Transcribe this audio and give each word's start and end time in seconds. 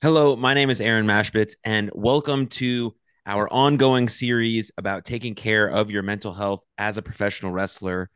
Hello, 0.00 0.36
my 0.36 0.54
name 0.54 0.70
is 0.70 0.80
Aaron 0.80 1.06
Machbitz, 1.06 1.56
and 1.64 1.90
welcome 1.92 2.46
to 2.46 2.94
our 3.26 3.52
ongoing 3.52 4.08
series 4.08 4.70
about 4.78 5.04
taking 5.04 5.34
care 5.34 5.68
of 5.68 5.90
your 5.90 6.04
mental 6.04 6.32
health 6.32 6.62
as 6.78 6.98
a 6.98 7.02
professional 7.02 7.50
wrestler. 7.50 8.08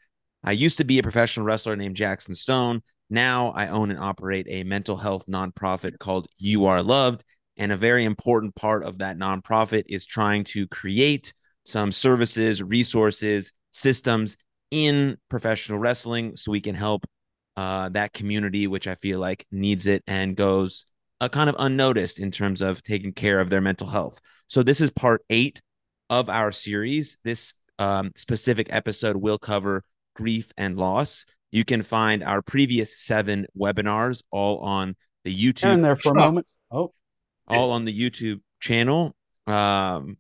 I 0.45 0.53
used 0.53 0.77
to 0.77 0.84
be 0.84 1.00
a 1.00 1.03
professional 1.03 1.45
wrestler 1.45 1.75
named 1.75 1.96
Jackson 1.96 2.37
Stone. 2.37 2.82
Now 3.11 3.50
I 3.57 3.66
own 3.66 3.91
and 3.91 3.98
operate 3.98 4.46
a 4.48 4.62
mental 4.62 4.96
health 4.96 5.27
nonprofit 5.27 5.98
called 5.98 6.29
You 6.39 6.66
Are 6.66 6.84
Loved. 6.84 7.25
And 7.57 7.73
a 7.73 7.77
very 7.77 8.05
important 8.05 8.55
part 8.55 8.85
of 8.85 8.99
that 8.99 9.19
nonprofit 9.19 9.83
is 9.89 10.07
trying 10.07 10.45
to 10.45 10.69
create 10.69 11.35
some 11.64 11.91
services, 11.91 12.62
resources, 12.62 13.53
systems 13.73 14.37
in 14.71 15.17
professional 15.29 15.80
wrestling 15.80 16.37
so 16.37 16.53
we 16.53 16.61
can 16.61 16.77
help 16.77 17.07
uh, 17.57 17.89
that 17.89 18.12
community, 18.12 18.69
which 18.69 18.87
I 18.87 18.95
feel 18.95 19.19
like 19.19 19.45
needs 19.51 19.88
it 19.88 20.05
and 20.06 20.37
goes 20.37 20.87
uh, 21.23 21.29
kind 21.29 21.49
of 21.49 21.55
unnoticed 21.61 22.19
in 22.19 22.33
terms 22.33 22.61
of 22.61 22.83
taking 22.83 23.12
care 23.12 23.39
of 23.39 23.49
their 23.49 23.61
mental 23.61 23.87
health. 23.87 24.21
So 24.49 24.65
this 24.65 24.81
is 24.81 24.91
part 24.91 25.25
eight 25.31 25.62
of 26.11 26.29
our 26.29 26.51
series. 26.51 27.17
This 27.23 27.55
um, 27.79 28.11
specific 28.17 28.67
episode 28.71 29.15
will 29.17 29.39
cover 29.39 29.85
grief 30.17 30.51
and 30.57 30.77
loss. 30.77 31.25
You 31.53 31.65
can 31.65 31.83
find 31.83 32.25
our 32.25 32.43
previous 32.43 32.98
seven 32.98 33.47
webinars 33.57 34.25
all 34.33 34.59
on 34.59 34.97
the 35.25 35.33
YouTube. 35.33 35.67
And 35.67 35.85
there 35.85 35.95
for 35.95 36.11
a 36.11 36.17
moment. 36.17 36.48
Oh, 36.73 36.93
all 37.47 37.70
on 37.70 37.84
the 37.84 37.97
YouTube 37.97 38.41
channel. 38.59 39.15
Um, 39.47 40.17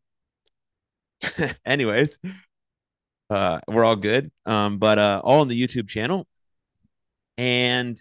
anyways, 1.66 2.20
uh, 3.28 3.58
we're 3.66 3.84
all 3.84 3.96
good. 3.96 4.30
Um, 4.46 4.78
but 4.78 5.00
uh, 5.00 5.20
all 5.24 5.40
on 5.40 5.48
the 5.48 5.60
YouTube 5.60 5.88
channel. 5.88 6.28
And 7.36 8.00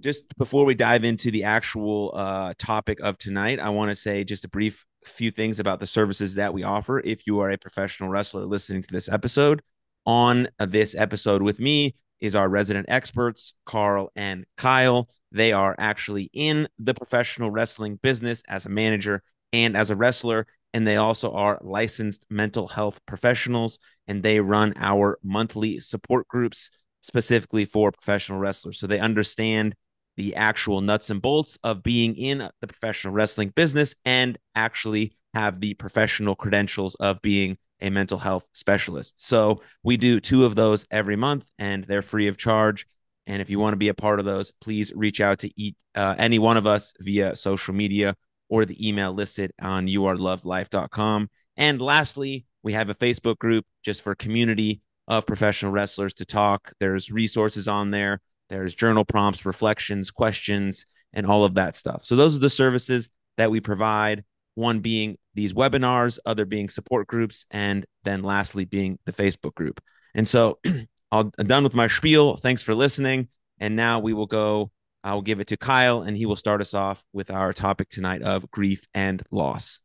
just 0.00 0.36
before 0.36 0.64
we 0.64 0.74
dive 0.74 1.04
into 1.04 1.30
the 1.30 1.44
actual 1.44 2.12
uh, 2.14 2.54
topic 2.58 3.00
of 3.00 3.18
tonight, 3.18 3.60
I 3.60 3.68
want 3.70 3.90
to 3.90 3.96
say 3.96 4.24
just 4.24 4.44
a 4.44 4.48
brief 4.48 4.84
few 5.04 5.30
things 5.30 5.60
about 5.60 5.80
the 5.80 5.86
services 5.86 6.34
that 6.34 6.52
we 6.52 6.62
offer. 6.62 7.00
If 7.00 7.26
you 7.26 7.38
are 7.40 7.50
a 7.50 7.58
professional 7.58 8.08
wrestler 8.08 8.44
listening 8.44 8.82
to 8.82 8.92
this 8.92 9.08
episode, 9.08 9.62
on 10.06 10.48
this 10.58 10.94
episode 10.94 11.42
with 11.42 11.60
me 11.60 11.94
is 12.20 12.34
our 12.34 12.48
resident 12.48 12.86
experts, 12.88 13.54
Carl 13.66 14.10
and 14.16 14.44
Kyle. 14.56 15.08
They 15.32 15.52
are 15.52 15.74
actually 15.78 16.30
in 16.32 16.68
the 16.78 16.94
professional 16.94 17.50
wrestling 17.50 17.98
business 18.02 18.42
as 18.48 18.66
a 18.66 18.70
manager 18.70 19.22
and 19.52 19.76
as 19.76 19.90
a 19.90 19.96
wrestler. 19.96 20.46
And 20.72 20.86
they 20.86 20.96
also 20.96 21.32
are 21.32 21.58
licensed 21.62 22.26
mental 22.30 22.68
health 22.68 23.00
professionals, 23.04 23.80
and 24.06 24.22
they 24.22 24.38
run 24.40 24.72
our 24.76 25.18
monthly 25.22 25.80
support 25.80 26.28
groups 26.28 26.70
specifically 27.00 27.64
for 27.64 27.90
professional 27.90 28.38
wrestlers. 28.38 28.78
So 28.78 28.86
they 28.86 29.00
understand 29.00 29.74
the 30.20 30.36
actual 30.36 30.82
nuts 30.82 31.08
and 31.08 31.22
bolts 31.22 31.58
of 31.64 31.82
being 31.82 32.14
in 32.14 32.46
the 32.60 32.66
professional 32.66 33.14
wrestling 33.14 33.48
business 33.48 33.96
and 34.04 34.38
actually 34.54 35.16
have 35.32 35.60
the 35.60 35.72
professional 35.74 36.34
credentials 36.34 36.94
of 36.96 37.22
being 37.22 37.56
a 37.80 37.88
mental 37.88 38.18
health 38.18 38.44
specialist. 38.52 39.14
So 39.16 39.62
we 39.82 39.96
do 39.96 40.20
two 40.20 40.44
of 40.44 40.56
those 40.56 40.86
every 40.90 41.16
month 41.16 41.50
and 41.58 41.84
they're 41.84 42.02
free 42.02 42.28
of 42.28 42.36
charge. 42.36 42.86
And 43.26 43.40
if 43.40 43.48
you 43.48 43.58
want 43.58 43.72
to 43.72 43.78
be 43.78 43.88
a 43.88 43.94
part 43.94 44.18
of 44.18 44.26
those, 44.26 44.52
please 44.60 44.92
reach 44.94 45.22
out 45.22 45.38
to 45.38 45.50
eat, 45.58 45.74
uh, 45.94 46.16
any 46.18 46.38
one 46.38 46.58
of 46.58 46.66
us 46.66 46.92
via 47.00 47.34
social 47.34 47.72
media 47.72 48.14
or 48.50 48.66
the 48.66 48.86
email 48.86 49.14
listed 49.14 49.52
on 49.62 49.86
youarelovedlife.com. 49.86 51.30
And 51.56 51.80
lastly, 51.80 52.44
we 52.62 52.74
have 52.74 52.90
a 52.90 52.94
Facebook 52.94 53.38
group 53.38 53.64
just 53.82 54.02
for 54.02 54.14
community 54.14 54.82
of 55.08 55.24
professional 55.24 55.72
wrestlers 55.72 56.12
to 56.14 56.26
talk. 56.26 56.74
There's 56.78 57.10
resources 57.10 57.66
on 57.66 57.90
there 57.90 58.20
there's 58.50 58.74
journal 58.74 59.04
prompts, 59.04 59.46
reflections, 59.46 60.10
questions, 60.10 60.84
and 61.12 61.26
all 61.26 61.44
of 61.44 61.54
that 61.54 61.74
stuff. 61.74 62.04
So 62.04 62.16
those 62.16 62.36
are 62.36 62.40
the 62.40 62.50
services 62.50 63.08
that 63.36 63.50
we 63.50 63.60
provide. 63.60 64.24
One 64.56 64.80
being 64.80 65.16
these 65.34 65.54
webinars, 65.54 66.18
other 66.26 66.44
being 66.44 66.68
support 66.68 67.06
groups, 67.06 67.46
and 67.50 67.86
then 68.04 68.22
lastly 68.22 68.64
being 68.64 68.98
the 69.06 69.12
Facebook 69.12 69.54
group. 69.54 69.80
And 70.14 70.28
so 70.28 70.58
I'm 71.12 71.30
done 71.46 71.62
with 71.62 71.74
my 71.74 71.86
spiel. 71.86 72.36
Thanks 72.36 72.62
for 72.62 72.74
listening. 72.74 73.28
And 73.58 73.76
now 73.76 74.00
we 74.00 74.12
will 74.12 74.26
go. 74.26 74.70
I 75.02 75.14
will 75.14 75.22
give 75.22 75.40
it 75.40 75.46
to 75.46 75.56
Kyle, 75.56 76.02
and 76.02 76.16
he 76.16 76.26
will 76.26 76.36
start 76.36 76.60
us 76.60 76.74
off 76.74 77.04
with 77.12 77.30
our 77.30 77.52
topic 77.52 77.88
tonight 77.88 78.20
of 78.22 78.50
grief 78.50 78.86
and 78.92 79.22
loss. 79.30 79.80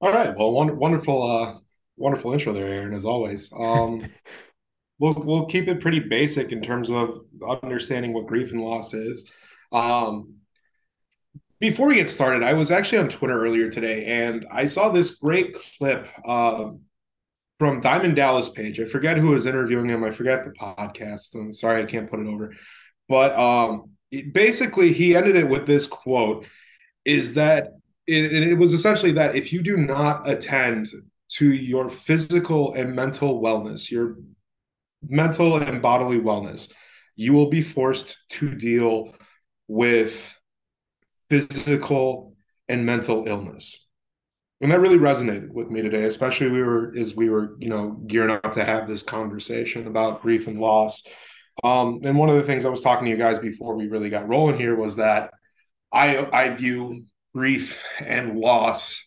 All 0.00 0.12
right. 0.12 0.34
Well, 0.34 0.52
wonderful, 0.52 1.22
uh, 1.22 1.58
wonderful 1.96 2.32
intro 2.32 2.52
there, 2.52 2.68
Aaron, 2.68 2.94
as 2.94 3.04
always. 3.04 3.52
Um, 3.52 4.02
we'll 4.98 5.14
we'll 5.14 5.46
keep 5.46 5.68
it 5.68 5.80
pretty 5.80 6.00
basic 6.00 6.52
in 6.52 6.62
terms 6.62 6.90
of 6.90 7.20
understanding 7.62 8.12
what 8.12 8.26
grief 8.26 8.52
and 8.52 8.60
loss 8.60 8.94
is. 8.94 9.24
Um, 9.72 10.34
before 11.58 11.88
we 11.88 11.94
get 11.96 12.10
started, 12.10 12.42
I 12.42 12.52
was 12.52 12.70
actually 12.70 12.98
on 12.98 13.08
Twitter 13.08 13.40
earlier 13.40 13.70
today, 13.70 14.04
and 14.04 14.46
I 14.50 14.66
saw 14.66 14.90
this 14.90 15.12
great 15.12 15.56
clip 15.78 16.06
uh, 16.26 16.70
from 17.58 17.80
Diamond 17.80 18.16
Dallas 18.16 18.50
Page. 18.50 18.78
I 18.78 18.84
forget 18.84 19.16
who 19.16 19.30
was 19.30 19.46
interviewing 19.46 19.88
him. 19.88 20.04
I 20.04 20.10
forget 20.10 20.44
the 20.44 20.50
podcast. 20.50 21.34
I'm 21.34 21.52
sorry, 21.52 21.82
I 21.82 21.86
can't 21.86 22.10
put 22.10 22.20
it 22.20 22.26
over. 22.26 22.52
But 23.08 23.34
um, 23.38 23.90
it, 24.10 24.34
basically, 24.34 24.92
he 24.92 25.16
ended 25.16 25.36
it 25.36 25.48
with 25.48 25.66
this 25.66 25.86
quote: 25.86 26.46
"Is 27.04 27.34
that 27.34 27.68
it, 28.06 28.32
it 28.32 28.54
was 28.54 28.74
essentially 28.74 29.12
that 29.12 29.34
if 29.34 29.52
you 29.52 29.62
do 29.62 29.76
not 29.76 30.28
attend 30.28 30.88
to 31.28 31.52
your 31.52 31.88
physical 31.88 32.74
and 32.74 32.94
mental 32.94 33.42
wellness, 33.42 33.90
your 33.90 34.16
mental 35.02 35.56
and 35.56 35.82
bodily 35.82 36.18
wellness, 36.18 36.70
you 37.14 37.32
will 37.32 37.48
be 37.48 37.62
forced 37.62 38.16
to 38.30 38.54
deal 38.54 39.14
with 39.68 40.38
physical 41.30 42.34
and 42.68 42.84
mental 42.84 43.26
illness. 43.26 43.78
And 44.60 44.70
that 44.70 44.80
really 44.80 44.98
resonated 44.98 45.50
with 45.50 45.70
me 45.70 45.82
today, 45.82 46.04
especially 46.04 46.48
we 46.48 46.62
were 46.62 46.94
as 46.96 47.14
we 47.14 47.28
were, 47.28 47.56
you 47.58 47.68
know, 47.68 48.00
gearing 48.06 48.38
up 48.42 48.52
to 48.54 48.64
have 48.64 48.88
this 48.88 49.02
conversation 49.02 49.86
about 49.86 50.22
grief 50.22 50.46
and 50.46 50.58
loss. 50.58 51.02
Um, 51.62 52.00
and 52.04 52.18
one 52.18 52.30
of 52.30 52.36
the 52.36 52.42
things 52.42 52.64
I 52.64 52.70
was 52.70 52.82
talking 52.82 53.04
to 53.04 53.10
you 53.10 53.18
guys 53.18 53.38
before 53.38 53.76
we 53.76 53.88
really 53.88 54.08
got 54.08 54.28
rolling 54.28 54.58
here 54.58 54.74
was 54.74 54.96
that 54.96 55.30
I 55.92 56.26
I 56.32 56.50
view 56.50 57.04
grief 57.34 57.82
and 58.00 58.38
loss 58.38 59.04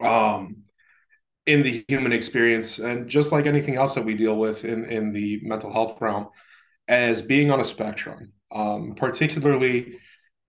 um, 0.00 0.64
in 1.48 1.62
the 1.62 1.84
human 1.88 2.12
experience 2.12 2.78
and 2.78 3.08
just 3.08 3.32
like 3.32 3.46
anything 3.46 3.76
else 3.76 3.94
that 3.94 4.04
we 4.04 4.14
deal 4.14 4.36
with 4.36 4.64
in, 4.64 4.84
in 4.84 5.12
the 5.12 5.40
mental 5.42 5.72
health 5.72 5.98
realm 6.00 6.28
as 6.86 7.22
being 7.22 7.50
on 7.50 7.58
a 7.58 7.64
spectrum 7.64 8.32
um, 8.52 8.94
particularly 8.94 9.98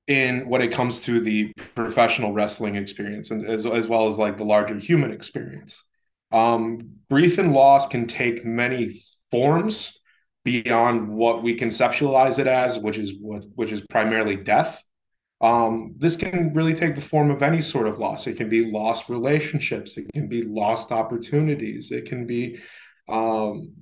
in 0.07 0.47
when 0.49 0.61
it 0.61 0.71
comes 0.71 1.01
to 1.01 1.21
the 1.21 1.51
professional 1.75 2.33
wrestling 2.33 2.75
experience 2.75 3.31
and 3.31 3.45
as, 3.45 3.65
as 3.65 3.87
well 3.87 4.07
as 4.07 4.17
like 4.17 4.37
the 4.37 4.43
larger 4.43 4.77
human 4.77 5.11
experience. 5.11 5.83
Um, 6.31 6.95
grief 7.09 7.37
and 7.37 7.53
loss 7.53 7.87
can 7.87 8.07
take 8.07 8.45
many 8.45 9.01
forms 9.31 9.97
beyond 10.43 11.09
what 11.09 11.43
we 11.43 11.57
conceptualize 11.57 12.39
it 12.39 12.47
as 12.47 12.77
which 12.79 12.97
is 12.97 13.13
what 13.19 13.43
which 13.55 13.71
is 13.71 13.81
primarily 13.89 14.35
death 14.35 14.81
um, 15.41 15.95
this 15.97 16.17
can 16.17 16.53
really 16.53 16.73
take 16.73 16.95
the 16.95 17.01
form 17.01 17.31
of 17.31 17.41
any 17.41 17.61
sort 17.61 17.87
of 17.87 17.97
loss. 17.97 18.27
It 18.27 18.37
can 18.37 18.49
be 18.49 18.69
lost 18.69 19.09
relationships, 19.09 19.97
it 19.97 20.11
can 20.13 20.27
be 20.27 20.43
lost 20.43 20.91
opportunities, 20.91 21.91
it 21.91 22.05
can 22.05 22.25
be 22.25 22.59
um, 23.07 23.73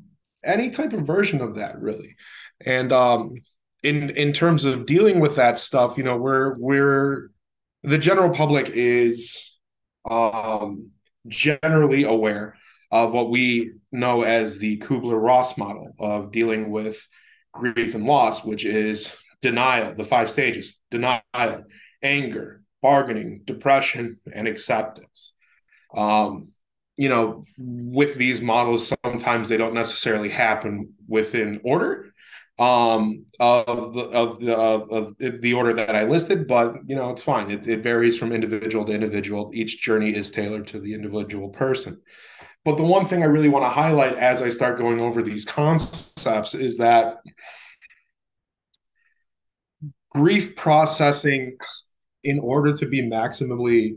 any 0.44 0.70
type 0.70 0.94
of 0.94 1.08
version 1.08 1.42
of 1.42 1.56
that, 1.56 1.80
really. 1.82 2.16
And 2.66 2.92
um, 2.92 3.36
in 3.84 4.12
in 4.12 4.34
terms 4.34 4.66
of 4.66 4.86
dealing 4.86 5.20
with 5.20 5.36
that 5.36 5.60
stuff, 5.60 5.98
you 5.98 6.04
know, 6.04 6.18
we're 6.18 6.56
we're 6.60 7.32
the 7.84 7.98
general 7.98 8.30
public 8.30 8.70
is 8.70 9.58
um, 10.10 10.92
generally 11.28 12.04
aware 12.04 12.56
of 12.92 13.12
what 13.12 13.30
we 13.30 13.74
know 13.92 14.22
as 14.22 14.58
the 14.58 14.78
Kubler 14.78 15.22
Ross 15.22 15.58
model 15.58 15.94
of 16.00 16.32
dealing 16.32 16.70
with 16.70 17.06
grief 17.52 17.96
and 17.96 18.06
loss, 18.06 18.44
which 18.44 18.64
is 18.66 19.16
denial, 19.42 19.94
the 19.94 20.04
five 20.04 20.30
stages 20.30 20.78
denial, 20.92 21.64
anger, 22.02 22.64
bargaining, 22.82 23.42
depression, 23.46 24.20
and 24.34 24.48
acceptance. 24.48 25.34
Um, 25.96 26.50
you 26.96 27.10
know, 27.10 27.46
with 27.58 28.16
these 28.16 28.42
models, 28.42 28.92
sometimes 29.04 29.50
they 29.50 29.58
don't 29.58 29.74
necessarily 29.74 30.30
happen 30.30 30.94
within 31.08 31.62
order 31.64 32.14
um, 32.60 33.26
of 33.40 33.94
the 33.94 34.02
of 34.10 34.40
the 34.40 34.56
of, 34.56 35.16
the 35.20 35.54
order 35.54 35.74
that 35.74 35.96
I 35.96 36.06
listed, 36.06 36.48
but 36.48 36.78
you 36.88 36.96
know, 36.96 37.10
it's 37.10 37.22
fine. 37.22 37.52
It, 37.52 37.68
it 37.68 37.84
varies 37.84 38.18
from 38.18 38.32
individual 38.32 38.84
to 38.86 38.94
individual. 38.94 39.52
Each 39.54 39.82
journey 39.82 40.16
is 40.16 40.32
tailored 40.32 40.68
to 40.68 40.80
the 40.80 40.94
individual 40.94 41.50
person. 41.50 42.02
But 42.66 42.78
the 42.78 42.84
one 42.84 43.06
thing 43.06 43.22
I 43.22 43.28
really 43.28 43.50
want 43.50 43.64
to 43.64 43.70
highlight 43.70 44.16
as 44.16 44.42
I 44.42 44.50
start 44.50 44.78
going 44.78 45.00
over 45.00 45.22
these 45.22 45.46
concepts 45.46 46.56
is 46.56 46.78
that 46.78 47.18
grief 50.18 50.56
processing 50.56 51.58
in 52.24 52.40
order 52.40 52.74
to 52.74 52.86
be 52.86 53.02
maximally 53.02 53.96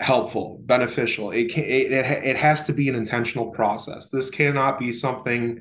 helpful 0.00 0.60
beneficial 0.64 1.30
it 1.30 1.52
can 1.52 1.64
it, 1.64 1.92
it, 1.92 2.36
has 2.36 2.66
to 2.66 2.72
be 2.72 2.88
an 2.88 2.94
intentional 2.94 3.50
process 3.50 4.08
this 4.08 4.30
cannot 4.30 4.78
be 4.78 4.90
something 4.92 5.60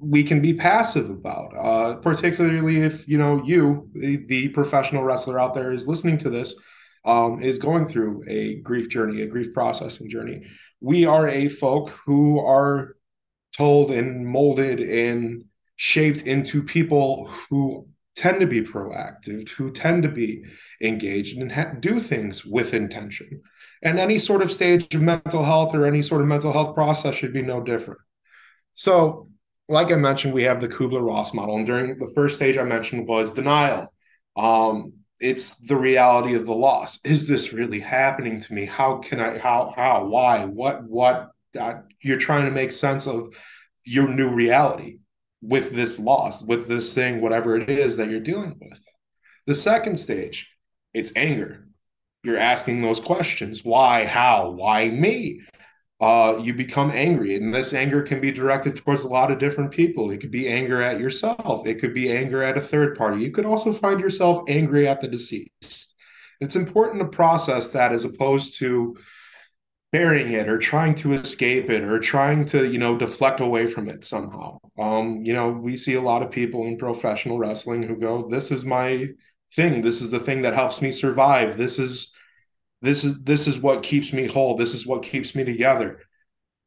we 0.00 0.24
can 0.24 0.40
be 0.40 0.54
passive 0.54 1.10
about, 1.10 1.56
uh, 1.56 1.94
particularly 1.96 2.78
if 2.78 3.08
you 3.08 3.18
know 3.18 3.42
you, 3.44 3.88
the, 3.94 4.16
the, 4.28 4.48
professional 4.48 5.04
wrestler 5.04 5.38
out 5.38 5.54
there, 5.54 5.72
is 5.72 5.86
listening 5.86 6.18
to 6.18 6.30
this, 6.30 6.54
um, 7.04 7.42
is 7.42 7.58
going 7.58 7.88
through 7.88 8.24
a 8.28 8.56
grief 8.56 8.88
journey, 8.88 9.22
a 9.22 9.26
grief 9.26 9.52
processing 9.54 10.10
journey. 10.10 10.46
We 10.80 11.06
are 11.06 11.28
a 11.28 11.48
folk 11.48 11.90
who 12.04 12.40
are 12.40 12.96
told 13.56 13.90
and 13.90 14.26
molded 14.26 14.80
and 14.80 15.44
shaped 15.76 16.22
into 16.22 16.62
people 16.62 17.30
who 17.48 17.88
tend 18.18 18.40
to 18.40 18.46
be 18.46 18.62
proactive, 18.62 19.48
who 19.50 19.70
tend 19.70 20.02
to 20.02 20.08
be 20.08 20.42
engaged 20.82 21.38
and 21.38 21.52
ha- 21.52 21.72
do 21.78 22.00
things 22.00 22.44
with 22.44 22.74
intention. 22.74 23.42
And 23.80 23.98
any 23.98 24.18
sort 24.18 24.42
of 24.42 24.50
stage 24.50 24.92
of 24.92 25.02
mental 25.02 25.44
health 25.44 25.72
or 25.72 25.86
any 25.86 26.02
sort 26.02 26.20
of 26.20 26.26
mental 26.26 26.52
health 26.52 26.74
process 26.74 27.14
should 27.14 27.32
be 27.32 27.42
no 27.42 27.60
different. 27.60 28.00
So, 28.74 29.28
like 29.68 29.92
I 29.92 29.96
mentioned, 29.96 30.34
we 30.34 30.42
have 30.44 30.60
the 30.60 30.68
Kubler 30.68 31.06
Ross 31.06 31.32
model. 31.32 31.56
And 31.56 31.66
during 31.66 31.96
the 31.96 32.10
first 32.14 32.34
stage 32.34 32.58
I 32.58 32.64
mentioned 32.64 33.06
was 33.06 33.32
denial. 33.32 33.92
Um, 34.36 34.94
it's 35.20 35.54
the 35.54 35.76
reality 35.76 36.34
of 36.34 36.44
the 36.44 36.54
loss. 36.54 36.98
Is 37.04 37.28
this 37.28 37.52
really 37.52 37.80
happening 37.80 38.40
to 38.40 38.52
me? 38.52 38.64
How 38.64 38.98
can 38.98 39.20
I, 39.20 39.38
how, 39.38 39.72
how, 39.76 40.06
why, 40.06 40.44
what, 40.44 40.82
what? 40.82 41.30
Uh, 41.58 41.74
you're 42.00 42.18
trying 42.18 42.44
to 42.44 42.50
make 42.50 42.72
sense 42.72 43.06
of 43.06 43.32
your 43.84 44.08
new 44.08 44.28
reality 44.28 44.98
with 45.40 45.72
this 45.72 45.98
loss, 45.98 46.42
with 46.42 46.66
this 46.68 46.94
thing, 46.94 47.20
whatever 47.20 47.56
it 47.56 47.68
is 47.68 47.96
that 47.96 48.10
you're 48.10 48.20
dealing 48.20 48.56
with. 48.60 48.78
The 49.46 49.54
second 49.54 49.98
stage, 49.98 50.50
it's 50.92 51.12
anger. 51.16 51.68
You're 52.24 52.38
asking 52.38 52.82
those 52.82 53.00
questions 53.00 53.64
why, 53.64 54.04
how, 54.04 54.50
why 54.50 54.88
me? 54.88 55.42
Uh, 56.00 56.40
you 56.40 56.54
become 56.54 56.92
angry, 56.92 57.34
and 57.34 57.52
this 57.52 57.72
anger 57.72 58.02
can 58.02 58.20
be 58.20 58.30
directed 58.30 58.76
towards 58.76 59.02
a 59.02 59.08
lot 59.08 59.32
of 59.32 59.38
different 59.40 59.72
people. 59.72 60.12
It 60.12 60.18
could 60.18 60.30
be 60.30 60.48
anger 60.48 60.80
at 60.80 61.00
yourself, 61.00 61.66
it 61.66 61.80
could 61.80 61.92
be 61.92 62.12
anger 62.12 62.42
at 62.42 62.56
a 62.56 62.60
third 62.60 62.96
party. 62.96 63.20
You 63.20 63.32
could 63.32 63.46
also 63.46 63.72
find 63.72 63.98
yourself 63.98 64.44
angry 64.48 64.86
at 64.86 65.00
the 65.00 65.08
deceased. 65.08 65.94
It's 66.40 66.54
important 66.54 67.00
to 67.00 67.08
process 67.08 67.70
that 67.70 67.90
as 67.90 68.04
opposed 68.04 68.58
to 68.58 68.96
burying 69.90 70.32
it 70.32 70.48
or 70.48 70.58
trying 70.58 70.94
to 70.94 71.12
escape 71.14 71.70
it 71.70 71.82
or 71.82 71.98
trying 71.98 72.44
to 72.44 72.66
you 72.68 72.78
know 72.78 72.96
deflect 72.96 73.40
away 73.40 73.66
from 73.66 73.88
it 73.88 74.04
somehow. 74.04 74.58
Um 74.78 75.22
you 75.24 75.32
know 75.32 75.50
we 75.50 75.76
see 75.76 75.94
a 75.94 76.02
lot 76.02 76.22
of 76.22 76.30
people 76.30 76.66
in 76.66 76.76
professional 76.76 77.38
wrestling 77.38 77.82
who 77.82 77.96
go 77.96 78.28
this 78.28 78.50
is 78.50 78.64
my 78.64 79.08
thing. 79.54 79.82
This 79.82 80.02
is 80.02 80.10
the 80.10 80.20
thing 80.20 80.42
that 80.42 80.54
helps 80.54 80.82
me 80.82 80.92
survive. 80.92 81.56
This 81.56 81.78
is 81.78 82.10
this 82.82 83.02
is 83.04 83.22
this 83.22 83.46
is 83.46 83.58
what 83.58 83.82
keeps 83.82 84.12
me 84.12 84.26
whole. 84.26 84.56
This 84.56 84.74
is 84.74 84.86
what 84.86 85.02
keeps 85.02 85.34
me 85.34 85.44
together. 85.44 86.02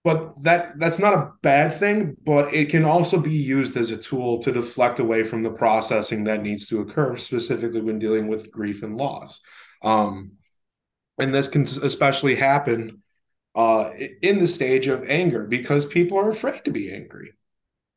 But 0.03 0.41
that 0.43 0.79
that's 0.79 0.97
not 0.97 1.13
a 1.13 1.31
bad 1.43 1.71
thing 1.73 2.17
but 2.25 2.51
it 2.55 2.69
can 2.69 2.85
also 2.85 3.19
be 3.19 3.35
used 3.35 3.77
as 3.77 3.91
a 3.91 3.97
tool 3.97 4.39
to 4.39 4.51
deflect 4.51 4.99
away 4.99 5.23
from 5.23 5.41
the 5.41 5.51
processing 5.51 6.23
that 6.23 6.41
needs 6.41 6.67
to 6.67 6.81
occur 6.81 7.17
specifically 7.17 7.81
when 7.81 7.99
dealing 7.99 8.27
with 8.27 8.51
grief 8.51 8.81
and 8.81 8.97
loss. 8.97 9.41
Um 9.83 10.31
and 11.19 11.31
this 11.31 11.49
can 11.49 11.63
especially 11.83 12.33
happen 12.33 13.03
uh, 13.55 13.91
in 14.21 14.39
the 14.39 14.47
stage 14.47 14.87
of 14.87 15.09
anger 15.09 15.45
because 15.45 15.85
people 15.85 16.17
are 16.17 16.29
afraid 16.29 16.63
to 16.65 16.71
be 16.71 16.93
angry. 16.93 17.33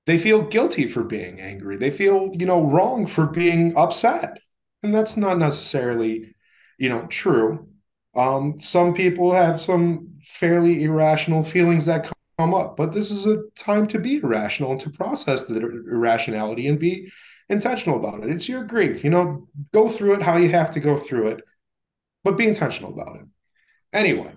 They 0.07 0.19
feel 0.19 0.43
guilty 0.43 0.87
for 0.87 1.03
being 1.03 1.41
angry. 1.41 1.77
They 1.77 1.91
feel, 1.91 2.31
you 2.35 2.47
know, 2.47 2.63
wrong 2.63 3.07
for 3.07 3.27
being 3.27 3.77
upset. 3.77 4.39
And 4.83 4.95
that's 4.95 5.17
not 5.17 5.39
necessarily, 5.39 6.35
you 6.79 6.89
know, 6.89 7.07
true. 7.07 7.69
Um, 8.15 8.61
some 8.61 8.95
people 8.95 9.33
have 9.33 9.61
some 9.61 10.15
fairly 10.21 10.85
irrational 10.85 11.43
feelings 11.43 11.87
that 11.87 12.11
come 12.39 12.55
up, 12.55 12.77
but 12.77 12.93
this 12.93 13.11
is 13.11 13.27
a 13.27 13.45
time 13.57 13.87
to 13.89 13.99
be 13.99 14.17
irrational 14.17 14.73
and 14.73 14.81
to 14.83 14.91
process 14.91 15.45
the 15.45 15.57
irrationality 15.57 16.69
and 16.69 16.79
be 16.79 17.11
intentional 17.49 17.99
about 17.99 18.25
it. 18.25 18.31
It's 18.31 18.49
your 18.49 18.65
grief, 18.65 19.05
you 19.05 19.11
know, 19.11 19.49
go 19.73 19.89
through 19.89 20.15
it 20.15 20.23
how 20.23 20.37
you 20.37 20.51
have 20.51 20.73
to 20.73 20.81
go 20.81 20.99
through 20.99 21.29
it, 21.29 21.45
but 22.23 22.37
be 22.37 22.47
intentional 22.47 22.93
about 22.93 23.17
it. 23.17 23.27
Anyway, 23.93 24.33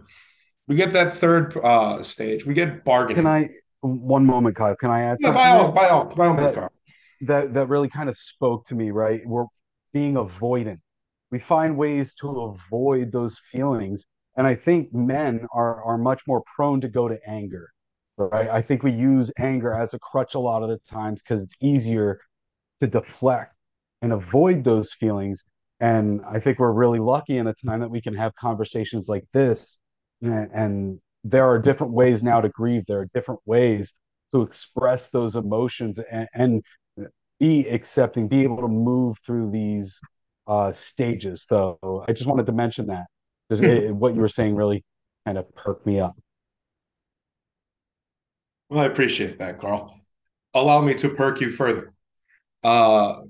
we 0.68 0.76
get 0.76 0.94
that 0.94 1.14
third 1.14 1.58
uh, 1.58 2.04
stage. 2.04 2.46
We 2.46 2.54
get 2.54 2.84
bargaining. 2.84 3.24
Can 3.24 3.28
I 3.28 3.50
one 3.82 4.26
moment, 4.26 4.56
Kyle? 4.56 4.76
Can 4.76 4.90
I 4.90 5.02
add? 5.04 5.22
Something? 5.22 5.40
Yeah, 5.40 5.54
by 5.54 5.60
all, 5.60 5.72
by 5.72 5.90
all, 5.90 6.16
by 6.16 6.28
all 6.28 6.34
means, 6.34 6.52
Kyle. 6.52 6.72
That 7.22 7.54
that 7.54 7.68
really 7.68 7.90
kind 7.90 8.10
of 8.10 8.18
spoke 8.18 8.66
to 8.68 8.76
me. 8.76 8.92
Right, 8.92 9.22
we're 9.26 9.46
being 9.94 10.16
avoidant. 10.16 10.80
We 11.32 11.40
find 11.40 11.78
ways 11.78 12.14
to 12.16 12.30
avoid 12.42 13.12
those 13.12 13.40
feelings, 13.52 14.06
and 14.36 14.46
I 14.46 14.56
think 14.56 14.94
men 14.94 15.48
are 15.54 15.84
are 15.84 15.98
much 15.98 16.22
more 16.28 16.44
prone 16.56 16.82
to 16.82 16.90
go 16.90 17.08
to 17.08 17.18
anger. 17.28 17.70
Right, 18.18 18.50
I 18.50 18.62
think 18.62 18.84
we 18.84 18.92
use 18.92 19.32
anger 19.38 19.74
as 19.74 19.94
a 19.94 20.00
crutch 20.00 20.36
a 20.36 20.40
lot 20.40 20.64
of 20.64 20.70
the 20.70 20.80
times 20.90 21.22
because 21.22 21.44
it's 21.44 21.56
easier 21.62 22.20
to 22.82 22.88
deflect 22.88 23.54
and 24.02 24.12
avoid 24.12 24.64
those 24.64 24.92
feelings. 24.94 25.44
And 25.80 26.22
I 26.28 26.40
think 26.40 26.58
we're 26.58 26.72
really 26.72 26.98
lucky 26.98 27.38
in 27.38 27.46
a 27.46 27.54
time 27.54 27.82
that 27.82 27.92
we 27.92 28.02
can 28.02 28.16
have 28.16 28.34
conversations 28.36 29.08
like 29.08 29.26
this 29.34 29.78
and, 30.22 30.50
and 30.54 31.00
there 31.24 31.46
are 31.46 31.60
different 31.60 31.94
ways 31.94 32.24
now 32.24 32.42
to 32.42 32.50
grieve. 32.50 32.84
There 32.88 33.00
are 33.00 33.10
different 33.14 33.42
ways 33.46 33.94
to 34.34 34.42
express 34.42 35.10
those 35.10 35.36
emotions 35.36 36.00
and, 36.12 36.28
and 36.34 36.64
be 37.40 37.68
accepting 37.68 38.28
be 38.28 38.44
able 38.44 38.62
to 38.62 38.68
move 38.68 39.18
through 39.26 39.52
these 39.52 40.00
uh, 40.48 40.72
stages. 40.72 41.46
So 41.48 42.04
i 42.08 42.14
just 42.14 42.28
wanted 42.28 42.46
to 42.48 42.52
mention 42.52 42.88
that. 42.88 43.06
Because 43.50 43.64
hmm. 43.64 43.98
what 43.98 44.14
you 44.16 44.22
were 44.22 44.30
saying 44.30 44.56
really 44.56 44.84
kind 45.26 45.38
of 45.38 45.54
perked 45.56 45.86
me 45.86 46.00
up. 46.00 46.16
Well 48.70 48.82
i 48.82 48.86
appreciate 48.86 49.40
that 49.40 49.60
carl. 49.60 49.96
Allow 50.54 50.82
me 50.82 50.94
to 50.96 51.10
perk 51.10 51.40
you 51.40 51.50
further. 51.50 51.94
Uh, 52.64 53.22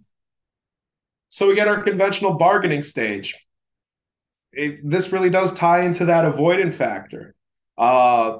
so 1.29 1.47
we 1.47 1.55
get 1.55 1.67
our 1.67 1.83
conventional 1.83 2.33
bargaining 2.37 2.81
stage 2.81 3.35
it, 4.53 4.89
this 4.89 5.11
really 5.11 5.29
does 5.29 5.53
tie 5.53 5.81
into 5.81 6.05
that 6.05 6.25
avoidant 6.25 6.73
factor. 6.73 7.35
Uh, 7.77 8.39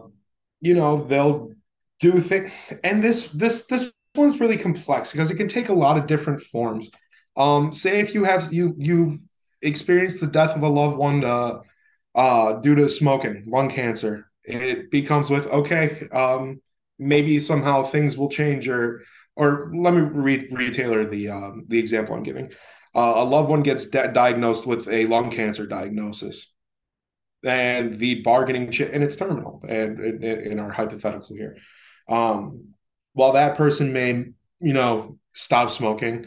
you 0.62 0.74
know, 0.74 1.04
they'll 1.04 1.52
do 2.00 2.20
things, 2.20 2.52
and 2.84 3.04
this 3.04 3.32
this 3.32 3.66
this 3.68 3.92
one's 4.16 4.40
really 4.40 4.58
complex 4.58 5.12
because 5.12 5.30
it 5.30 5.36
can 5.36 5.48
take 5.48 5.70
a 5.70 5.74
lot 5.74 5.98
of 5.98 6.08
different 6.08 6.42
forms. 6.42 6.90
Um, 7.36 7.72
say 7.72 8.00
if 8.00 8.14
you 8.14 8.24
have 8.24 8.52
you 8.52 8.74
you've 8.78 9.20
experienced 9.62 10.20
the 10.20 10.28
death 10.28 10.56
of 10.56 10.64
a 10.64 10.68
loved 10.68 10.98
one 10.98 11.24
uh, 11.24 11.60
uh, 12.16 12.54
due 12.54 12.76
to 12.76 12.90
smoking, 12.90 13.44
lung 13.48 13.70
cancer, 13.70 14.30
it 14.44 14.90
becomes 14.90 15.30
with 15.30 15.46
okay, 15.48 16.08
um, 16.12 16.62
maybe 16.98 17.40
somehow 17.40 17.84
things 17.84 18.18
will 18.18 18.30
change 18.30 18.68
or 18.68 19.04
or 19.36 19.72
let 19.76 19.94
me 19.94 20.02
re- 20.02 20.48
retailer 20.52 21.06
the 21.06 21.30
um, 21.30 21.66
the 21.68 21.78
example 21.78 22.16
I'm 22.16 22.24
giving 22.24 22.52
uh, 22.98 23.14
a 23.18 23.24
loved 23.24 23.50
one 23.50 23.62
gets 23.62 23.86
di- 23.86 24.08
diagnosed 24.08 24.66
with 24.66 24.88
a 24.88 25.06
lung 25.06 25.30
cancer 25.30 25.68
diagnosis. 25.68 26.52
And 27.44 28.00
the 28.00 28.24
bargaining 28.24 28.72
ch- 28.72 28.82
and 28.82 29.04
it's 29.04 29.16
terminal 29.16 29.64
and 29.70 30.00
in, 30.00 30.24
in 30.24 30.60
our 30.60 30.72
hypothetical 30.72 31.36
here. 31.36 31.56
Um, 32.10 32.74
while 33.14 33.34
that 33.34 33.56
person 33.56 33.94
may 33.94 34.26
you 34.60 34.74
know 34.74 35.20
stop 35.34 35.70
smoking 35.70 36.26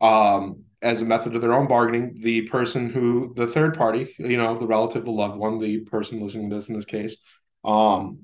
um, 0.00 0.64
as 0.80 1.02
a 1.02 1.04
method 1.04 1.34
of 1.34 1.42
their 1.42 1.52
own 1.52 1.68
bargaining 1.68 2.20
the 2.22 2.42
person 2.42 2.88
who 2.88 3.34
the 3.36 3.46
third 3.46 3.76
party 3.76 4.14
you 4.18 4.38
know 4.38 4.58
the 4.58 4.66
relative 4.66 5.04
the 5.04 5.10
loved 5.10 5.36
one 5.36 5.58
the 5.58 5.80
person 5.80 6.20
listening 6.20 6.48
to 6.48 6.56
this 6.56 6.68
in 6.70 6.76
this 6.76 6.86
case 6.86 7.16
um, 7.64 8.20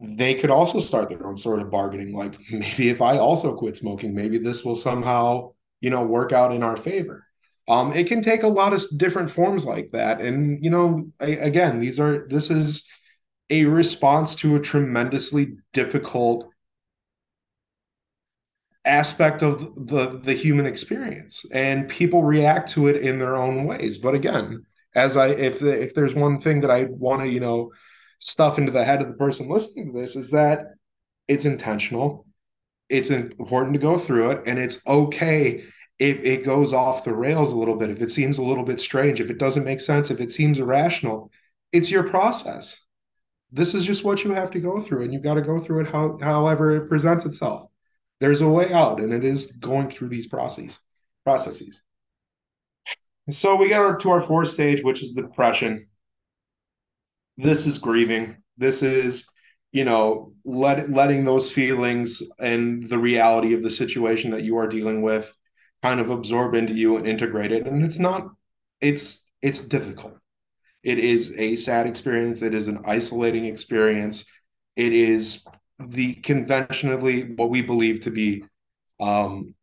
they 0.00 0.34
could 0.34 0.50
also 0.50 0.78
start 0.78 1.10
their 1.10 1.26
own 1.26 1.36
sort 1.36 1.60
of 1.60 1.70
bargaining. 1.70 2.14
Like 2.14 2.38
maybe 2.50 2.88
if 2.88 3.02
i 3.02 3.18
also 3.18 3.54
quit 3.54 3.76
smoking 3.76 4.14
maybe 4.14 4.38
this 4.38 4.64
will 4.64 4.76
somehow 4.76 5.52
you 5.80 5.90
know, 5.90 6.02
work 6.02 6.32
out 6.32 6.52
in 6.52 6.62
our 6.62 6.76
favor. 6.76 7.26
Um, 7.68 7.92
it 7.92 8.08
can 8.08 8.22
take 8.22 8.42
a 8.42 8.48
lot 8.48 8.72
of 8.72 8.82
different 8.96 9.30
forms 9.30 9.64
like 9.64 9.90
that. 9.92 10.20
And, 10.20 10.62
you 10.64 10.70
know, 10.70 11.10
I, 11.20 11.26
again, 11.26 11.80
these 11.80 12.00
are, 12.00 12.26
this 12.28 12.50
is 12.50 12.84
a 13.48 13.64
response 13.64 14.34
to 14.36 14.56
a 14.56 14.60
tremendously 14.60 15.54
difficult 15.72 16.50
aspect 18.84 19.42
of 19.42 19.74
the 19.88 20.20
the 20.24 20.32
human 20.32 20.64
experience 20.64 21.44
and 21.52 21.88
people 21.88 22.22
react 22.22 22.70
to 22.70 22.86
it 22.86 22.96
in 22.96 23.18
their 23.18 23.36
own 23.36 23.66
ways 23.66 23.98
but 23.98 24.14
again 24.14 24.64
as 24.94 25.18
i 25.18 25.26
if 25.26 25.58
the, 25.58 25.82
if 25.82 25.94
there's 25.94 26.14
one 26.14 26.40
thing 26.40 26.62
that 26.62 26.70
i 26.70 26.84
want 26.84 27.20
to 27.20 27.28
you 27.28 27.40
know 27.40 27.70
stuff 28.20 28.56
into 28.56 28.72
the 28.72 28.82
head 28.82 29.02
of 29.02 29.08
the 29.08 29.14
person 29.14 29.50
listening 29.50 29.92
to 29.92 30.00
this 30.00 30.16
is 30.16 30.30
that 30.30 30.60
it's 31.28 31.44
intentional 31.44 32.26
it's 32.90 33.10
important 33.10 33.74
to 33.74 33.80
go 33.80 33.98
through 33.98 34.30
it 34.30 34.42
and 34.46 34.58
it's 34.58 34.84
okay 34.86 35.64
if 35.98 36.18
it 36.20 36.44
goes 36.44 36.72
off 36.72 37.04
the 37.04 37.14
rails 37.14 37.52
a 37.52 37.56
little 37.56 37.76
bit 37.76 37.90
if 37.90 38.00
it 38.00 38.10
seems 38.10 38.38
a 38.38 38.42
little 38.42 38.64
bit 38.64 38.80
strange 38.80 39.20
if 39.20 39.30
it 39.30 39.38
doesn't 39.38 39.64
make 39.64 39.80
sense 39.80 40.10
if 40.10 40.20
it 40.20 40.30
seems 40.30 40.58
irrational 40.58 41.30
it's 41.72 41.90
your 41.90 42.08
process. 42.08 42.78
This 43.52 43.74
is 43.74 43.84
just 43.84 44.04
what 44.04 44.24
you 44.24 44.32
have 44.32 44.50
to 44.52 44.60
go 44.60 44.80
through 44.80 45.02
and 45.02 45.12
you've 45.12 45.22
got 45.22 45.34
to 45.34 45.42
go 45.42 45.58
through 45.58 45.80
it 45.80 45.88
how, 45.88 46.18
however 46.18 46.76
it 46.76 46.88
presents 46.88 47.24
itself. 47.24 47.64
There's 48.20 48.40
a 48.40 48.48
way 48.48 48.72
out 48.72 49.00
and 49.00 49.12
it 49.12 49.24
is 49.24 49.46
going 49.52 49.90
through 49.90 50.08
these 50.08 50.26
processes 50.26 50.78
processes. 51.24 51.82
So 53.28 53.54
we 53.54 53.68
get 53.68 54.00
to 54.00 54.10
our 54.10 54.22
fourth 54.22 54.48
stage 54.48 54.82
which 54.82 55.02
is 55.02 55.12
depression. 55.12 55.88
This 57.36 57.66
is 57.66 57.78
grieving. 57.78 58.36
This 58.56 58.82
is 58.82 59.26
you 59.72 59.84
know, 59.84 60.32
let 60.44 60.90
letting 60.90 61.24
those 61.24 61.50
feelings 61.50 62.22
and 62.38 62.88
the 62.88 62.98
reality 62.98 63.54
of 63.54 63.62
the 63.62 63.70
situation 63.70 64.30
that 64.32 64.42
you 64.42 64.56
are 64.58 64.68
dealing 64.68 65.02
with 65.02 65.32
kind 65.82 66.00
of 66.00 66.10
absorb 66.10 66.54
into 66.54 66.74
you 66.74 66.96
and 66.96 67.06
integrate 67.06 67.52
it. 67.52 67.66
And 67.66 67.84
it's 67.84 67.98
not, 67.98 68.28
it's 68.80 69.24
it's 69.42 69.60
difficult. 69.60 70.14
It 70.82 70.98
is 70.98 71.32
a 71.36 71.56
sad 71.56 71.86
experience. 71.86 72.42
It 72.42 72.54
is 72.54 72.68
an 72.68 72.80
isolating 72.84 73.44
experience. 73.44 74.24
It 74.76 74.92
is 74.92 75.44
the 75.78 76.14
conventionally 76.14 77.34
what 77.34 77.50
we 77.50 77.62
believe 77.62 78.00
to 78.02 78.10
be 78.10 78.44
um 79.00 79.54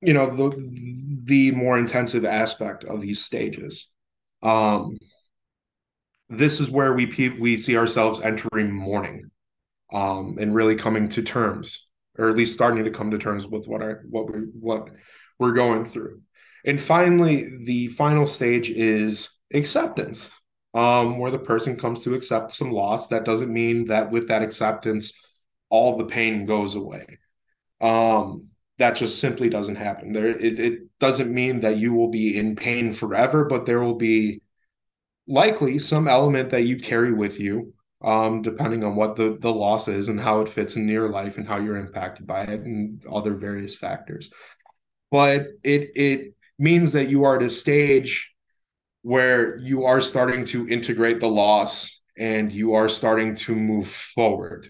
you 0.00 0.12
know 0.12 0.26
the 0.26 1.20
the 1.24 1.50
more 1.52 1.78
intensive 1.78 2.24
aspect 2.24 2.84
of 2.84 3.00
these 3.00 3.24
stages 3.24 3.88
um 4.42 4.98
this 6.32 6.60
is 6.60 6.70
where 6.70 6.94
we 6.94 7.06
we 7.38 7.56
see 7.56 7.76
ourselves 7.76 8.20
entering 8.20 8.72
mourning 8.72 9.30
um 9.92 10.36
and 10.40 10.54
really 10.54 10.76
coming 10.76 11.08
to 11.08 11.22
terms 11.22 11.86
or 12.18 12.28
at 12.28 12.36
least 12.36 12.54
starting 12.54 12.84
to 12.84 12.90
come 12.90 13.10
to 13.10 13.18
terms 13.18 13.46
with 13.46 13.66
what 13.66 13.82
our 13.82 14.02
what 14.08 14.32
we 14.32 14.40
what 14.58 14.88
we're 15.38 15.52
going 15.52 15.84
through. 15.84 16.20
And 16.64 16.80
finally 16.80 17.50
the 17.64 17.88
final 17.88 18.26
stage 18.26 18.70
is 18.70 19.30
acceptance 19.52 20.30
um 20.74 21.18
where 21.18 21.30
the 21.30 21.38
person 21.38 21.76
comes 21.76 22.04
to 22.04 22.14
accept 22.14 22.52
some 22.52 22.70
loss. 22.70 23.08
That 23.08 23.24
doesn't 23.24 23.52
mean 23.52 23.86
that 23.86 24.10
with 24.10 24.28
that 24.28 24.42
acceptance 24.42 25.12
all 25.68 25.96
the 25.96 26.06
pain 26.06 26.46
goes 26.46 26.74
away. 26.74 27.18
Um 27.80 28.48
that 28.78 28.96
just 28.96 29.18
simply 29.18 29.48
doesn't 29.48 29.76
happen. 29.76 30.12
There 30.12 30.28
it, 30.28 30.58
it 30.58 30.98
doesn't 30.98 31.32
mean 31.32 31.60
that 31.60 31.76
you 31.76 31.92
will 31.92 32.08
be 32.08 32.36
in 32.36 32.56
pain 32.56 32.92
forever 32.92 33.44
but 33.44 33.66
there 33.66 33.82
will 33.82 33.96
be 33.96 34.41
likely 35.26 35.78
some 35.78 36.08
element 36.08 36.50
that 36.50 36.62
you 36.62 36.76
carry 36.76 37.12
with 37.12 37.38
you 37.38 37.72
um, 38.02 38.42
depending 38.42 38.82
on 38.82 38.96
what 38.96 39.16
the, 39.16 39.38
the 39.40 39.52
loss 39.52 39.88
is 39.88 40.08
and 40.08 40.20
how 40.20 40.40
it 40.40 40.48
fits 40.48 40.74
in 40.74 40.88
your 40.88 41.08
life 41.08 41.38
and 41.38 41.46
how 41.46 41.58
you're 41.58 41.76
impacted 41.76 42.26
by 42.26 42.42
it 42.42 42.60
and 42.62 43.04
other 43.06 43.34
various 43.34 43.76
factors. 43.76 44.30
But 45.10 45.46
it 45.62 45.90
it 45.94 46.34
means 46.58 46.92
that 46.92 47.08
you 47.08 47.24
are 47.24 47.36
at 47.36 47.42
a 47.42 47.50
stage 47.50 48.32
where 49.02 49.56
you 49.58 49.84
are 49.84 50.00
starting 50.00 50.44
to 50.46 50.68
integrate 50.68 51.20
the 51.20 51.28
loss 51.28 52.00
and 52.16 52.52
you 52.52 52.74
are 52.74 52.88
starting 52.88 53.34
to 53.34 53.54
move 53.54 53.88
forward. 53.88 54.68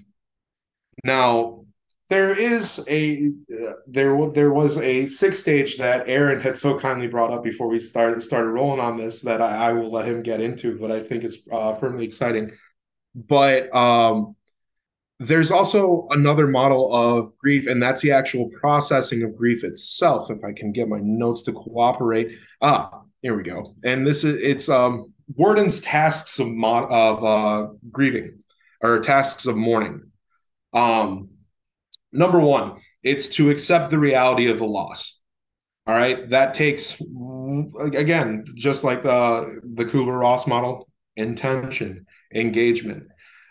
Now, 1.05 1.65
there 2.11 2.39
is 2.39 2.85
a 2.89 3.31
uh, 3.51 3.73
there 3.87 4.31
there 4.33 4.53
was 4.53 4.77
a 4.79 5.07
sixth 5.07 5.41
stage 5.41 5.79
that 5.79 6.09
Aaron 6.09 6.41
had 6.41 6.57
so 6.57 6.79
kindly 6.79 7.07
brought 7.07 7.31
up 7.31 7.43
before 7.43 7.69
we 7.69 7.81
started 7.81 8.23
started 8.23 8.51
rolling 8.51 8.81
on 8.81 8.97
this 8.97 9.21
that 9.23 9.41
I, 9.41 9.69
I 9.69 9.73
will 9.73 9.91
let 9.91 10.07
him 10.07 10.23
get 10.23 10.41
into, 10.41 10.77
but 10.79 10.91
I 10.91 11.01
think 11.01 11.25
is 11.25 11.41
uh, 11.51 11.75
firmly 11.75 12.05
exciting. 12.05 12.51
But 13.15 13.75
um, 13.75 14.37
there's 15.19 15.51
also 15.51 16.09
another 16.11 16.47
model 16.47 16.95
of 16.95 17.37
grief, 17.39 17.67
and 17.67 17.81
that's 17.81 18.01
the 18.01 18.13
actual 18.13 18.51
processing 18.61 19.23
of 19.23 19.37
grief 19.37 19.65
itself. 19.65 20.31
If 20.31 20.45
I 20.45 20.53
can 20.53 20.73
get 20.73 20.89
my 20.89 21.01
notes 21.01 21.43
to 21.43 21.53
cooperate, 21.53 22.37
ah, 22.61 23.03
here 23.23 23.37
we 23.37 23.43
go. 23.43 23.75
And 23.85 24.07
this 24.07 24.25
is 24.25 24.43
it's 24.43 24.69
um, 24.69 25.13
Worden's 25.35 25.81
tasks 25.81 26.39
of 26.39 26.49
mod, 26.49 26.91
of 26.91 27.25
uh, 27.25 27.73
grieving 27.91 28.41
or 28.83 29.01
tasks 29.01 29.47
of 29.47 29.57
mourning. 29.57 30.03
Um, 30.73 31.31
number 32.13 32.41
one, 32.41 32.81
it's 33.03 33.29
to 33.37 33.51
accept 33.51 33.91
the 33.91 33.99
reality 33.99 34.51
of 34.51 34.59
the 34.59 34.67
loss. 34.67 35.19
All 35.87 35.95
right, 35.95 36.29
that 36.31 36.55
takes 36.55 37.01
again, 37.93 38.45
just 38.55 38.85
like 38.85 39.03
the 39.03 39.61
the 39.75 39.85
Kubler 39.85 40.19
Ross 40.19 40.47
model, 40.47 40.89
intention, 41.17 42.07
engagement. 42.33 43.09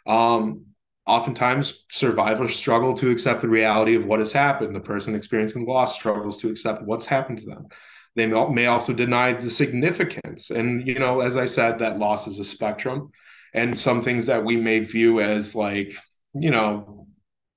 Um, 0.08 0.68
oftentimes, 1.06 1.86
survivors 1.91 2.56
struggle 2.56 2.94
to 2.96 3.12
accept 3.12 3.41
the 3.41 3.50
reality 3.50 3.96
of 3.96 4.06
what 4.06 4.20
has 4.20 4.32
happened. 4.32 4.74
The 4.74 4.80
person 4.80 5.13
experiencing 5.13 5.65
loss 5.65 5.96
struggles 5.96 6.39
to 6.41 6.50
accept 6.50 6.84
what's 6.84 7.06
happened 7.06 7.39
to 7.39 7.46
them. 7.46 7.68
They 8.15 8.27
may 8.27 8.65
also 8.68 8.94
deny 8.94 9.34
the 9.34 9.50
significance. 9.50 10.51
And 10.51 10.88
you 10.88 11.00
know, 11.00 11.20
as 11.20 11.36
I 11.36 11.46
said, 11.46 11.80
that 11.80 12.00
loss 12.00 12.27
is 12.27 12.39
a 12.39 12.46
spectrum, 12.46 13.12
and 13.53 13.77
some 13.77 14.01
things 14.01 14.25
that 14.27 14.46
we 14.46 14.56
may 14.56 14.80
view 14.80 15.20
as 15.20 15.53
like 15.53 15.94
you 16.34 16.51
know 16.51 17.00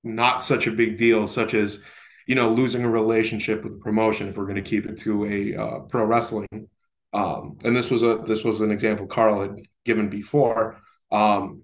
not 0.05 0.43
such 0.43 0.67
a 0.67 0.73
big 0.73 0.97
deal, 0.97 1.27
such 1.27 1.55
as 1.55 1.81
you 2.27 2.35
know 2.35 2.51
losing 2.51 2.85
a 2.85 2.91
relationship 2.91 3.65
with 3.65 3.81
promotion. 3.81 4.29
If 4.29 4.37
we're 4.37 4.45
going 4.45 4.57
to 4.57 4.63
keep 4.63 4.87
it 4.87 4.99
to 5.01 5.25
a 5.27 5.61
uh, 5.61 5.79
pro 5.81 6.05
wrestling, 6.05 6.69
um, 7.13 7.59
and 7.65 7.75
this 7.75 7.91
was 7.91 8.03
a 8.03 8.23
this 8.27 8.45
was 8.45 8.61
an 8.61 8.71
example 8.71 9.07
Carl 9.07 9.41
had 9.41 9.57
given 9.85 10.09
before. 10.09 10.81
Um, 11.11 11.63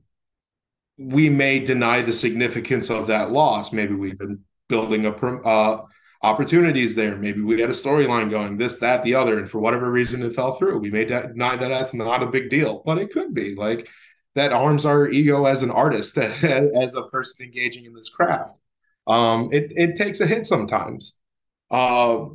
we 0.98 1.30
may 1.30 1.60
deny 1.60 2.02
the 2.02 2.12
significance 2.12 2.90
of 2.90 3.06
that 3.06 3.32
loss. 3.32 3.72
Maybe 3.72 3.94
we've 3.94 4.18
been 4.18 4.40
building 4.68 5.06
up 5.06 5.22
uh, 5.22 5.78
opportunities 6.22 6.94
there. 6.94 7.16
Maybe 7.16 7.40
we 7.40 7.60
had 7.60 7.70
a 7.70 7.74
storyline 7.74 8.30
going, 8.30 8.58
this, 8.58 8.78
that, 8.78 9.02
the 9.02 9.14
other, 9.14 9.38
and 9.38 9.50
for 9.50 9.58
whatever 9.58 9.90
reason 9.90 10.22
it 10.22 10.34
fell 10.34 10.54
through. 10.54 10.78
We 10.78 10.90
may 10.90 11.04
deny 11.04 11.56
that 11.56 11.68
that's 11.68 11.94
not 11.94 12.22
a 12.22 12.26
big 12.26 12.50
deal, 12.50 12.82
but 12.84 12.98
it 12.98 13.10
could 13.10 13.32
be. 13.32 13.54
Like 13.54 13.88
that 14.34 14.52
arms 14.52 14.86
our 14.86 15.08
ego 15.08 15.46
as 15.46 15.62
an 15.62 15.70
artist, 15.70 16.16
as 16.18 16.94
a 16.94 17.02
person 17.02 17.44
engaging 17.44 17.84
in 17.84 17.94
this 17.94 18.08
craft. 18.08 18.58
Um, 19.06 19.50
it 19.52 19.72
it 19.76 19.96
takes 19.96 20.20
a 20.20 20.26
hit 20.26 20.46
sometimes. 20.46 21.14
Uh, 21.70 22.26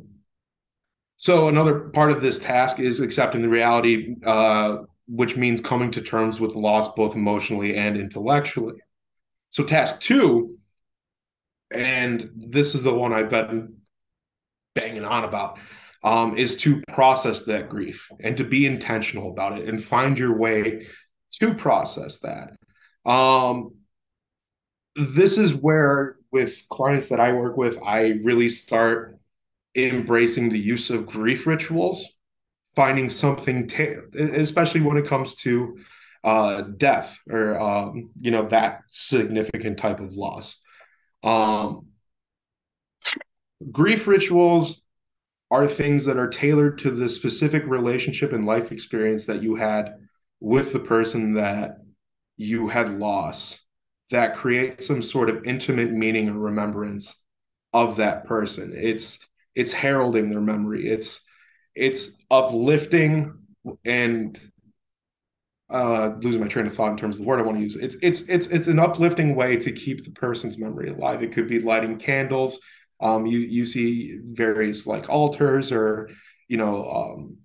so 1.16 1.48
another 1.48 1.88
part 1.90 2.10
of 2.10 2.20
this 2.20 2.38
task 2.38 2.78
is 2.78 3.00
accepting 3.00 3.40
the 3.40 3.48
reality, 3.48 4.16
uh, 4.24 4.78
which 5.08 5.36
means 5.36 5.60
coming 5.60 5.90
to 5.92 6.02
terms 6.02 6.38
with 6.40 6.54
loss 6.54 6.92
both 6.94 7.14
emotionally 7.14 7.76
and 7.76 7.96
intellectually. 7.96 8.76
So 9.50 9.64
task 9.64 10.00
two, 10.00 10.58
and 11.70 12.30
this 12.36 12.74
is 12.74 12.82
the 12.82 12.92
one 12.92 13.14
I've 13.14 13.30
been 13.30 13.76
banging 14.74 15.04
on 15.04 15.24
about, 15.24 15.58
um, 16.04 16.36
is 16.36 16.58
to 16.58 16.82
process 16.92 17.44
that 17.44 17.70
grief 17.70 18.10
and 18.20 18.36
to 18.36 18.44
be 18.44 18.66
intentional 18.66 19.30
about 19.30 19.58
it 19.58 19.68
and 19.68 19.82
find 19.82 20.18
your 20.18 20.36
way 20.36 20.86
to 21.38 21.54
process 21.54 22.20
that. 22.20 22.56
Um, 23.10 23.74
this 24.94 25.38
is 25.38 25.54
where, 25.54 26.16
with 26.32 26.62
clients 26.68 27.08
that 27.10 27.20
I 27.20 27.32
work 27.32 27.56
with, 27.56 27.78
I 27.84 28.18
really 28.24 28.48
start 28.48 29.18
embracing 29.74 30.48
the 30.48 30.58
use 30.58 30.90
of 30.90 31.06
grief 31.06 31.46
rituals, 31.46 32.04
finding 32.74 33.10
something, 33.10 33.68
ta- 33.68 34.02
especially 34.14 34.80
when 34.80 34.96
it 34.96 35.06
comes 35.06 35.34
to 35.36 35.76
uh, 36.24 36.62
death 36.62 37.18
or 37.30 37.58
um, 37.60 38.10
you 38.20 38.32
know 38.32 38.48
that 38.48 38.82
significant 38.88 39.78
type 39.78 40.00
of 40.00 40.12
loss. 40.14 40.56
Um, 41.22 41.86
grief 43.70 44.06
rituals 44.06 44.84
are 45.50 45.68
things 45.68 46.04
that 46.06 46.16
are 46.16 46.28
tailored 46.28 46.78
to 46.78 46.90
the 46.90 47.08
specific 47.08 47.64
relationship 47.66 48.32
and 48.32 48.44
life 48.44 48.72
experience 48.72 49.26
that 49.26 49.42
you 49.42 49.54
had 49.54 49.94
with 50.40 50.72
the 50.72 50.78
person 50.78 51.34
that 51.34 51.78
you 52.36 52.68
had 52.68 52.98
lost 52.98 53.60
that 54.10 54.36
creates 54.36 54.86
some 54.86 55.02
sort 55.02 55.28
of 55.28 55.44
intimate 55.46 55.92
meaning 55.92 56.28
or 56.28 56.38
remembrance 56.38 57.16
of 57.72 57.96
that 57.96 58.24
person. 58.24 58.72
It's 58.76 59.18
it's 59.54 59.72
heralding 59.72 60.30
their 60.30 60.40
memory. 60.40 60.88
It's 60.88 61.22
it's 61.74 62.16
uplifting 62.30 63.34
and 63.84 64.38
uh 65.68 66.12
losing 66.20 66.40
my 66.40 66.46
train 66.46 66.66
of 66.66 66.74
thought 66.74 66.92
in 66.92 66.96
terms 66.96 67.16
of 67.16 67.22
the 67.22 67.26
word 67.26 67.40
i 67.40 67.42
want 67.42 67.56
to 67.56 67.62
use. 67.62 67.76
It's 67.76 67.96
it's 68.00 68.22
it's 68.22 68.46
it's 68.48 68.68
an 68.68 68.78
uplifting 68.78 69.34
way 69.34 69.56
to 69.56 69.72
keep 69.72 70.04
the 70.04 70.12
person's 70.12 70.58
memory 70.58 70.90
alive. 70.90 71.22
It 71.22 71.32
could 71.32 71.48
be 71.48 71.60
lighting 71.60 71.98
candles. 71.98 72.60
Um 73.00 73.26
you 73.26 73.40
you 73.40 73.66
see 73.66 74.18
various 74.22 74.86
like 74.86 75.08
altars 75.08 75.72
or 75.72 76.10
you 76.48 76.56
know 76.56 76.88
um 76.90 77.38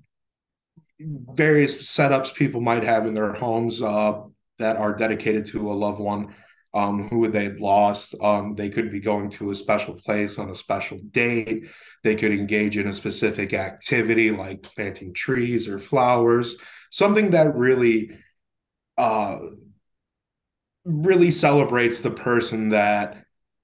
various 1.34 1.84
setups 1.84 2.34
people 2.34 2.62
might 2.62 2.84
have 2.84 3.05
in 3.05 3.13
their 3.13 3.34
homes 3.34 3.81
uh, 3.81 4.22
that 4.60 4.77
are 4.77 4.96
dedicated 4.96 5.46
to 5.48 5.72
a 5.72 5.74
loved 5.74 6.00
one 6.00 6.34
um, 6.74 7.10
who 7.10 7.29
they 7.29 7.50
lost. 7.50 8.15
Um, 8.22 8.55
they 8.55 8.70
could 8.70 8.91
be 8.91 9.00
going 9.00 9.29
to 9.31 9.51
a 9.51 9.55
special 9.55 9.93
place 9.93 10.39
on 10.39 10.50
a 10.50 10.55
special 10.55 11.00
date. 11.12 11.65
They 12.03 12.15
could 12.15 12.31
engage 12.31 12.77
in 12.77 12.88
a 12.88 12.93
specific 12.93 13.53
activity 13.53 14.31
like 14.31 14.63
planting 14.63 15.13
trees 15.13 15.67
or 15.67 15.79
flowers, 15.79 16.58
something 16.89 17.31
that 17.31 17.55
really, 17.55 18.12
uh, 18.98 19.38
really 20.84 21.31
celebrates 21.31 22.01
the 22.01 22.12
person 22.12 22.70
that 22.70 23.13
th- 23.13 23.20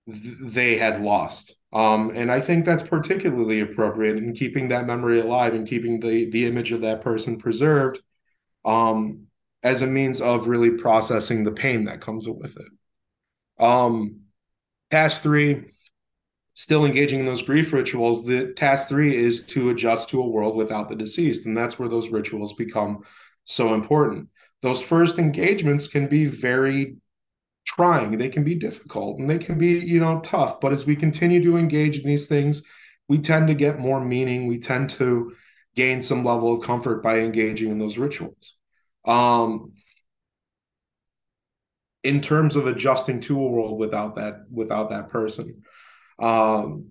they 0.08 0.78
had 0.78 1.02
lost. 1.02 1.58
Um, 1.74 2.12
and 2.16 2.32
I 2.32 2.40
think 2.40 2.66
that's 2.66 2.84
particularly 2.84 3.60
appropriate 3.60 4.18
in 4.18 4.34
keeping 4.34 4.70
that 4.70 4.88
memory 4.88 5.20
alive 5.20 5.54
and 5.54 5.68
keeping 5.68 6.00
the 6.00 6.30
the 6.30 6.46
image 6.46 6.72
of 6.72 6.82
that 6.82 7.02
person 7.02 7.38
preserved 7.38 8.00
um, 8.64 9.28
as 9.64 9.82
a 9.82 9.88
means 9.88 10.22
of 10.22 10.48
really 10.48 10.72
processing 10.72 11.44
the 11.44 11.52
pain 11.52 11.86
that 11.86 12.02
comes 12.02 12.28
with 12.28 12.56
it. 12.58 13.64
Um, 13.64 14.22
task 14.92 15.22
three, 15.22 15.74
still 16.54 16.86
engaging 16.86 17.20
in 17.20 17.26
those 17.26 17.42
grief 17.42 17.74
rituals. 17.74 18.24
The 18.24 18.54
task 18.54 18.88
three 18.88 19.16
is 19.16 19.46
to 19.48 19.72
adjust 19.72 20.10
to 20.10 20.22
a 20.22 20.28
world 20.28 20.56
without 20.56 20.88
the 20.88 20.96
deceased, 20.96 21.46
and 21.46 21.58
that's 21.58 21.78
where 21.78 21.90
those 21.90 22.10
rituals 22.10 22.54
become 22.54 23.04
so 23.44 23.74
important. 23.74 24.30
Those 24.62 24.82
first 24.82 25.20
engagements 25.20 25.88
can 25.88 26.08
be 26.08 26.26
very 26.26 26.96
trying, 27.68 28.18
they 28.18 28.30
can 28.30 28.44
be 28.44 28.56
difficult, 28.56 29.20
and 29.20 29.30
they 29.30 29.38
can 29.38 29.58
be, 29.58 29.80
you 29.80 30.00
know, 30.00 30.22
tough. 30.22 30.60
But 30.60 30.74
as 30.74 30.86
we 30.86 30.96
continue 30.96 31.44
to 31.44 31.58
engage 31.58 32.00
in 32.00 32.08
these 32.08 32.28
things, 32.28 32.64
we 33.10 33.20
tend 33.20 33.48
to 33.48 33.54
get 33.54 33.80
more 33.80 34.04
meaning. 34.04 34.48
We 34.48 34.60
tend 34.60 34.90
to 34.92 35.34
gain 35.76 36.02
some 36.02 36.24
level 36.24 36.54
of 36.54 36.66
comfort 36.66 37.04
by 37.04 37.20
engaging 37.20 37.70
in 37.70 37.78
those 37.78 37.98
rituals. 37.98 38.56
Um, 39.06 39.74
in 42.04 42.22
terms 42.22 42.56
of 42.56 42.68
adjusting 42.68 43.20
to 43.22 43.40
a 43.40 43.48
world 43.48 43.78
without 43.78 44.16
that 44.16 44.46
without 44.50 44.90
that 44.90 45.10
person, 45.10 45.64
um, 46.20 46.88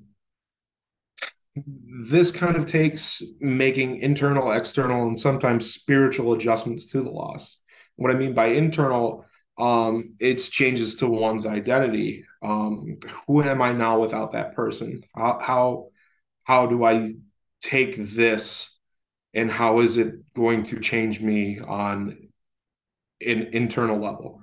this 2.11 2.31
kind 2.31 2.57
of 2.57 2.67
takes 2.67 3.23
making 3.41 3.97
internal, 3.99 4.53
external, 4.53 5.09
and 5.09 5.19
sometimes 5.19 5.73
spiritual 5.73 6.35
adjustments 6.35 6.87
to 6.87 7.01
the 7.01 7.11
loss. 7.11 7.59
What 7.97 8.11
I 8.11 8.15
mean 8.15 8.35
by 8.35 8.49
internal, 8.49 9.25
um, 9.59 10.15
it's 10.19 10.49
changes 10.49 10.97
to 10.97 11.09
one's 11.09 11.47
identity. 11.47 12.25
Um, 12.43 12.99
who 13.27 13.43
am 13.43 13.63
I 13.63 13.73
now 13.73 13.99
without 13.99 14.33
that 14.33 14.55
person? 14.55 15.03
How, 15.15 15.39
how 15.41 15.89
how 16.45 16.67
do 16.67 16.85
I 16.85 17.15
take 17.61 17.97
this, 17.97 18.71
and 19.35 19.51
how 19.51 19.81
is 19.81 19.97
it 19.97 20.15
going 20.35 20.63
to 20.65 20.81
change 20.81 21.21
me 21.21 21.59
on 21.59 22.29
an 23.21 23.49
internal 23.53 23.99
level? 23.99 24.43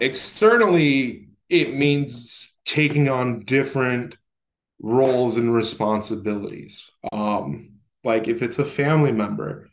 Externally, 0.00 1.28
it 1.48 1.74
means 1.74 2.52
taking 2.64 3.08
on 3.08 3.40
different 3.40 4.16
roles 4.80 5.36
and 5.36 5.54
responsibilities. 5.54 6.90
Um, 7.12 7.74
like 8.02 8.26
if 8.28 8.42
it's 8.42 8.58
a 8.58 8.64
family 8.64 9.12
member, 9.12 9.68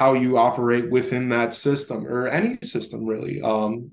how 0.00 0.14
you 0.14 0.38
operate 0.38 0.90
within 0.90 1.28
that 1.28 1.52
system 1.52 2.06
or 2.06 2.26
any 2.26 2.56
system 2.62 3.04
really. 3.04 3.42
Um, 3.42 3.90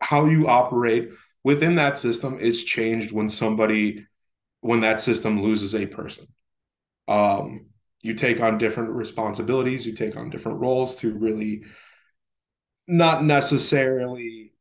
how 0.00 0.24
you 0.24 0.48
operate 0.48 1.10
within 1.44 1.76
that 1.76 1.96
system 1.96 2.40
is 2.40 2.64
changed 2.64 3.12
when 3.12 3.28
somebody 3.28 4.04
when 4.62 4.80
that 4.80 5.00
system 5.00 5.40
loses 5.40 5.76
a 5.76 5.86
person. 5.86 6.26
Um, 7.06 7.66
you 8.00 8.14
take 8.14 8.40
on 8.40 8.58
different 8.58 8.90
responsibilities, 8.90 9.86
you 9.86 9.94
take 9.94 10.16
on 10.16 10.28
different 10.28 10.58
roles 10.58 10.96
to 10.96 11.14
really 11.14 11.62
not 12.88 13.22
necessarily 13.22 14.52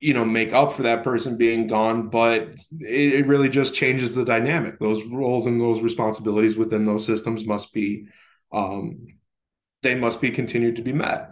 you 0.00 0.14
know 0.14 0.24
make 0.24 0.52
up 0.52 0.72
for 0.72 0.82
that 0.82 1.04
person 1.04 1.36
being 1.36 1.66
gone 1.66 2.08
but 2.08 2.42
it, 2.80 3.14
it, 3.14 3.26
really 3.26 3.48
just 3.48 3.74
changes 3.74 4.14
the 4.14 4.24
dynamic 4.24 4.78
those 4.80 5.04
roles 5.04 5.46
and 5.46 5.60
those 5.60 5.80
responsibilities 5.80 6.56
within 6.56 6.84
those 6.84 7.06
systems 7.06 7.46
must 7.46 7.72
be 7.72 8.06
um, 8.52 9.06
they 9.84 9.94
must 9.94 10.20
be 10.20 10.32
continued 10.32 10.76
to 10.76 10.82
be 10.82 10.92
met. 10.92 11.30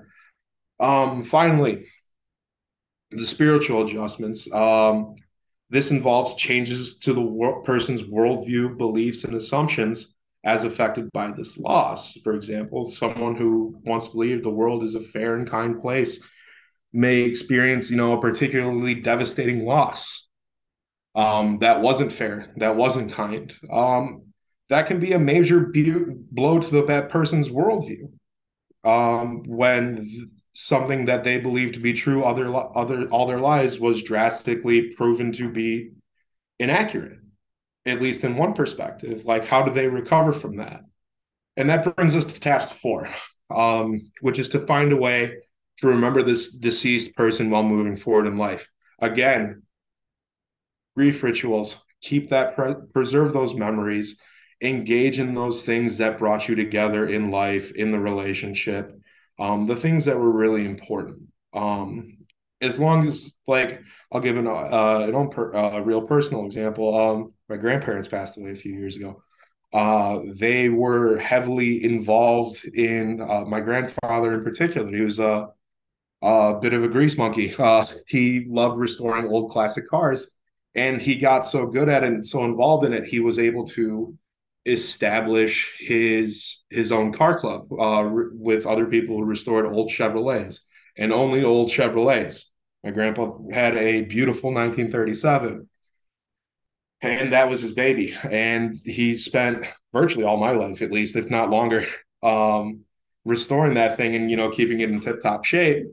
Um, 0.79 1.25
finally 1.25 1.87
the 3.11 3.27
spiritual 3.27 3.83
adjustments. 3.83 4.51
Um, 4.53 5.17
this 5.69 5.91
involves 5.91 6.35
changes 6.35 6.99
to 7.01 7.13
the 7.13 7.21
wor- 7.21 7.63
person's 7.63 8.03
worldview 8.03 8.79
beliefs 8.79 9.25
and 9.25 9.35
assumptions 9.35 10.15
as 10.45 10.65
affected 10.65 11.11
by 11.13 11.31
this 11.31 11.59
loss. 11.59 12.17
For 12.25 12.35
example 12.35 12.85
someone 12.85 13.37
who 13.37 13.79
once 13.85 14.09
believed 14.09 14.45
the 14.45 14.51
world 14.51 14.83
is 14.83 14.95
a 14.95 15.01
fair 15.01 15.37
and 15.37 15.49
kind 15.49 15.81
place 15.81 16.21
may 16.93 17.21
experience, 17.21 17.91
you 17.91 17.97
know, 17.97 18.13
a 18.13 18.21
particularly 18.21 18.95
devastating 18.95 19.65
loss 19.65 20.29
um, 21.15 21.59
that 21.59 21.81
wasn't 21.81 22.13
fair, 22.13 22.53
that 22.57 22.77
wasn't 22.77 23.13
kind. 23.13 23.55
Um, 23.71 24.33
that 24.69 24.87
can 24.87 25.01
be 25.01 25.13
a 25.13 25.19
major 25.19 25.61
bu- 25.61 26.17
blow 26.31 26.59
to 26.59 26.71
the, 26.71 27.07
person's 27.11 27.49
worldview 27.49 28.11
um, 28.85 29.43
when 29.47 30.31
something 30.55 31.07
that 31.07 31.25
they 31.25 31.39
believe 31.39 31.73
to 31.73 31.81
be 31.81 31.93
true 31.93 32.25
other 32.25 32.55
other 32.55 33.09
all 33.09 33.27
their 33.27 33.41
lives 33.41 33.79
was 33.79 34.03
drastically 34.03 34.91
proven 34.91 35.33
to 35.33 35.49
be 35.49 35.91
inaccurate 36.59 37.19
at 37.85 38.01
least 38.01 38.23
in 38.23 38.37
one 38.37 38.53
perspective. 38.53 39.25
Like 39.25 39.45
how 39.45 39.63
do 39.65 39.73
they 39.73 39.89
recover 39.89 40.33
from 40.33 40.57
that? 40.57 40.83
And 41.57 41.69
that 41.69 41.97
brings 41.97 42.15
us 42.15 42.27
to 42.27 42.41
task 42.41 42.69
four 42.69 43.09
um, 43.55 44.11
which 44.21 44.39
is 44.39 44.49
to 44.51 44.67
find 44.67 44.93
a 44.93 44.97
way 44.97 45.37
to 45.79 45.87
remember 45.89 46.23
this 46.23 46.53
deceased 46.53 47.15
person 47.17 47.51
while 47.51 47.63
moving 47.63 47.97
forward 47.97 48.27
in 48.27 48.37
life. 48.37 48.69
Again, 49.01 49.63
grief 50.97 51.23
rituals, 51.23 51.83
keep 52.01 52.31
that, 52.31 52.55
pre- 52.57 52.75
preserve 52.93 53.33
those 53.33 53.55
memories, 53.55 54.19
engage 54.63 55.19
in 55.19 55.35
those 55.35 55.63
things 55.63 55.99
that 55.99 56.19
brought 56.19 56.49
you 56.49 56.55
together 56.55 57.07
in 57.07 57.31
life, 57.31 57.73
in 57.73 57.91
the 57.91 57.99
relationship, 57.99 58.99
um, 59.39 59.67
the 59.67 59.77
things 59.77 60.05
that 60.05 60.19
were 60.19 60.31
really 60.31 60.65
important. 60.65 61.23
Um, 61.53 62.19
as 62.61 62.79
long 62.79 63.07
as, 63.07 63.35
like, 63.47 63.83
I'll 64.13 64.21
give 64.21 64.37
an, 64.37 64.47
uh, 64.47 65.11
an 65.13 65.29
per, 65.31 65.55
uh, 65.55 65.79
a 65.79 65.83
real 65.83 66.03
personal 66.03 66.47
example. 66.47 66.97
Um, 66.97 67.33
my 67.49 67.57
grandparents 67.57 68.09
passed 68.09 68.39
away 68.39 68.53
a 68.53 68.57
few 68.57 68.73
years 68.73 68.97
ago. 68.97 69.23
Uh, 69.73 70.21
they 70.35 70.69
were 70.69 71.19
heavily 71.19 71.83
involved 71.83 72.65
in 72.67 73.21
uh, 73.21 73.45
my 73.47 73.61
grandfather 73.61 74.35
in 74.35 74.45
particular. 74.45 74.89
He 74.95 75.03
was 75.03 75.19
a 75.19 75.49
a 76.23 76.55
bit 76.61 76.73
of 76.73 76.85
a 76.85 76.89
grease 76.89 77.19
monkey. 77.19 77.55
Uh, 77.59 77.85
he 78.07 78.47
loved 78.49 78.79
restoring 78.79 79.27
old 79.27 79.51
classic 79.51 79.89
cars, 79.89 80.31
and 80.75 81.01
he 81.01 81.17
got 81.17 81.47
so 81.47 81.67
good 81.67 81.89
at 81.89 82.03
it 82.05 82.13
and 82.13 82.27
so 82.27 82.45
involved 82.45 82.85
in 82.85 82.93
it, 82.93 83.05
he 83.05 83.21
was 83.21 83.39
able 83.39 83.65
to 83.65 84.17
establish 84.65 85.75
his 85.79 86.63
his 86.71 86.93
own 86.93 87.13
car 87.13 87.39
club 87.39 87.73
uh, 87.73 88.09
with 88.33 88.67
other 88.67 88.87
people 88.87 89.17
who 89.17 89.25
restored 89.25 89.67
old 89.67 89.91
Chevrolets 89.91 90.61
and 90.97 91.13
only 91.13 91.43
old 91.43 91.71
Chevrolets. 91.71 92.45
My 92.85 92.91
grandpa 92.91 93.37
had 93.53 93.77
a 93.77 94.03
beautiful 94.03 94.53
1937, 94.53 95.69
and 97.01 97.33
that 97.33 97.49
was 97.49 97.61
his 97.61 97.73
baby. 97.73 98.15
And 98.29 98.77
he 98.85 99.17
spent 99.17 99.67
virtually 99.93 100.25
all 100.25 100.37
my 100.37 100.51
life, 100.51 100.83
at 100.83 100.93
least, 100.93 101.17
if 101.17 101.31
not 101.31 101.51
longer, 101.51 101.87
um, 102.23 102.81
restoring 103.25 103.75
that 103.75 103.97
thing 103.97 104.15
and 104.15 104.31
you 104.31 104.37
know 104.37 104.51
keeping 104.51 104.81
it 104.81 104.91
in 104.91 105.01
tip 105.01 105.21
top 105.21 105.45
shape 105.45 105.87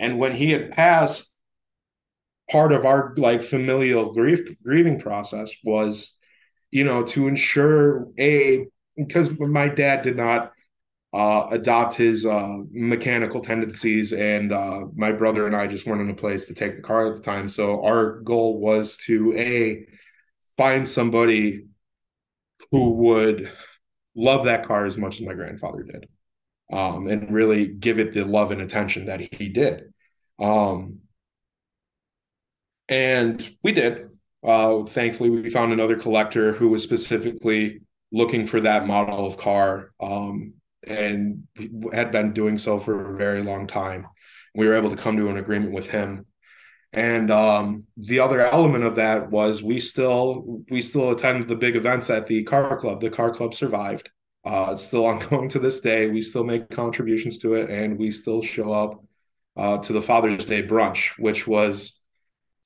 and 0.00 0.18
when 0.18 0.32
he 0.32 0.50
had 0.50 0.72
passed, 0.72 1.36
part 2.50 2.72
of 2.72 2.86
our 2.86 3.14
like 3.16 3.42
familial 3.42 4.12
grief 4.12 4.40
grieving 4.64 4.98
process 4.98 5.52
was, 5.62 6.12
you 6.70 6.84
know, 6.84 7.02
to 7.02 7.28
ensure 7.28 8.08
a 8.18 8.66
because 8.96 9.30
my 9.38 9.68
dad 9.68 10.02
did 10.02 10.16
not 10.16 10.52
uh, 11.12 11.48
adopt 11.50 11.96
his 11.96 12.24
uh, 12.24 12.58
mechanical 12.70 13.40
tendencies, 13.40 14.12
and 14.12 14.52
uh, 14.52 14.82
my 14.94 15.10
brother 15.10 15.46
and 15.46 15.56
I 15.56 15.66
just 15.66 15.86
weren't 15.86 16.02
in 16.02 16.10
a 16.10 16.14
place 16.14 16.46
to 16.46 16.54
take 16.54 16.76
the 16.76 16.82
car 16.82 17.08
at 17.08 17.16
the 17.16 17.22
time. 17.22 17.48
So 17.48 17.84
our 17.84 18.20
goal 18.20 18.60
was 18.60 18.96
to 19.06 19.36
a 19.36 19.86
find 20.56 20.86
somebody 20.86 21.66
who 22.70 22.90
would 22.90 23.50
love 24.14 24.44
that 24.44 24.66
car 24.66 24.86
as 24.86 24.96
much 24.96 25.20
as 25.20 25.26
my 25.26 25.34
grandfather 25.34 25.82
did, 25.82 26.08
um, 26.72 27.08
and 27.08 27.32
really 27.32 27.66
give 27.66 27.98
it 27.98 28.14
the 28.14 28.24
love 28.24 28.52
and 28.52 28.60
attention 28.60 29.06
that 29.06 29.20
he 29.20 29.48
did. 29.48 29.92
Um, 30.38 31.00
and 32.88 33.56
we 33.62 33.72
did. 33.72 34.09
Uh, 34.42 34.84
thankfully, 34.84 35.30
we 35.30 35.50
found 35.50 35.72
another 35.72 35.96
collector 35.96 36.52
who 36.52 36.68
was 36.68 36.82
specifically 36.82 37.82
looking 38.12 38.46
for 38.46 38.60
that 38.60 38.86
model 38.86 39.26
of 39.26 39.36
car 39.36 39.92
um, 40.00 40.54
and 40.86 41.46
had 41.92 42.10
been 42.10 42.32
doing 42.32 42.58
so 42.58 42.78
for 42.78 43.14
a 43.14 43.16
very 43.16 43.42
long 43.42 43.66
time. 43.66 44.06
We 44.54 44.66
were 44.66 44.74
able 44.74 44.90
to 44.90 44.96
come 44.96 45.16
to 45.16 45.28
an 45.28 45.36
agreement 45.36 45.72
with 45.72 45.88
him. 45.88 46.26
And 46.92 47.30
um, 47.30 47.84
the 47.96 48.18
other 48.18 48.40
element 48.40 48.82
of 48.82 48.96
that 48.96 49.30
was 49.30 49.62
we 49.62 49.78
still 49.78 50.62
we 50.70 50.82
still 50.82 51.10
attend 51.10 51.46
the 51.46 51.54
big 51.54 51.76
events 51.76 52.10
at 52.10 52.26
the 52.26 52.42
car 52.42 52.76
club. 52.76 53.00
The 53.00 53.10
car 53.10 53.32
club 53.32 53.54
survived. 53.54 54.10
Uh, 54.44 54.70
it's 54.72 54.82
still 54.82 55.06
ongoing 55.06 55.48
to 55.50 55.60
this 55.60 55.80
day. 55.80 56.08
We 56.08 56.22
still 56.22 56.44
make 56.44 56.68
contributions 56.70 57.38
to 57.38 57.54
it, 57.54 57.70
and 57.70 57.96
we 57.96 58.10
still 58.10 58.42
show 58.42 58.72
up 58.72 59.04
uh, 59.56 59.78
to 59.78 59.92
the 59.92 60.02
Father's 60.02 60.44
Day 60.44 60.64
brunch, 60.64 61.10
which 61.18 61.46
was 61.46 61.99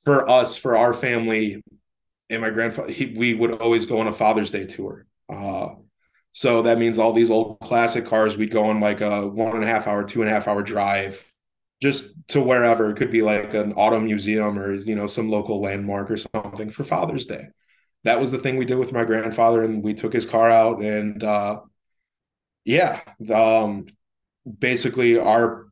for 0.05 0.29
us, 0.29 0.57
for 0.57 0.77
our 0.77 0.93
family, 0.93 1.63
and 2.31 2.43
my 2.43 2.51
grandfather. 2.51 2.93
He, 2.93 3.15
we 3.17 3.35
would 3.35 3.53
always 3.61 3.87
go 3.87 3.99
on 3.99 4.07
a 4.07 4.13
Father's 4.13 4.51
Day 4.51 4.67
tour. 4.67 5.07
Uh, 5.29 5.71
so 6.33 6.63
that 6.63 6.79
means 6.79 6.99
all 6.99 7.13
these 7.13 7.31
old 7.31 7.61
classic 7.61 8.07
cars, 8.07 8.37
we'd 8.37 8.51
go 8.51 8.69
on 8.69 8.81
like 8.81 9.01
a 9.01 9.27
one 9.27 9.55
and 9.55 9.65
a 9.65 9.67
half 9.67 9.87
hour, 9.87 10.05
two 10.05 10.21
and 10.21 10.31
a 10.31 10.33
half 10.33 10.49
hour 10.49 10.63
drive 10.63 11.25
just 11.81 12.07
to 12.29 12.41
wherever. 12.41 12.91
It 12.91 12.97
could 12.97 13.11
be 13.11 13.23
like 13.23 13.55
an 13.55 13.73
auto 13.75 14.01
museum 14.01 14.59
or, 14.59 14.73
you 14.73 14.95
know, 14.95 15.07
some 15.07 15.31
local 15.31 15.61
landmark 15.61 16.11
or 16.11 16.17
something 16.17 16.71
for 16.71 16.83
Father's 16.83 17.27
Day. 17.27 17.49
That 18.05 18.21
was 18.21 18.33
the 18.33 18.39
thing 18.39 18.57
we 18.57 18.65
did 18.65 18.79
with 18.79 18.93
my 18.93 19.05
grandfather. 19.05 19.63
And 19.63 19.83
we 19.83 19.95
took 19.95 20.13
his 20.13 20.27
car 20.27 20.51
out 20.51 20.83
and, 20.83 21.23
uh, 21.23 21.61
yeah, 22.65 23.01
um, 23.33 23.87
basically 24.59 25.19
our 25.19 25.69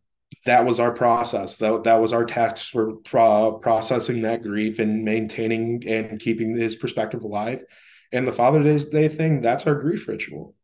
that 0.47 0.65
was 0.65 0.81
our 0.81 0.93
process. 0.93 1.57
That 1.57 1.85
that 1.85 2.01
was 2.01 2.13
our 2.13 2.25
task 2.25 2.71
for 2.71 2.95
pro- 2.97 3.59
processing 3.59 4.23
that 4.23 4.43
grief 4.43 4.79
and 4.79 5.05
maintaining 5.05 5.83
and 5.87 6.21
keeping 6.21 6.57
his 6.57 6.77
perspective 6.77 7.23
alive. 7.23 7.65
And 8.13 8.27
the 8.27 8.33
Father's 8.33 8.87
Day 8.87 9.09
thing, 9.09 9.41
that's 9.41 9.67
our 9.67 9.75
grief 9.75 10.07
ritual. 10.09 10.55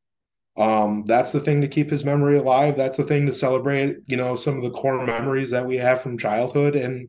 Um, 0.57 1.05
that's 1.07 1.33
the 1.33 1.41
thing 1.41 1.61
to 1.61 1.69
keep 1.69 1.89
his 1.89 2.05
memory 2.05 2.37
alive. 2.37 2.77
That's 2.77 2.97
the 2.97 3.05
thing 3.05 3.27
to 3.27 3.33
celebrate, 3.33 3.99
you 4.07 4.17
know, 4.17 4.35
some 4.37 4.57
of 4.57 4.65
the 4.65 4.71
core 4.71 5.05
memories 5.07 5.51
that 5.51 5.67
we 5.67 5.77
have 5.77 6.03
from 6.03 6.19
childhood. 6.19 6.75
And, 6.75 7.09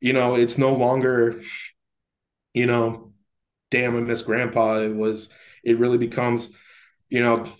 you 0.00 0.12
know, 0.12 0.36
it's 0.36 0.56
no 0.56 0.72
longer, 0.72 1.42
you 2.54 2.66
know, 2.66 3.12
damn, 3.72 3.96
I 3.96 4.00
miss 4.00 4.22
grandpa. 4.22 4.78
It 4.78 4.94
was, 4.94 5.28
it 5.64 5.78
really 5.78 5.98
becomes, 5.98 6.48
you 7.08 7.20
know, 7.20 7.52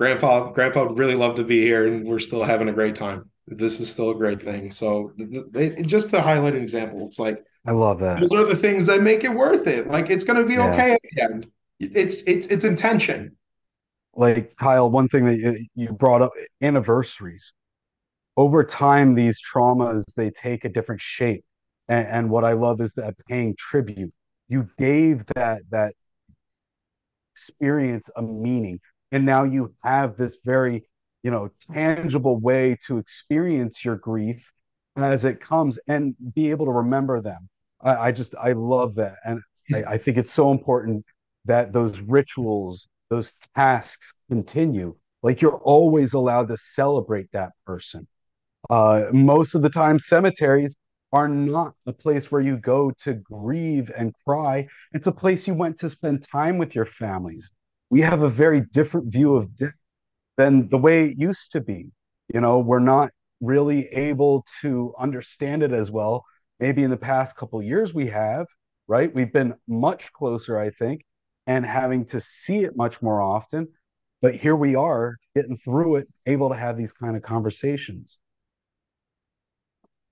grandpa, 0.00 0.52
grandpa 0.52 0.86
would 0.86 0.98
really 0.98 1.16
love 1.16 1.36
to 1.36 1.44
be 1.44 1.60
here 1.60 1.86
and 1.86 2.06
we're 2.06 2.18
still 2.18 2.42
having 2.42 2.68
a 2.68 2.72
great 2.72 2.96
time. 2.96 3.30
This 3.46 3.80
is 3.80 3.90
still 3.90 4.10
a 4.10 4.14
great 4.14 4.42
thing. 4.42 4.70
So 4.70 5.12
they, 5.16 5.70
just 5.82 6.10
to 6.10 6.20
highlight 6.20 6.54
an 6.54 6.62
example, 6.62 7.06
it's 7.06 7.18
like, 7.18 7.44
I 7.66 7.72
love 7.72 8.00
that. 8.00 8.20
Those 8.20 8.32
are 8.32 8.44
the 8.44 8.56
things 8.56 8.86
that 8.86 9.02
make 9.02 9.24
it 9.24 9.32
worth 9.32 9.66
it. 9.66 9.88
Like 9.88 10.10
it's 10.10 10.24
going 10.24 10.40
to 10.40 10.46
be 10.46 10.54
yeah. 10.54 10.70
okay 10.70 10.92
at 10.92 11.00
the 11.02 11.22
end. 11.22 11.46
It's, 11.78 12.16
it's, 12.26 12.46
it's 12.46 12.64
intention. 12.64 13.36
Like 14.14 14.56
Kyle, 14.56 14.90
one 14.90 15.08
thing 15.08 15.26
that 15.26 15.66
you 15.74 15.92
brought 15.92 16.22
up 16.22 16.32
anniversaries 16.62 17.52
over 18.36 18.64
time, 18.64 19.14
these 19.14 19.40
traumas, 19.42 20.04
they 20.16 20.30
take 20.30 20.64
a 20.64 20.68
different 20.68 21.00
shape 21.00 21.44
and, 21.88 22.06
and 22.06 22.30
what 22.30 22.44
I 22.44 22.52
love 22.52 22.80
is 22.80 22.92
that 22.94 23.14
paying 23.28 23.54
tribute. 23.58 24.12
You 24.48 24.68
gave 24.78 25.26
that 25.34 25.62
that 25.70 25.94
experience 27.32 28.10
a 28.16 28.22
meaning, 28.22 28.80
and 29.12 29.26
now 29.26 29.44
you 29.44 29.74
have 29.82 30.16
this 30.16 30.38
very 30.44 30.88
you 31.26 31.32
know 31.32 31.50
tangible 31.74 32.38
way 32.38 32.78
to 32.86 32.98
experience 32.98 33.84
your 33.84 33.96
grief 33.96 34.52
as 34.94 35.24
it 35.24 35.40
comes 35.40 35.76
and 35.88 36.14
be 36.36 36.50
able 36.52 36.66
to 36.66 36.70
remember 36.70 37.20
them. 37.20 37.48
I, 37.80 37.96
I 37.96 38.12
just 38.12 38.36
I 38.36 38.52
love 38.52 38.94
that, 38.94 39.16
and 39.24 39.40
I, 39.74 39.82
I 39.94 39.98
think 39.98 40.18
it's 40.18 40.32
so 40.32 40.52
important 40.52 41.04
that 41.44 41.72
those 41.72 41.98
rituals, 42.00 42.86
those 43.10 43.32
tasks 43.56 44.14
continue. 44.28 44.94
Like 45.24 45.42
you're 45.42 45.58
always 45.74 46.14
allowed 46.14 46.46
to 46.46 46.56
celebrate 46.56 47.26
that 47.32 47.50
person. 47.66 48.06
Uh, 48.70 49.06
most 49.12 49.56
of 49.56 49.62
the 49.62 49.68
time, 49.82 49.98
cemeteries 49.98 50.76
are 51.12 51.26
not 51.26 51.72
a 51.86 51.92
place 51.92 52.30
where 52.30 52.40
you 52.40 52.56
go 52.56 52.92
to 53.02 53.14
grieve 53.14 53.90
and 53.96 54.14
cry. 54.24 54.68
It's 54.92 55.08
a 55.08 55.12
place 55.22 55.48
you 55.48 55.54
went 55.54 55.76
to 55.80 55.90
spend 55.90 56.24
time 56.30 56.56
with 56.56 56.76
your 56.76 56.86
families. 56.86 57.50
We 57.90 58.00
have 58.02 58.22
a 58.22 58.28
very 58.28 58.60
different 58.72 59.12
view 59.12 59.34
of 59.34 59.56
death 59.56 59.72
than 60.36 60.68
the 60.68 60.78
way 60.78 61.06
it 61.06 61.18
used 61.18 61.52
to 61.52 61.60
be. 61.60 61.88
You 62.32 62.40
know, 62.40 62.58
we're 62.58 62.78
not 62.78 63.10
really 63.40 63.86
able 63.88 64.44
to 64.62 64.94
understand 64.98 65.62
it 65.62 65.72
as 65.72 65.90
well. 65.90 66.24
Maybe 66.58 66.82
in 66.82 66.90
the 66.90 66.96
past 66.96 67.36
couple 67.36 67.62
years 67.62 67.92
we 67.92 68.08
have, 68.08 68.46
right? 68.88 69.14
We've 69.14 69.32
been 69.32 69.54
much 69.68 70.12
closer, 70.12 70.58
I 70.58 70.70
think, 70.70 71.02
and 71.46 71.64
having 71.64 72.06
to 72.06 72.20
see 72.20 72.58
it 72.58 72.76
much 72.76 73.02
more 73.02 73.20
often. 73.20 73.68
But 74.22 74.34
here 74.34 74.56
we 74.56 74.74
are 74.74 75.16
getting 75.34 75.56
through 75.56 75.96
it, 75.96 76.08
able 76.24 76.48
to 76.48 76.56
have 76.56 76.76
these 76.76 76.92
kind 76.92 77.16
of 77.16 77.22
conversations 77.22 78.18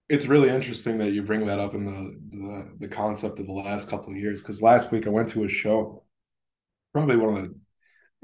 it's 0.09 0.27
really 0.27 0.51
interesting 0.51 0.99
that 0.99 1.13
you 1.13 1.23
bring 1.23 1.47
that 1.47 1.59
up 1.59 1.75
in 1.75 1.85
the 1.85 2.37
the, 2.37 2.87
the 2.87 2.89
concept 2.89 3.39
of 3.39 3.47
the 3.47 3.53
last 3.53 3.89
couple 3.89 4.11
of 4.11 4.17
years 4.17 4.43
because 4.43 4.61
last 4.63 4.93
week 4.93 5.07
I 5.07 5.11
went 5.11 5.29
to 5.31 5.45
a 5.45 5.49
show, 5.49 6.05
probably 6.93 7.17
one 7.17 7.37
of 7.37 7.43
the 7.45 7.55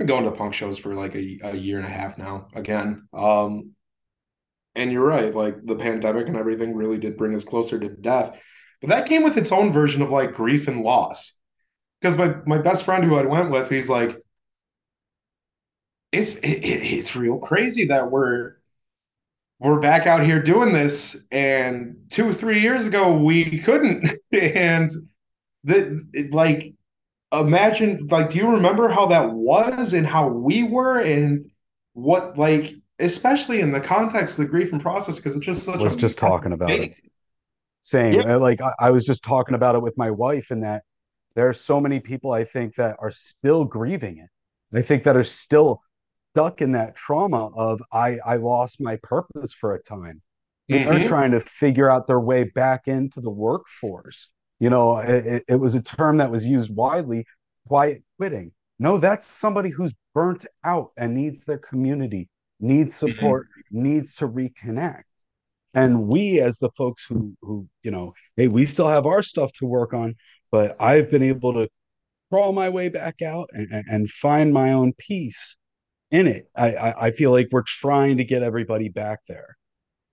been 0.01 0.07
going 0.07 0.25
to 0.25 0.31
punk 0.31 0.55
shows 0.55 0.79
for 0.79 0.95
like 0.95 1.15
a, 1.15 1.39
a 1.43 1.55
year 1.55 1.77
and 1.77 1.87
a 1.87 1.91
half 1.91 2.17
now 2.17 2.49
again. 2.55 3.07
Um, 3.13 3.73
and 4.75 4.91
you're 4.91 5.05
right, 5.05 5.35
like 5.35 5.57
the 5.67 5.77
pandemic 5.77 6.27
and 6.27 6.37
everything 6.37 6.75
really 6.75 6.97
did 6.97 7.19
bring 7.19 7.35
us 7.35 7.45
closer 7.45 7.79
to 7.79 7.89
death, 7.89 8.35
but 8.81 8.89
that 8.89 9.07
came 9.07 9.23
with 9.23 9.37
its 9.37 9.53
own 9.53 9.71
version 9.71 10.01
of 10.01 10.11
like 10.11 10.33
grief 10.33 10.69
and 10.69 10.83
loss. 10.83 11.35
Because 12.01 12.17
my 12.17 12.35
my 12.47 12.57
best 12.57 12.85
friend 12.85 13.05
who 13.05 13.17
I 13.17 13.27
went 13.27 13.51
with, 13.51 13.69
he's 13.69 13.91
like, 13.91 14.17
it's 16.13 16.31
it, 16.37 16.65
it's 16.65 17.15
real 17.15 17.39
crazy 17.39 17.85
that 17.87 18.11
we're 18.11 18.55
we're 19.59 19.81
back 19.81 20.07
out 20.07 20.25
here 20.25 20.43
doing 20.43 20.73
this 20.73 21.27
and 21.31 21.97
two 22.09 22.27
or 22.27 22.33
three 22.33 22.61
years 22.61 22.87
ago 22.87 23.13
we 23.13 23.59
couldn't 23.59 24.09
and 24.33 24.91
that 25.65 26.31
like 26.33 26.73
imagine 27.33 28.07
like 28.11 28.31
do 28.31 28.39
you 28.39 28.51
remember 28.51 28.89
how 28.89 29.07
that 29.07 29.33
was 29.33 29.95
and 29.95 30.07
how 30.07 30.27
we 30.29 30.63
were 30.63 31.01
and 31.01 31.51
what 31.93 32.37
like 32.37 32.75
especially 32.99 33.61
in 33.61 33.73
the 33.73 33.81
context 33.81 34.39
of 34.39 34.45
the 34.45 34.51
grief 34.51 34.73
and 34.73 34.83
process 34.83 35.17
because 35.17 35.37
it's 35.37 35.47
just 35.47 35.63
such 35.63 35.81
I 35.81 35.83
was 35.83 35.97
just 35.97 36.19
talking 36.19 36.53
about 36.53 36.71
it 36.71 36.95
same 37.83 38.13
yeah. 38.13 38.37
like 38.37 38.61
I, 38.61 38.73
I 38.81 38.91
was 38.91 39.05
just 39.05 39.23
talking 39.23 39.55
about 39.55 39.75
it 39.75 39.83
with 39.83 39.97
my 39.97 40.11
wife 40.11 40.49
and 40.51 40.63
that 40.65 40.83
there 41.37 41.49
are 41.49 41.55
so 41.55 41.81
many 41.81 42.01
people 42.01 42.33
i 42.33 42.45
think 42.45 42.75
that 42.77 42.97
are 42.99 43.11
still 43.11 43.65
grieving 43.65 44.19
it 44.19 44.77
i 44.77 44.83
think 44.83 45.05
that 45.05 45.17
are 45.17 45.25
still 45.25 45.81
stuck 46.33 46.61
in 46.61 46.73
that 46.73 46.97
trauma 46.97 47.49
of 47.57 47.83
I 47.93 48.19
I 48.25 48.37
lost 48.37 48.81
my 48.81 48.97
purpose 49.03 49.53
for 49.53 49.75
a 49.75 49.83
time. 49.83 50.23
Mm-hmm. 50.71 50.89
They're 50.89 51.05
trying 51.05 51.33
to 51.33 51.41
figure 51.41 51.91
out 51.91 52.07
their 52.07 52.21
way 52.21 52.45
back 52.45 52.87
into 52.87 53.21
the 53.21 53.31
workforce. 53.31 54.29
You 54.61 54.71
know, 54.71 54.99
it, 54.99 55.45
it 55.49 55.57
was 55.57 55.75
a 55.75 55.83
term 55.83 56.19
that 56.19 56.31
was 56.31 56.47
used 56.47 56.75
widely, 56.75 57.27
quiet 57.67 58.03
quitting. 58.19 58.53
No, 58.79 58.99
that's 58.99 59.27
somebody 59.27 59.71
who's 59.71 59.93
burnt 60.15 60.47
out 60.65 60.93
and 60.97 61.15
needs 61.15 61.45
their 61.45 61.59
community, 61.59 62.29
needs 62.61 62.95
mm-hmm. 62.95 63.13
support, 63.13 63.47
mm-hmm. 63.47 63.83
needs 63.83 64.15
to 64.17 64.29
reconnect. 64.29 65.03
And 65.75 66.07
we, 66.09 66.41
as 66.41 66.59
the 66.59 66.71
folks 66.77 67.05
who 67.09 67.35
who 67.43 67.69
you 67.83 67.91
know, 67.91 68.15
hey, 68.37 68.49
we 68.49 68.67
still 68.67 68.89
have 68.89 69.07
our 69.07 69.23
stuff 69.23 69.53
to 69.55 69.67
work 69.67 69.93
on, 69.95 70.15
but 70.51 70.77
I've 70.81 71.11
been 71.11 71.23
able 71.23 71.55
to 71.55 71.69
crawl 72.31 72.53
my 72.53 72.69
way 72.69 72.89
back 72.89 73.23
out 73.23 73.51
and, 73.53 73.69
and 73.73 74.11
find 74.11 74.53
my 74.53 74.73
own 74.73 74.93
peace 74.97 75.57
in 76.11 76.27
it. 76.27 76.51
I, 76.57 76.75
I, 76.75 77.07
I 77.07 77.11
feel 77.13 77.31
like 77.33 77.49
we're 77.51 77.63
trying 77.63 78.19
to 78.19 78.25
get 78.25 78.43
everybody 78.43 78.89
back 78.89 79.21
there. 79.29 79.57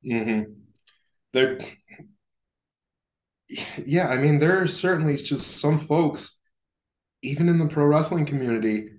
Mm-hmm. 0.05 0.51
There, 1.33 1.59
yeah, 3.85 4.07
I 4.07 4.17
mean, 4.17 4.39
there 4.39 4.61
are 4.61 4.67
certainly 4.67 5.17
just 5.17 5.57
some 5.59 5.79
folks, 5.87 6.37
even 7.21 7.49
in 7.49 7.57
the 7.57 7.67
pro 7.67 7.85
wrestling 7.85 8.25
community, 8.25 8.89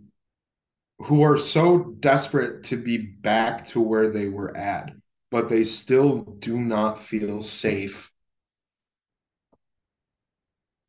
who 0.99 1.23
are 1.23 1.39
so 1.39 1.95
desperate 2.01 2.65
to 2.65 2.77
be 2.77 2.97
back 2.97 3.67
to 3.69 3.81
where 3.81 4.11
they 4.11 4.29
were 4.29 4.57
at, 4.57 4.93
but 5.31 5.49
they 5.49 5.65
still 5.65 6.19
do 6.21 6.59
not 6.59 6.99
feel 6.99 7.43
safe 7.43 8.11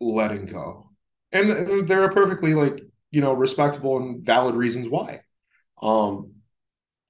letting 0.02 0.46
go. 0.46 0.90
And, 1.32 1.88
there 1.88 2.04
are 2.04 2.12
perfectly 2.12 2.56
like, 2.56 2.82
you 3.12 3.22
know, 3.22 3.34
respectable 3.34 3.98
and 3.98 4.26
valid 4.26 4.56
reasons 4.56 4.90
why 4.90 5.22
um, 5.82 6.34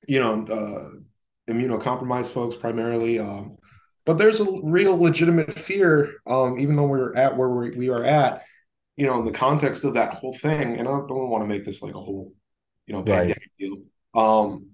you 0.07 0.19
know, 0.19 0.45
uh, 0.47 1.51
immunocompromised 1.51 2.31
folks 2.31 2.55
primarily. 2.55 3.19
Um, 3.19 3.57
but 4.09 4.17
there's 4.17 4.39
a 4.39 4.59
real 4.63 4.97
legitimate 4.97 5.53
fear, 5.53 6.15
um, 6.25 6.57
even 6.57 6.75
though 6.75 6.87
we're 6.87 7.15
at 7.15 7.37
where 7.37 7.47
we, 7.47 7.69
we 7.77 7.89
are 7.89 8.03
at, 8.03 8.43
you 8.97 9.05
know, 9.05 9.19
in 9.19 9.25
the 9.25 9.31
context 9.31 9.83
of 9.83 9.93
that 9.93 10.15
whole 10.15 10.33
thing. 10.33 10.79
And 10.79 10.87
I 10.87 10.91
don't, 10.91 11.07
don't 11.07 11.29
want 11.29 11.43
to 11.43 11.47
make 11.47 11.63
this 11.63 11.83
like 11.83 11.93
a 11.93 11.99
whole, 11.99 12.33
you 12.87 12.95
know, 12.95 13.03
pandemic 13.03 13.37
right. 13.37 13.51
deal. 13.59 13.77
Um, 14.15 14.69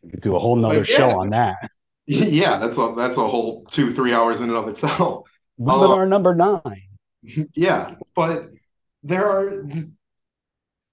we 0.00 0.12
could 0.12 0.22
do 0.22 0.36
a 0.36 0.38
whole 0.38 0.56
nother 0.56 0.86
show 0.86 1.08
yeah. 1.08 1.16
on 1.16 1.30
that. 1.30 1.56
Yeah, 2.06 2.56
that's 2.56 2.78
a 2.78 2.94
that's 2.96 3.18
a 3.18 3.28
whole 3.28 3.66
two 3.66 3.92
three 3.92 4.14
hours 4.14 4.40
in 4.40 4.48
and 4.48 4.56
of 4.56 4.68
itself. 4.68 5.28
Um, 5.60 5.68
our 5.68 6.06
number 6.06 6.34
nine. 6.34 6.82
Yeah, 7.54 7.96
but 8.14 8.48
there 9.02 9.28
are 9.28 9.66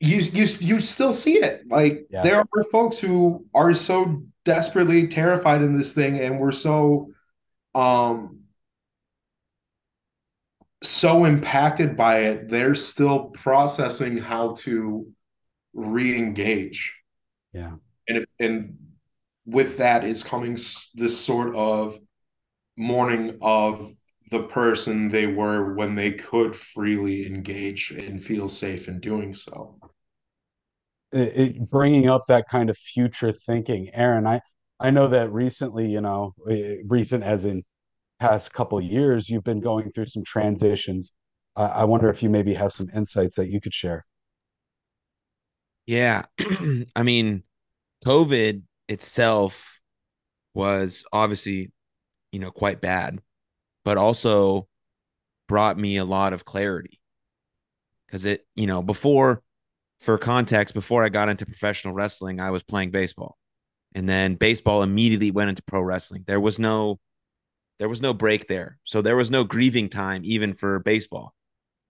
you 0.01 0.17
you 0.17 0.47
you 0.59 0.81
still 0.81 1.13
see 1.13 1.37
it. 1.37 1.63
Like 1.69 2.07
yeah. 2.09 2.23
there 2.23 2.39
are 2.39 2.63
folks 2.73 2.99
who 2.99 3.45
are 3.55 3.73
so 3.73 4.21
desperately 4.43 5.07
terrified 5.07 5.61
in 5.61 5.77
this 5.77 5.93
thing, 5.93 6.19
and 6.19 6.41
we're 6.41 6.51
so 6.51 7.07
um 7.77 8.39
so 10.83 11.25
impacted 11.25 11.95
by 11.95 12.19
it. 12.19 12.49
They're 12.49 12.75
still 12.75 13.25
processing 13.29 14.17
how 14.17 14.55
to 14.59 15.07
re-engage. 15.73 16.93
Yeah, 17.53 17.73
and 18.07 18.17
if 18.17 18.25
and 18.39 18.77
with 19.45 19.77
that 19.77 20.03
is 20.03 20.23
coming 20.23 20.57
this 20.95 21.19
sort 21.19 21.55
of 21.55 21.97
mourning 22.77 23.37
of 23.41 23.93
the 24.29 24.43
person 24.43 25.09
they 25.09 25.27
were 25.27 25.73
when 25.75 25.95
they 25.95 26.11
could 26.11 26.55
freely 26.55 27.25
engage 27.25 27.91
and 27.91 28.23
feel 28.23 28.49
safe 28.49 28.87
in 28.87 28.99
doing 28.99 29.33
so. 29.33 29.79
It, 31.13 31.19
it, 31.37 31.69
bringing 31.69 32.09
up 32.09 32.25
that 32.27 32.49
kind 32.49 32.69
of 32.69 32.77
future 32.77 33.31
thinking, 33.31 33.89
Aaron. 33.93 34.27
I 34.27 34.41
I 34.79 34.91
know 34.91 35.07
that 35.09 35.31
recently, 35.31 35.87
you 35.87 36.01
know, 36.01 36.33
eh, 36.49 36.77
recent 36.85 37.23
as 37.23 37.45
in 37.45 37.63
past 38.19 38.53
couple 38.53 38.79
years, 38.81 39.29
you've 39.29 39.43
been 39.43 39.61
going 39.61 39.91
through 39.91 40.07
some 40.07 40.23
transitions. 40.23 41.11
I, 41.55 41.65
I 41.65 41.83
wonder 41.85 42.09
if 42.09 42.21
you 42.23 42.29
maybe 42.29 42.53
have 42.53 42.73
some 42.73 42.89
insights 42.95 43.37
that 43.37 43.49
you 43.49 43.61
could 43.61 43.73
share. 43.73 44.05
Yeah, 45.85 46.23
I 46.95 47.03
mean, 47.03 47.43
COVID 48.05 48.63
itself 48.89 49.79
was 50.53 51.05
obviously, 51.13 51.71
you 52.31 52.39
know, 52.39 52.51
quite 52.51 52.81
bad 52.81 53.21
but 53.87 53.95
also 53.97 54.67
brought 55.47 55.77
me 55.77 55.95
a 55.95 56.03
lot 56.03 56.33
of 56.33 56.43
clarity 56.43 56.99
because 58.05 58.25
it, 58.25 58.45
you 58.53 58.67
know, 58.67 58.81
before, 58.81 59.41
for 60.01 60.17
context, 60.17 60.73
before 60.73 61.05
I 61.05 61.09
got 61.09 61.29
into 61.29 61.45
professional 61.45 61.93
wrestling, 61.93 62.41
I 62.41 62.51
was 62.51 62.63
playing 62.63 62.91
baseball. 62.91 63.37
And 63.97 64.07
then 64.07 64.35
baseball 64.35 64.83
immediately 64.83 65.31
went 65.31 65.49
into 65.49 65.63
pro 65.63 65.81
wrestling. 65.81 66.23
There 66.27 66.39
was 66.39 66.59
no 66.59 66.99
there 67.79 67.89
was 67.89 67.99
no 67.99 68.13
break 68.13 68.47
there. 68.47 68.77
So 68.83 69.01
there 69.01 69.15
was 69.15 69.31
no 69.31 69.43
grieving 69.43 69.89
time 69.89 70.21
even 70.23 70.53
for 70.53 70.77
baseball. 70.77 71.33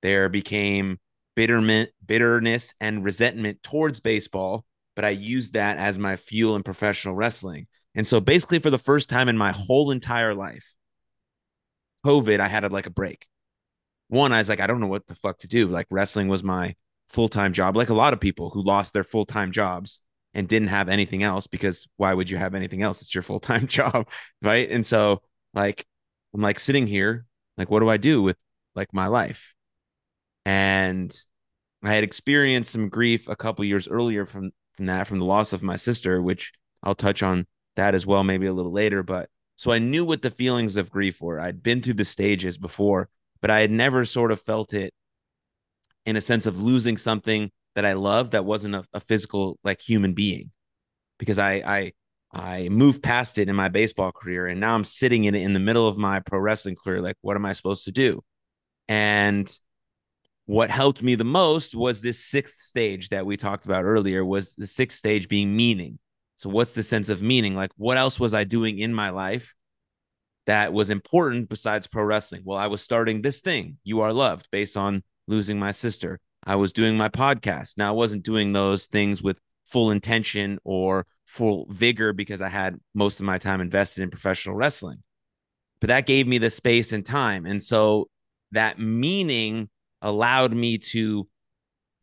There 0.02 0.30
became 0.30 1.00
bitterment, 1.36 1.90
bitterness 2.06 2.74
and 2.80 3.04
resentment 3.04 3.62
towards 3.62 4.00
baseball, 4.00 4.64
but 4.96 5.04
I 5.04 5.10
used 5.10 5.56
that 5.56 5.80
as 5.80 6.00
my 6.00 6.16
fuel 6.16 6.56
in 6.56 6.64
professional 6.64 7.14
wrestling. 7.14 7.68
And 7.94 8.08
so 8.08 8.22
basically 8.22 8.60
for 8.60 8.70
the 8.70 8.78
first 8.78 9.10
time 9.10 9.28
in 9.28 9.38
my 9.38 9.52
whole 9.52 9.92
entire 9.92 10.34
life, 10.34 10.76
COVID, 12.06 12.40
I 12.40 12.48
had 12.48 12.64
a, 12.64 12.70
like 12.70 12.86
a 12.86 12.90
break. 12.90 13.28
One, 14.08 14.32
I 14.32 14.38
was 14.38 14.48
like, 14.48 14.62
I 14.62 14.68
don't 14.68 14.80
know 14.80 14.88
what 14.88 15.08
the 15.08 15.16
fuck 15.16 15.40
to 15.40 15.48
do. 15.48 15.68
Like 15.68 15.88
wrestling 15.92 16.30
was 16.30 16.42
my 16.42 16.76
full-time 17.10 17.52
job, 17.52 17.76
like 17.76 17.90
a 17.90 17.94
lot 17.94 18.14
of 18.14 18.22
people 18.22 18.50
who 18.52 18.64
lost 18.64 18.94
their 18.94 19.04
full-time 19.04 19.52
jobs 19.52 20.00
and 20.34 20.48
didn't 20.48 20.68
have 20.70 20.90
anything 20.90 21.24
else 21.24 21.48
because 21.48 21.88
why 21.98 22.14
would 22.14 22.30
you 22.30 22.38
have 22.38 22.54
anything 22.56 22.82
else? 22.82 23.02
It's 23.02 23.16
your 23.16 23.24
full-time 23.24 23.68
job. 23.68 24.10
Right. 24.42 24.70
And 24.70 24.86
so 24.86 25.22
like 25.54 25.86
I'm 26.34 26.42
like 26.42 26.60
sitting 26.60 26.88
here, 26.88 27.26
like, 27.58 27.70
what 27.70 27.80
do 27.80 27.90
I 27.90 27.98
do 27.98 28.22
with 28.22 28.38
like 28.76 28.94
my 28.94 29.08
life? 29.08 29.56
And 30.46 31.16
I 31.84 31.94
had 31.94 32.04
experienced 32.04 32.72
some 32.72 32.90
grief 32.90 33.28
a 33.28 33.36
couple 33.36 33.66
years 33.66 33.88
earlier 33.88 34.26
from 34.26 34.52
from 34.76 34.86
that, 34.86 35.08
from 35.08 35.20
the 35.20 35.26
loss 35.26 35.54
of 35.54 35.64
my 35.64 35.76
sister, 35.76 36.22
which 36.22 36.54
I'll 36.84 36.96
touch 36.96 37.24
on 37.24 37.48
that 37.76 37.96
as 37.96 38.06
well, 38.06 38.24
maybe 38.24 38.46
a 38.46 38.54
little 38.54 38.72
later. 38.72 39.02
But 39.02 39.30
so 39.56 39.72
I 39.72 39.80
knew 39.80 40.06
what 40.06 40.22
the 40.22 40.30
feelings 40.30 40.76
of 40.76 40.92
grief 40.92 41.20
were. 41.20 41.40
I'd 41.40 41.64
been 41.64 41.82
through 41.82 41.96
the 41.96 42.06
stages 42.06 42.60
before, 42.60 43.10
but 43.42 43.50
I 43.50 43.60
had 43.62 43.72
never 43.72 44.06
sort 44.06 44.32
of 44.32 44.40
felt 44.40 44.76
it 44.76 44.94
in 46.06 46.16
a 46.16 46.22
sense 46.22 46.46
of 46.46 46.62
losing 46.62 46.98
something 46.98 47.52
that 47.78 47.86
I 47.86 47.94
loved 47.94 48.32
that 48.32 48.44
wasn't 48.44 48.74
a, 48.74 48.84
a 48.92 49.00
physical 49.00 49.60
like 49.64 49.80
human 49.80 50.14
being. 50.14 50.50
Because 51.20 51.38
I 51.38 51.62
I 51.64 51.94
I 52.34 52.70
moved 52.70 53.04
past 53.04 53.38
it 53.38 53.50
in 53.50 53.56
my 53.56 53.70
baseball 53.70 54.12
career 54.12 54.48
and 54.48 54.60
now 54.60 54.74
I'm 54.74 54.84
sitting 54.84 55.26
in 55.26 55.36
it 55.36 55.44
in 55.44 55.54
the 55.54 55.60
middle 55.60 55.88
of 55.88 55.96
my 55.96 56.20
pro 56.20 56.40
wrestling 56.40 56.76
career. 56.76 57.02
Like, 57.02 57.18
what 57.22 57.36
am 57.36 57.46
I 57.46 57.54
supposed 57.54 57.86
to 57.86 57.92
do? 57.92 58.24
And 58.88 59.48
what 60.48 60.72
helped 60.72 61.04
me 61.04 61.14
the 61.14 61.24
most 61.24 61.76
was 61.76 62.02
this 62.02 62.26
sixth 62.26 62.56
stage 62.62 63.10
that 63.10 63.28
we 63.28 63.38
talked 63.38 63.66
about 63.66 63.84
earlier 63.86 64.26
was 64.26 64.56
the 64.56 64.66
sixth 64.66 64.98
stage 64.98 65.28
being 65.28 65.56
meaning 65.56 66.00
so 66.38 66.50
what's 66.50 66.74
the 66.74 66.84
sense 66.84 67.10
of 67.10 67.22
meaning 67.22 67.54
like 67.54 67.72
what 67.76 67.98
else 67.98 68.18
was 68.18 68.34
i 68.34 68.46
doing 68.46 68.80
in 68.80 68.94
my 68.94 69.10
life 69.10 69.54
that 70.46 70.72
was 70.72 70.90
important 70.90 71.50
besides 71.50 71.86
pro 71.86 72.02
wrestling 72.02 72.44
well 72.46 72.58
i 72.58 72.68
was 72.68 72.82
starting 72.82 73.22
this 73.22 73.42
thing 73.42 73.78
you 73.84 74.00
are 74.00 74.14
loved 74.14 74.48
based 74.50 74.78
on 74.78 75.04
losing 75.28 75.60
my 75.60 75.74
sister 75.74 76.18
i 76.48 76.56
was 76.56 76.74
doing 76.74 76.98
my 76.98 77.10
podcast 77.10 77.78
now 77.78 77.90
i 77.90 77.96
wasn't 77.96 78.24
doing 78.24 78.54
those 78.54 78.88
things 78.88 79.22
with 79.22 79.40
full 79.66 79.92
intention 79.92 80.58
or 80.64 81.06
full 81.26 81.68
vigor 81.70 82.14
because 82.14 82.42
i 82.42 82.50
had 82.50 82.80
most 82.96 83.20
of 83.20 83.26
my 83.26 83.38
time 83.38 83.62
invested 83.62 84.02
in 84.02 84.10
professional 84.10 84.56
wrestling 84.56 85.04
but 85.80 85.90
that 85.90 86.08
gave 86.08 86.28
me 86.28 86.40
the 86.40 86.50
space 86.50 86.92
and 86.92 87.06
time 87.06 87.46
and 87.46 87.64
so 87.64 88.10
that 88.52 88.80
meaning 88.80 89.70
allowed 90.02 90.54
me 90.54 90.78
to 90.78 91.28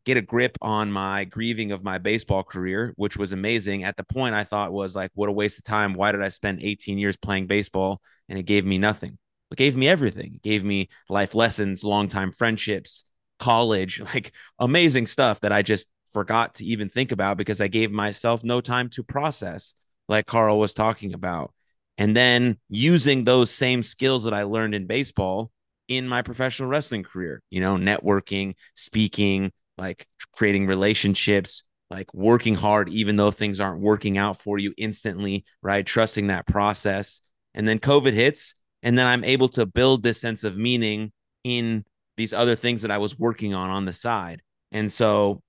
get 0.04 0.16
a 0.16 0.22
grip 0.22 0.58
on 0.60 0.92
my 0.92 1.24
grieving 1.24 1.72
of 1.72 1.82
my 1.82 1.98
baseball 1.98 2.42
career, 2.42 2.92
which 2.96 3.16
was 3.16 3.32
amazing. 3.32 3.84
At 3.84 3.96
the 3.96 4.04
point, 4.04 4.34
I 4.34 4.44
thought 4.44 4.72
was 4.72 4.94
like, 4.94 5.10
what 5.14 5.28
a 5.28 5.32
waste 5.32 5.58
of 5.58 5.64
time. 5.64 5.94
Why 5.94 6.12
did 6.12 6.22
I 6.22 6.28
spend 6.28 6.60
18 6.62 6.98
years 6.98 7.16
playing 7.16 7.46
baseball 7.46 8.00
and 8.28 8.38
it 8.38 8.44
gave 8.44 8.66
me 8.66 8.78
nothing? 8.78 9.18
It 9.50 9.56
gave 9.56 9.76
me 9.76 9.88
everything. 9.88 10.34
It 10.34 10.42
gave 10.42 10.64
me 10.64 10.88
life 11.08 11.34
lessons, 11.34 11.84
long-time 11.84 12.32
friendships, 12.32 13.04
college, 13.38 14.00
like 14.14 14.32
amazing 14.58 15.06
stuff 15.06 15.40
that 15.40 15.52
I 15.52 15.62
just 15.62 15.88
forgot 16.12 16.54
to 16.56 16.64
even 16.64 16.88
think 16.88 17.12
about 17.12 17.36
because 17.36 17.60
I 17.60 17.68
gave 17.68 17.90
myself 17.90 18.44
no 18.44 18.60
time 18.60 18.88
to 18.90 19.02
process, 19.02 19.74
like 20.08 20.26
Carl 20.26 20.58
was 20.58 20.72
talking 20.72 21.14
about. 21.14 21.52
And 21.98 22.16
then 22.16 22.58
using 22.68 23.24
those 23.24 23.50
same 23.50 23.82
skills 23.82 24.24
that 24.24 24.34
I 24.34 24.42
learned 24.42 24.74
in 24.74 24.86
baseball 24.86 25.50
in 25.88 26.08
my 26.08 26.22
professional 26.22 26.68
wrestling 26.68 27.04
career, 27.04 27.42
you 27.50 27.60
know, 27.60 27.76
networking, 27.76 28.54
speaking, 28.74 29.52
like 29.78 30.06
creating 30.32 30.66
relationships, 30.66 31.64
like 31.90 32.12
working 32.14 32.54
hard, 32.54 32.88
even 32.88 33.16
though 33.16 33.30
things 33.30 33.60
aren't 33.60 33.80
working 33.80 34.18
out 34.18 34.38
for 34.38 34.58
you 34.58 34.72
instantly, 34.76 35.44
right? 35.62 35.86
Trusting 35.86 36.28
that 36.28 36.46
process. 36.46 37.20
And 37.54 37.68
then 37.68 37.78
COVID 37.78 38.12
hits, 38.12 38.54
and 38.82 38.98
then 38.98 39.06
I'm 39.06 39.24
able 39.24 39.48
to 39.50 39.66
build 39.66 40.02
this 40.02 40.20
sense 40.20 40.42
of 40.44 40.58
meaning 40.58 41.12
in 41.44 41.84
these 42.16 42.32
other 42.32 42.54
things 42.54 42.82
that 42.82 42.90
I 42.90 42.98
was 42.98 43.18
working 43.18 43.54
on 43.54 43.70
on 43.70 43.84
the 43.84 43.92
side. 43.92 44.42
And 44.72 44.92
so 44.92 45.42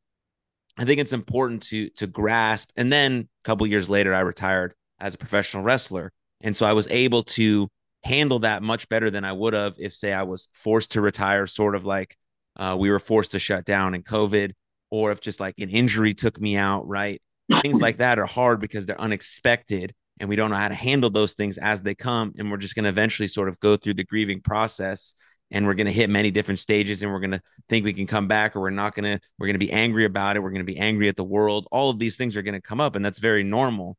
I 0.78 0.86
think 0.86 1.00
it's 1.00 1.14
important 1.14 1.64
to 1.64 1.90
to 1.92 2.08
grasp. 2.08 2.72
And 2.76 2.92
then 2.92 3.30
a 3.44 3.44
couple 3.44 3.66
years 3.68 3.90
later, 3.90 4.14
I 4.14 4.22
retired 4.22 4.74
as 5.00 5.16
a 5.16 5.18
professional 5.18 5.64
wrestler, 5.64 6.12
and 6.42 6.56
so 6.56 6.66
I 6.66 6.74
was 6.74 6.88
able 6.90 7.24
to 7.24 7.70
handle 8.04 8.40
that 8.40 8.62
much 8.62 8.88
better 8.88 9.10
than 9.10 9.26
I 9.26 9.34
would 9.34 9.54
have 9.54 9.76
if, 9.80 9.94
say, 9.94 10.14
I 10.14 10.24
was 10.24 10.48
forced 10.54 10.92
to 10.92 11.02
retire, 11.02 11.48
sort 11.48 11.76
of 11.76 11.86
like 11.86 12.16
uh, 12.56 12.76
we 12.80 12.92
were 12.92 13.00
forced 13.00 13.32
to 13.32 13.40
shut 13.40 13.66
down 13.66 13.96
in 13.96 14.04
COVID, 14.04 14.52
or 14.92 15.12
if 15.12 15.22
just 15.22 15.40
like 15.40 15.56
an 15.58 15.70
injury 15.70 16.14
took 16.14 16.40
me 16.40 16.56
out, 16.56 16.88
right? 16.88 17.22
Things 17.62 17.82
like 17.82 17.98
that 17.98 18.20
are 18.20 18.26
hard 18.26 18.62
because 18.62 18.86
they're 18.86 19.00
unexpected 19.02 19.94
and 20.20 20.30
we 20.30 20.36
don't 20.36 20.50
know 20.50 20.56
how 20.56 20.68
to 20.68 20.76
handle 20.76 21.10
those 21.10 21.34
things 21.34 21.58
as 21.58 21.82
they 21.82 21.96
come. 21.96 22.34
And 22.38 22.50
we're 22.50 22.58
just 22.58 22.76
going 22.76 22.84
to 22.84 22.90
eventually 22.90 23.28
sort 23.28 23.50
of 23.50 23.60
go 23.60 23.76
through 23.76 23.96
the 23.96 24.04
grieving 24.06 24.42
process 24.42 25.14
and 25.52 25.66
we're 25.66 25.74
going 25.74 25.86
to 25.86 25.94
hit 25.94 26.10
many 26.10 26.32
different 26.32 26.60
stages 26.60 27.04
and 27.04 27.12
we're 27.12 27.20
going 27.20 27.32
to 27.32 27.42
think 27.70 27.86
we 27.86 27.94
can 27.94 28.08
come 28.08 28.28
back 28.28 28.56
or 28.56 28.62
we're 28.62 28.70
not 28.72 28.96
going 28.96 29.04
to, 29.04 29.20
we're 29.38 29.48
going 29.48 29.56
to 29.56 29.66
be 29.66 29.72
angry 29.72 30.06
about 30.06 30.36
it. 30.36 30.42
We're 30.42 30.50
going 30.50 30.66
to 30.66 30.72
be 30.72 30.78
angry 30.78 31.08
at 31.08 31.16
the 31.16 31.24
world. 31.24 31.68
All 31.72 31.90
of 31.90 32.00
these 32.00 32.18
things 32.18 32.36
are 32.36 32.42
going 32.42 32.56
to 32.56 32.62
come 32.62 32.82
up 32.82 32.96
and 32.96 33.06
that's 33.06 33.20
very 33.20 33.44
normal. 33.44 33.98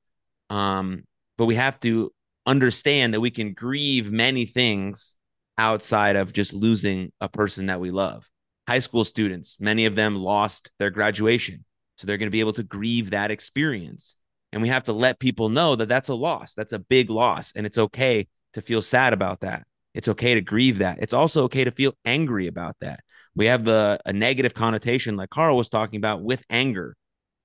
Um, 0.51 1.05
but 1.39 1.47
we 1.47 1.55
have 1.55 1.79
to 1.81 2.13
understand 2.47 3.15
that 3.15 3.21
we 3.21 3.31
can 3.31 3.53
grieve 3.53 4.11
many 4.11 4.45
things 4.45 5.17
outside 5.59 6.17
of 6.17 6.33
just 6.33 6.53
losing 6.53 7.13
a 7.21 7.29
person 7.29 7.67
that 7.67 7.81
we 7.81 7.91
love. 7.91 8.29
High 8.69 8.81
school 8.81 9.05
students, 9.05 9.61
many 9.61 9.87
of 9.87 9.95
them 9.95 10.17
lost 10.17 10.71
their 10.79 10.91
graduation. 10.91 11.65
So 11.97 12.07
they're 12.07 12.19
going 12.19 12.27
to 12.27 12.33
be 12.33 12.41
able 12.41 12.53
to 12.55 12.63
grieve 12.63 13.11
that 13.11 13.31
experience. 13.31 14.17
And 14.53 14.63
we 14.63 14.69
have 14.69 14.85
to 14.85 14.93
let 14.93 15.19
people 15.19 15.49
know 15.49 15.77
that 15.77 15.89
that's 15.89 16.09
a 16.09 16.15
loss. 16.15 16.55
That's 16.55 16.73
a 16.73 16.79
big 16.79 17.11
loss. 17.11 17.53
And 17.55 17.67
it's 17.67 17.79
okay 17.79 18.27
to 18.55 18.61
feel 18.61 18.83
sad 18.83 19.13
about 19.13 19.41
that. 19.41 19.67
It's 19.97 20.09
okay 20.09 20.35
to 20.35 20.43
grieve 20.43 20.79
that. 20.79 20.99
It's 21.01 21.15
also 21.15 21.45
okay 21.45 21.65
to 21.65 21.71
feel 21.71 21.95
angry 22.05 22.47
about 22.47 22.77
that. 22.83 23.01
We 23.35 23.47
have 23.47 23.65
the 23.65 23.99
a 24.05 24.13
negative 24.13 24.53
connotation, 24.53 25.17
like 25.17 25.31
Carl 25.31 25.57
was 25.57 25.71
talking 25.71 25.97
about, 25.97 26.23
with 26.23 26.45
anger, 26.51 26.97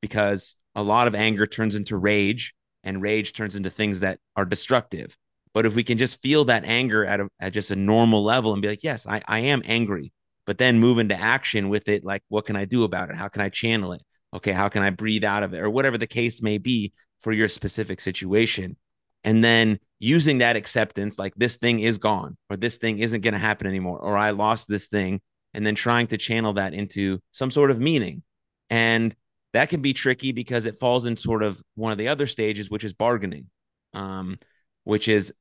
because 0.01 0.55
a 0.75 0.83
lot 0.83 1.07
of 1.07 1.15
anger 1.15 1.47
turns 1.47 1.75
into 1.75 1.95
rage 1.95 2.53
and 2.83 3.01
rage 3.01 3.33
turns 3.33 3.55
into 3.55 3.69
things 3.69 4.01
that 4.01 4.19
are 4.35 4.45
destructive. 4.45 5.15
But 5.53 5.65
if 5.65 5.75
we 5.75 5.83
can 5.83 5.97
just 5.97 6.21
feel 6.21 6.45
that 6.45 6.65
anger 6.65 7.05
at, 7.05 7.21
a, 7.21 7.29
at 7.39 7.53
just 7.53 7.71
a 7.71 7.75
normal 7.75 8.23
level 8.23 8.53
and 8.53 8.61
be 8.61 8.67
like, 8.67 8.83
yes, 8.83 9.07
I, 9.07 9.21
I 9.27 9.39
am 9.39 9.61
angry, 9.65 10.11
but 10.45 10.57
then 10.57 10.79
move 10.79 10.99
into 10.99 11.19
action 11.19 11.69
with 11.69 11.87
it, 11.87 12.03
like, 12.03 12.23
what 12.29 12.45
can 12.45 12.55
I 12.55 12.65
do 12.65 12.83
about 12.83 13.09
it? 13.09 13.15
How 13.15 13.27
can 13.27 13.41
I 13.41 13.49
channel 13.49 13.93
it? 13.93 14.01
Okay, 14.33 14.53
how 14.53 14.69
can 14.69 14.83
I 14.83 14.89
breathe 14.89 15.23
out 15.23 15.43
of 15.43 15.53
it? 15.53 15.59
Or 15.59 15.69
whatever 15.69 15.97
the 15.97 16.07
case 16.07 16.41
may 16.41 16.57
be 16.57 16.93
for 17.19 17.31
your 17.31 17.47
specific 17.47 18.01
situation. 18.01 18.77
And 19.23 19.43
then 19.43 19.79
using 19.99 20.39
that 20.39 20.55
acceptance, 20.55 21.19
like 21.19 21.33
this 21.35 21.57
thing 21.57 21.79
is 21.79 21.97
gone, 21.97 22.37
or 22.49 22.57
this 22.57 22.77
thing 22.77 22.99
isn't 22.99 23.21
going 23.21 23.33
to 23.33 23.39
happen 23.39 23.67
anymore, 23.67 23.99
or 23.99 24.17
I 24.17 24.31
lost 24.31 24.67
this 24.67 24.87
thing, 24.87 25.21
and 25.53 25.65
then 25.65 25.75
trying 25.75 26.07
to 26.07 26.17
channel 26.17 26.53
that 26.53 26.73
into 26.73 27.19
some 27.31 27.51
sort 27.51 27.71
of 27.71 27.79
meaning. 27.79 28.23
And 28.69 29.15
that 29.53 29.69
can 29.69 29.81
be 29.81 29.93
tricky 29.93 30.31
because 30.31 30.65
it 30.65 30.79
falls 30.79 31.05
in 31.05 31.17
sort 31.17 31.43
of 31.43 31.61
one 31.75 31.91
of 31.91 31.97
the 31.97 32.07
other 32.07 32.25
stages, 32.25 32.69
which 32.69 32.83
is 32.83 32.93
bargaining, 32.93 33.47
um, 33.93 34.39
which 34.85 35.07
is 35.07 35.33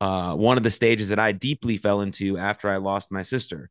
uh, 0.00 0.34
one 0.34 0.56
of 0.56 0.62
the 0.62 0.70
stages 0.70 1.10
that 1.10 1.18
I 1.18 1.32
deeply 1.32 1.76
fell 1.76 2.00
into 2.00 2.38
after 2.38 2.70
I 2.70 2.78
lost 2.78 3.12
my 3.12 3.22
sister. 3.22 3.70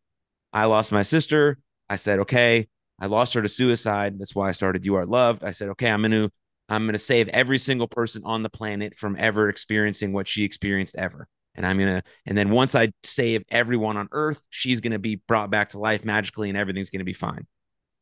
I 0.53 0.65
lost 0.65 0.91
my 0.91 1.03
sister. 1.03 1.58
I 1.89 1.95
said, 1.95 2.19
okay, 2.19 2.67
I 2.99 3.08
lost 3.08 3.34
her 3.34 3.41
to 3.41 3.49
suicide. 3.49 4.19
That's 4.19 4.36
why 4.36 4.49
I 4.49 4.51
started 4.51 4.86
You 4.86 4.95
Are 4.95 5.06
Loved. 5.06 5.43
I 5.43 5.51
said, 5.51 5.69
okay, 5.69 5.89
I'm 5.89 6.01
going 6.01 6.12
to 6.12 6.30
I'm 6.69 6.84
going 6.84 6.93
to 6.93 6.99
save 6.99 7.27
every 7.30 7.58
single 7.58 7.88
person 7.88 8.21
on 8.25 8.43
the 8.43 8.49
planet 8.49 8.97
from 8.97 9.15
ever 9.17 9.49
experiencing 9.49 10.13
what 10.13 10.27
she 10.27 10.43
experienced 10.43 10.95
ever. 10.95 11.27
And 11.56 11.65
I'm 11.65 11.77
going 11.77 11.95
to, 11.95 12.03
and 12.25 12.38
then 12.38 12.49
once 12.49 12.75
I 12.75 12.91
save 13.03 13.43
everyone 13.49 13.97
on 13.97 14.10
earth, 14.12 14.41
she's 14.49 14.80
going 14.80 14.91
to 14.91 14.99
be 14.99 15.21
brought 15.27 15.49
back 15.49 15.69
to 15.69 15.80
life 15.80 16.06
magically 16.06 16.49
and 16.49 16.58
everything's 16.58 16.89
going 16.89 16.99
to 16.99 17.06
be 17.06 17.13
fine. 17.13 17.47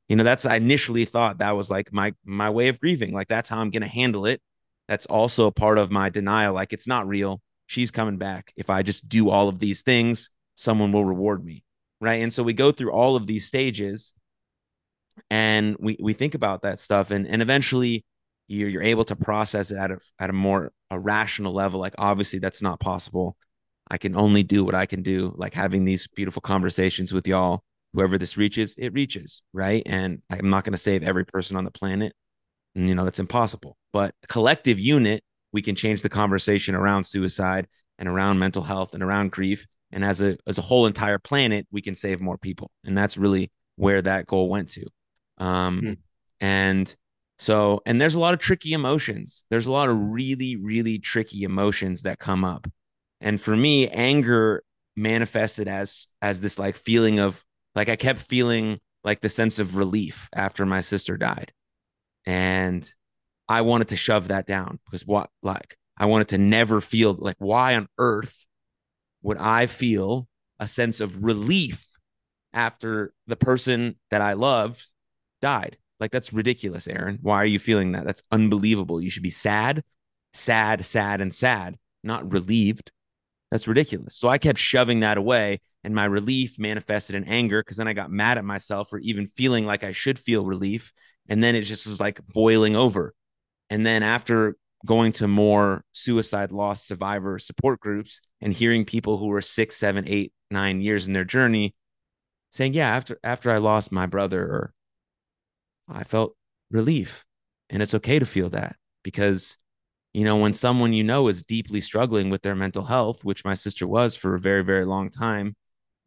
You 0.08 0.16
know 0.16 0.24
that's 0.24 0.46
i 0.46 0.56
initially 0.56 1.06
thought 1.06 1.40
that 1.40 1.58
was 1.58 1.72
like 1.72 1.92
my 1.92 2.14
my 2.24 2.52
way 2.52 2.68
of 2.68 2.80
grieving. 2.80 3.12
Like 3.12 3.28
that's 3.28 3.50
how 3.50 3.60
i'm 3.60 3.72
going 3.72 3.82
to 3.82 3.88
handle 3.88 4.28
it. 4.28 4.40
That's 4.88 5.08
also 5.08 5.48
a 5.48 5.52
part 5.52 5.80
of 5.80 5.90
my 5.90 6.10
denial. 6.10 6.54
Like 6.54 6.74
it's 6.74 6.88
not 6.88 7.08
real. 7.08 7.42
She's 7.66 7.90
coming 7.90 8.18
back. 8.18 8.54
If 8.56 8.70
i 8.70 8.84
just 8.84 9.10
do 9.10 9.32
all 9.32 9.50
of 9.50 9.58
these 9.58 9.82
things 9.82 10.30
someone 10.58 10.92
will 10.92 11.04
reward 11.04 11.44
me 11.44 11.66
right? 12.02 12.22
And 12.22 12.34
so 12.34 12.44
we 12.44 12.54
go 12.54 12.72
through 12.72 12.92
all 12.92 13.16
of 13.16 13.28
these 13.28 13.46
stages 13.46 14.14
and 15.30 15.76
we 15.80 15.98
we 16.00 16.14
think 16.14 16.36
about 16.36 16.62
that 16.64 16.80
stuff. 16.80 17.12
And 17.12 17.28
and 17.28 17.42
eventually 17.42 18.06
you're, 18.48 18.70
you're 18.70 18.84
able 18.84 19.04
to 19.04 19.16
process 19.16 19.72
it 19.72 19.78
at 19.78 19.92
a, 19.92 20.00
at 20.20 20.30
a 20.30 20.34
more 20.34 20.72
a 20.92 21.00
rational 21.00 21.54
level 21.54 21.80
like 21.80 21.96
obviously 21.98 22.40
that's 22.40 22.62
not 22.62 22.80
possible 22.80 23.36
i 23.90 23.98
can 23.98 24.16
only 24.16 24.44
do 24.44 24.64
what 24.64 24.76
i 24.76 24.86
can 24.86 25.02
do 25.02 25.34
like 25.38 25.54
having 25.54 25.84
these 25.84 26.08
beautiful 26.08 26.42
conversations 26.42 27.12
with 27.12 27.28
y'all 27.28 27.64
whoever 27.96 28.18
this 28.18 28.36
reaches, 28.36 28.76
it 28.78 28.94
reaches, 28.94 29.42
right? 29.54 29.82
And 29.86 30.22
I'm 30.30 30.50
not 30.50 30.66
going 30.66 30.74
to 30.74 30.78
save 30.78 31.02
every 31.02 31.26
person 31.26 31.56
on 31.56 31.64
the 31.64 31.72
planet. 31.72 32.14
And, 32.76 32.90
you 32.90 32.94
know, 32.94 33.06
that's 33.06 33.20
impossible. 33.20 33.78
But 33.94 34.14
collective 34.28 34.78
unit, 34.78 35.24
we 35.54 35.62
can 35.62 35.76
change 35.76 36.02
the 36.02 36.10
conversation 36.10 36.76
around 36.76 37.06
suicide 37.06 37.68
and 37.98 38.10
around 38.10 38.38
mental 38.38 38.64
health 38.64 38.94
and 38.94 39.02
around 39.02 39.32
grief. 39.32 39.66
And 39.94 40.04
as 40.04 40.22
a 40.22 40.38
as 40.46 40.58
a 40.58 40.62
whole 40.62 40.88
entire 40.88 41.18
planet, 41.18 41.68
we 41.72 41.82
can 41.82 41.96
save 41.96 42.20
more 42.20 42.38
people. 42.38 42.70
And 42.84 42.98
that's 42.98 43.18
really 43.18 43.50
where 43.78 44.02
that 44.02 44.28
goal 44.28 44.50
went 44.50 44.72
to. 44.72 44.86
Um, 45.38 45.80
hmm. 45.80 45.94
And 46.42 46.94
so, 47.38 47.82
and 47.86 48.00
there's 48.00 48.16
a 48.16 48.20
lot 48.20 48.34
of 48.34 48.40
tricky 48.40 48.74
emotions. 48.74 49.44
There's 49.50 49.68
a 49.68 49.72
lot 49.72 49.90
of 49.90 49.98
really, 49.98 50.56
really 50.56 51.00
tricky 51.00 51.44
emotions 51.44 52.04
that 52.04 52.20
come 52.20 52.46
up. 52.46 52.68
And 53.20 53.40
for 53.40 53.56
me, 53.56 53.90
anger 53.90 54.64
manifested 54.96 55.68
as 55.68 56.08
as 56.22 56.40
this 56.40 56.58
like 56.58 56.78
feeling 56.78 57.20
of 57.20 57.44
like 57.76 57.90
I 57.90 57.98
kept 57.98 58.20
feeling 58.20 58.80
like 59.04 59.20
the 59.20 59.30
sense 59.30 59.60
of 59.60 59.76
relief 59.76 60.30
after 60.34 60.66
my 60.66 60.82
sister 60.82 61.18
died. 61.18 61.52
And 62.26 62.90
I 63.50 63.62
wanted 63.62 63.90
to 63.90 63.98
shove 63.98 64.30
that 64.30 64.48
down 64.48 64.80
because 64.86 65.06
what 65.06 65.30
like 65.44 65.78
I 65.98 66.06
wanted 66.06 66.30
to 66.30 66.38
never 66.38 66.82
feel 66.82 67.14
like 67.14 67.36
why 67.40 67.76
on 67.76 67.88
earth 67.98 68.48
would 69.22 69.38
I 69.38 69.66
feel 69.66 70.28
a 70.60 70.68
sense 70.68 71.02
of 71.02 71.24
relief 71.24 71.86
after 72.54 73.14
the 73.28 73.36
person 73.36 73.96
that 74.10 74.22
I 74.22 74.34
loved 74.34 74.86
died? 75.42 75.78
Like 76.00 76.12
that's 76.12 76.34
ridiculous, 76.34 76.88
Aaron. 76.88 77.20
Why 77.22 77.38
are 77.38 77.46
you 77.46 77.60
feeling 77.60 77.94
that? 77.94 78.06
That's 78.06 78.24
unbelievable. 78.32 79.02
You 79.02 79.10
should 79.10 79.24
be 79.24 79.30
sad, 79.30 79.84
sad, 80.34 80.86
sad, 80.86 81.22
and 81.22 81.34
sad, 81.34 81.78
not 82.04 82.32
relieved. 82.32 82.92
That's 83.52 83.68
ridiculous. 83.68 84.18
So 84.18 84.28
I 84.28 84.38
kept 84.38 84.60
shoving 84.60 85.02
that 85.02 85.18
away, 85.18 85.62
and 85.84 85.96
my 85.96 86.06
relief 86.06 86.60
manifested 86.60 87.16
in 87.16 87.24
anger 87.26 87.62
because 87.62 87.78
then 87.78 87.88
I 87.88 87.94
got 87.94 88.12
mad 88.12 88.38
at 88.38 88.46
myself 88.46 88.90
for 88.90 89.00
even 89.00 89.28
feeling 89.28 89.66
like 89.66 89.84
I 89.84 89.94
should 89.94 90.20
feel 90.20 90.46
relief. 90.46 90.92
And 91.30 91.42
then 91.44 91.56
it 91.56 91.62
just 91.62 91.88
was 91.88 92.00
like 92.00 92.20
boiling 92.28 92.76
over. 92.76 93.14
And 93.70 93.86
then 93.86 94.04
after 94.04 94.58
going 94.86 95.12
to 95.14 95.28
more 95.28 95.84
suicide 95.94 96.52
loss 96.52 96.84
survivor 96.84 97.40
support 97.40 97.80
groups 97.80 98.22
and 98.42 98.54
hearing 98.54 98.86
people 98.86 99.18
who 99.18 99.28
were 99.28 99.42
six, 99.42 99.76
seven, 99.76 100.06
eight, 100.08 100.34
nine 100.52 100.82
years 100.82 101.08
in 101.08 101.14
their 101.14 101.24
journey 101.24 101.74
saying, 102.52 102.74
Yeah, 102.74 102.96
after 102.96 103.20
after 103.24 103.52
I 103.52 103.58
lost 103.58 103.92
my 103.92 104.06
brother, 104.06 104.44
or 104.44 104.74
I 105.88 106.04
felt 106.04 106.36
relief. 106.72 107.24
And 107.70 107.82
it's 107.82 107.94
okay 107.96 108.20
to 108.20 108.26
feel 108.26 108.50
that 108.50 108.76
because, 109.04 109.58
you 110.14 110.24
know, 110.24 110.38
when 110.38 110.54
someone 110.54 110.94
you 110.94 111.04
know 111.04 111.28
is 111.28 111.44
deeply 111.44 111.82
struggling 111.82 112.30
with 112.30 112.42
their 112.42 112.56
mental 112.56 112.84
health, 112.84 113.24
which 113.24 113.46
my 113.46 113.56
sister 113.56 113.88
was 113.88 114.16
for 114.16 114.36
a 114.36 114.40
very, 114.40 114.64
very 114.64 114.86
long 114.86 115.10
time, 115.10 115.56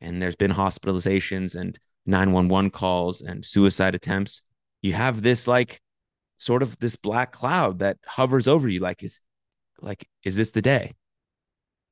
and 0.00 0.22
there's 0.22 0.36
been 0.36 0.52
hospitalizations 0.52 1.58
and 1.58 1.78
911 2.06 2.70
calls 2.70 3.20
and 3.20 3.44
suicide 3.44 3.94
attempts, 3.94 4.42
you 4.82 4.92
have 4.92 5.22
this 5.22 5.46
like 5.46 5.80
sort 6.36 6.62
of 6.62 6.78
this 6.78 6.96
black 6.96 7.32
cloud 7.32 7.80
that 7.80 7.98
hovers 8.06 8.46
over 8.48 8.68
you 8.68 8.80
like 8.80 9.02
is 9.02 9.20
like 9.80 10.08
is 10.24 10.36
this 10.36 10.52
the 10.52 10.62
day 10.62 10.94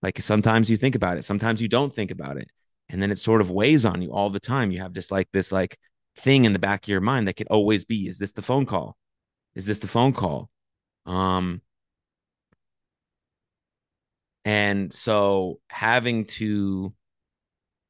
like 0.03 0.20
sometimes 0.20 0.70
you 0.70 0.77
think 0.77 0.94
about 0.94 1.18
it 1.18 1.25
sometimes 1.25 1.61
you 1.61 1.68
don't 1.68 1.94
think 1.94 2.11
about 2.11 2.37
it 2.37 2.49
and 2.88 3.03
then 3.03 3.11
it 3.11 3.18
sort 3.18 3.40
of 3.40 3.51
weighs 3.51 3.85
on 3.85 4.01
you 4.01 4.12
all 4.12 4.31
the 4.31 4.40
time 4.40 4.70
you 4.70 4.79
have 4.79 4.92
just 4.92 5.11
like 5.11 5.29
this 5.33 5.51
like 5.51 5.77
thing 6.16 6.44
in 6.44 6.52
the 6.52 6.59
back 6.59 6.85
of 6.85 6.88
your 6.88 7.00
mind 7.00 7.29
that 7.29 7.35
could 7.37 7.48
always 7.48 7.85
be 7.85 8.07
is 8.09 8.18
this 8.18 8.33
the 8.33 8.42
phone 8.42 8.66
call? 8.66 8.96
Is 9.55 9.66
this 9.66 9.79
the 9.79 9.88
phone 9.88 10.12
call? 10.12 10.50
Um 11.05 11.61
and 14.44 14.92
so 14.92 15.61
having 15.68 16.24
to 16.24 16.94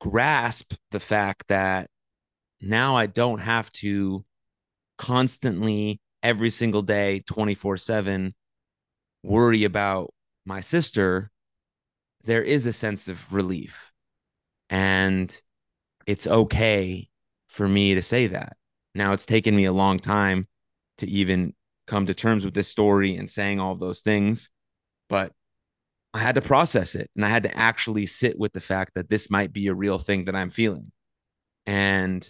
grasp 0.01 0.75
the 0.91 1.01
fact 1.01 1.49
that 1.49 1.91
now 2.61 2.97
I 2.97 3.07
don't 3.07 3.41
have 3.41 3.71
to 3.73 4.25
constantly 4.99 6.01
every 6.23 6.51
single 6.51 6.83
day 6.83 7.23
24/7 7.27 8.35
worry 9.23 9.65
about 9.65 10.13
my 10.45 10.61
sister 10.61 11.31
there 12.27 12.43
is 12.43 12.67
a 12.67 12.73
sense 12.73 13.09
of 13.09 13.33
relief. 13.33 13.93
And 14.69 15.41
it's 16.07 16.27
okay 16.27 17.09
for 17.57 17.69
me 17.69 17.95
to 17.95 18.03
say 18.03 18.27
that 18.29 18.57
now 18.95 19.13
it's 19.13 19.27
taken 19.27 19.55
me 19.57 19.65
a 19.65 19.73
long 19.73 19.99
time 19.99 20.47
to 20.99 21.09
even 21.09 21.55
come 21.87 22.07
to 22.07 22.15
terms 22.15 22.45
with 22.45 22.55
this 22.55 22.69
story 22.69 23.17
and 23.17 23.31
saying 23.31 23.61
all 23.61 23.75
those 23.75 24.03
things 24.03 24.51
but 25.09 25.33
I 26.17 26.21
had 26.21 26.37
to 26.37 26.41
process 26.41 26.95
it 26.95 27.11
and 27.15 27.27
I 27.27 27.29
had 27.29 27.43
to 27.43 27.55
actually 27.57 28.07
sit 28.07 28.39
with 28.39 28.55
the 28.55 28.61
fact 28.61 28.95
that 28.95 29.11
this 29.11 29.31
might 29.31 29.53
be 29.53 29.67
a 29.67 29.75
real 29.75 29.99
thing 29.99 30.25
that 30.25 30.35
I'm 30.35 30.49
feeling. 30.49 30.91
And 31.67 32.27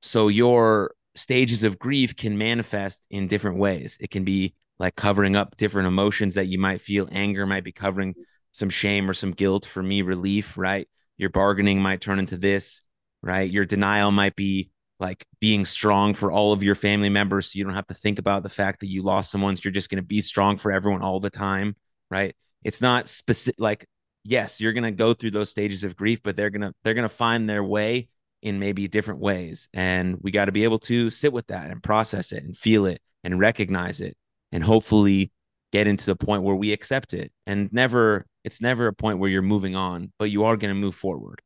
so 0.00 0.28
your 0.28 0.94
stages 1.14 1.62
of 1.62 1.78
grief 1.78 2.16
can 2.16 2.38
manifest 2.38 3.06
in 3.10 3.28
different 3.28 3.58
ways. 3.58 3.98
It 4.00 4.10
can 4.10 4.24
be 4.24 4.54
like 4.78 4.96
covering 4.96 5.36
up 5.36 5.58
different 5.58 5.88
emotions 5.88 6.36
that 6.36 6.46
you 6.46 6.58
might 6.58 6.80
feel. 6.80 7.06
Anger 7.12 7.46
might 7.46 7.64
be 7.64 7.72
covering 7.72 8.14
some 8.52 8.70
shame 8.70 9.10
or 9.10 9.14
some 9.14 9.32
guilt. 9.32 9.66
For 9.66 9.82
me, 9.82 10.00
relief, 10.00 10.56
right? 10.56 10.88
Your 11.18 11.28
bargaining 11.28 11.82
might 11.82 12.00
turn 12.00 12.18
into 12.18 12.38
this, 12.38 12.80
right? 13.22 13.50
Your 13.50 13.64
denial 13.64 14.10
might 14.10 14.36
be 14.36 14.70
like 15.00 15.26
being 15.40 15.64
strong 15.64 16.14
for 16.14 16.30
all 16.30 16.52
of 16.52 16.62
your 16.62 16.74
family 16.74 17.08
members. 17.08 17.52
So 17.52 17.58
you 17.58 17.64
don't 17.64 17.74
have 17.74 17.88
to 17.88 17.94
think 17.94 18.18
about 18.18 18.42
the 18.42 18.48
fact 18.48 18.80
that 18.80 18.88
you 18.88 19.02
lost 19.02 19.30
someone. 19.30 19.56
So 19.56 19.62
you're 19.64 19.72
just 19.72 19.90
going 19.90 20.02
to 20.02 20.06
be 20.06 20.20
strong 20.20 20.58
for 20.58 20.70
everyone 20.70 21.02
all 21.02 21.18
the 21.18 21.30
time, 21.30 21.76
right? 22.10 22.34
It's 22.62 22.80
not 22.80 23.08
specific, 23.08 23.56
like, 23.58 23.86
yes, 24.24 24.60
you're 24.60 24.72
going 24.72 24.84
to 24.84 24.92
go 24.92 25.12
through 25.12 25.32
those 25.32 25.50
stages 25.50 25.82
of 25.82 25.96
grief, 25.96 26.20
but 26.22 26.36
they're 26.36 26.50
going 26.50 26.62
to, 26.62 26.72
they're 26.84 26.94
going 26.94 27.02
to 27.02 27.08
find 27.08 27.50
their 27.50 27.64
way 27.64 28.08
in 28.42 28.58
maybe 28.58 28.86
different 28.86 29.20
ways. 29.20 29.68
And 29.74 30.18
we 30.20 30.30
got 30.30 30.44
to 30.44 30.52
be 30.52 30.64
able 30.64 30.78
to 30.80 31.10
sit 31.10 31.32
with 31.32 31.48
that 31.48 31.70
and 31.70 31.82
process 31.82 32.32
it 32.32 32.44
and 32.44 32.56
feel 32.56 32.86
it 32.86 33.00
and 33.24 33.40
recognize 33.40 34.00
it 34.00 34.16
and 34.52 34.62
hopefully 34.62 35.32
get 35.72 35.88
into 35.88 36.06
the 36.06 36.16
point 36.16 36.42
where 36.42 36.54
we 36.54 36.72
accept 36.72 37.14
it. 37.14 37.32
And 37.46 37.72
never, 37.72 38.26
it's 38.44 38.60
never 38.60 38.86
a 38.86 38.92
point 38.92 39.18
where 39.18 39.30
you're 39.30 39.42
moving 39.42 39.74
on, 39.74 40.12
but 40.18 40.30
you 40.30 40.44
are 40.44 40.56
going 40.56 40.74
to 40.74 40.80
move 40.80 40.94
forward. 40.94 41.40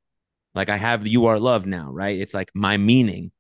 Like 0.57 0.71
I 0.71 0.79
have 0.79 1.07
You 1.07 1.27
Are 1.27 1.38
Loved 1.38 1.66
now, 1.66 1.90
right? 1.92 2.19
It's 2.19 2.35
like 2.35 2.51
my 2.55 2.79
meaning. 2.79 3.31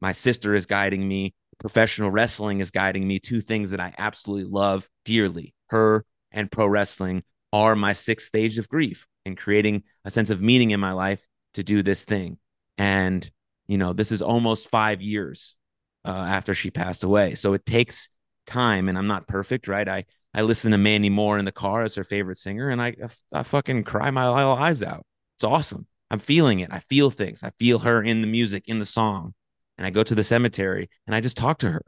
My 0.00 0.12
sister 0.12 0.54
is 0.54 0.66
guiding 0.66 1.06
me. 1.06 1.34
Professional 1.58 2.12
wrestling 2.12 2.60
is 2.60 2.70
guiding 2.70 3.06
me. 3.06 3.18
Two 3.18 3.40
things 3.40 3.72
that 3.72 3.80
I 3.80 3.92
absolutely 3.98 4.50
love 4.50 4.88
dearly. 5.04 5.52
Her 5.66 6.06
and 6.30 6.50
pro 6.50 6.68
wrestling 6.68 7.24
are 7.52 7.74
my 7.74 7.92
sixth 7.92 8.28
stage 8.28 8.56
of 8.56 8.68
grief 8.68 9.06
and 9.26 9.36
creating 9.36 9.82
a 10.04 10.10
sense 10.10 10.30
of 10.30 10.40
meaning 10.40 10.70
in 10.70 10.80
my 10.80 10.92
life 10.92 11.26
to 11.54 11.64
do 11.64 11.82
this 11.82 12.04
thing. 12.04 12.38
And, 12.78 13.28
you 13.66 13.76
know, 13.76 13.92
this 13.92 14.12
is 14.12 14.22
almost 14.22 14.68
five 14.68 15.02
years 15.02 15.56
uh, 16.04 16.10
after 16.10 16.54
she 16.54 16.70
passed 16.70 17.02
away. 17.02 17.34
So 17.34 17.52
it 17.54 17.66
takes 17.66 18.08
time 18.46 18.88
and 18.88 18.96
I'm 18.96 19.06
not 19.08 19.26
perfect, 19.26 19.66
right? 19.66 19.88
I, 19.88 20.04
I 20.32 20.42
listen 20.42 20.70
to 20.70 20.78
Mandy 20.78 21.10
Moore 21.10 21.38
in 21.38 21.44
the 21.44 21.52
car 21.52 21.82
as 21.82 21.96
her 21.96 22.04
favorite 22.04 22.38
singer 22.38 22.68
and 22.68 22.80
I, 22.80 22.94
I 23.32 23.42
fucking 23.42 23.84
cry 23.84 24.10
my 24.12 24.28
little 24.28 24.52
eyes 24.52 24.82
out. 24.82 25.04
It's 25.36 25.44
awesome. 25.44 25.86
I'm 26.14 26.20
feeling 26.20 26.60
it. 26.60 26.72
I 26.72 26.78
feel 26.78 27.10
things. 27.10 27.42
I 27.42 27.50
feel 27.58 27.80
her 27.80 28.00
in 28.00 28.20
the 28.20 28.28
music, 28.28 28.68
in 28.68 28.78
the 28.78 28.86
song. 28.86 29.34
And 29.76 29.84
I 29.84 29.90
go 29.90 30.04
to 30.04 30.14
the 30.14 30.22
cemetery 30.22 30.88
and 31.08 31.16
I 31.16 31.20
just 31.20 31.36
talk 31.36 31.58
to 31.58 31.70
her. 31.72 31.82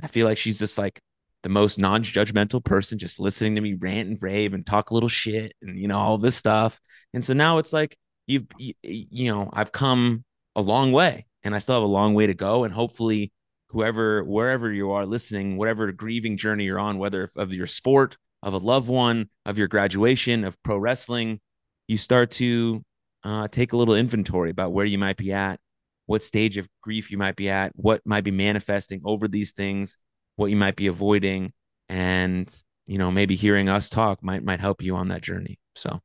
I 0.00 0.06
feel 0.06 0.24
like 0.24 0.38
she's 0.38 0.60
just 0.60 0.78
like 0.78 1.00
the 1.42 1.48
most 1.48 1.80
non-judgmental 1.80 2.64
person, 2.64 2.96
just 2.96 3.18
listening 3.18 3.56
to 3.56 3.60
me 3.60 3.74
rant 3.74 4.08
and 4.08 4.22
rave 4.22 4.54
and 4.54 4.64
talk 4.64 4.90
a 4.90 4.94
little 4.94 5.08
shit 5.08 5.52
and 5.62 5.76
you 5.76 5.88
know 5.88 5.98
all 5.98 6.16
this 6.16 6.36
stuff. 6.36 6.80
And 7.12 7.24
so 7.24 7.32
now 7.32 7.58
it's 7.58 7.72
like 7.72 7.98
you've 8.28 8.46
you, 8.60 9.32
know 9.32 9.50
I've 9.52 9.72
come 9.72 10.24
a 10.54 10.62
long 10.62 10.92
way 10.92 11.26
and 11.42 11.52
I 11.52 11.58
still 11.58 11.74
have 11.74 11.82
a 11.82 11.86
long 11.86 12.14
way 12.14 12.28
to 12.28 12.34
go. 12.34 12.62
And 12.62 12.72
hopefully, 12.72 13.32
whoever, 13.70 14.22
wherever 14.22 14.72
you 14.72 14.92
are 14.92 15.06
listening, 15.06 15.56
whatever 15.56 15.90
grieving 15.90 16.36
journey 16.36 16.66
you're 16.66 16.78
on, 16.78 16.98
whether 16.98 17.28
of 17.34 17.52
your 17.52 17.66
sport, 17.66 18.16
of 18.44 18.54
a 18.54 18.58
loved 18.58 18.88
one, 18.88 19.28
of 19.44 19.58
your 19.58 19.66
graduation, 19.66 20.44
of 20.44 20.62
pro 20.62 20.78
wrestling, 20.78 21.40
you 21.88 21.98
start 21.98 22.30
to 22.32 22.84
uh, 23.24 23.48
take 23.48 23.72
a 23.72 23.76
little 23.76 23.94
inventory 23.94 24.50
about 24.50 24.72
where 24.72 24.86
you 24.86 24.98
might 24.98 25.16
be 25.16 25.32
at, 25.32 25.60
what 26.06 26.22
stage 26.22 26.56
of 26.58 26.68
grief 26.82 27.10
you 27.10 27.18
might 27.18 27.36
be 27.36 27.48
at, 27.48 27.72
what 27.76 28.00
might 28.04 28.24
be 28.24 28.30
manifesting 28.30 29.00
over 29.04 29.28
these 29.28 29.52
things, 29.52 29.96
what 30.36 30.46
you 30.46 30.56
might 30.56 30.76
be 30.76 30.86
avoiding, 30.86 31.52
and 31.88 32.52
you 32.86 32.98
know 32.98 33.10
maybe 33.10 33.36
hearing 33.36 33.68
us 33.68 33.88
talk 33.88 34.22
might 34.22 34.42
might 34.44 34.60
help 34.60 34.82
you 34.82 34.96
on 34.96 35.08
that 35.08 35.22
journey. 35.22 35.58
So 35.74 36.00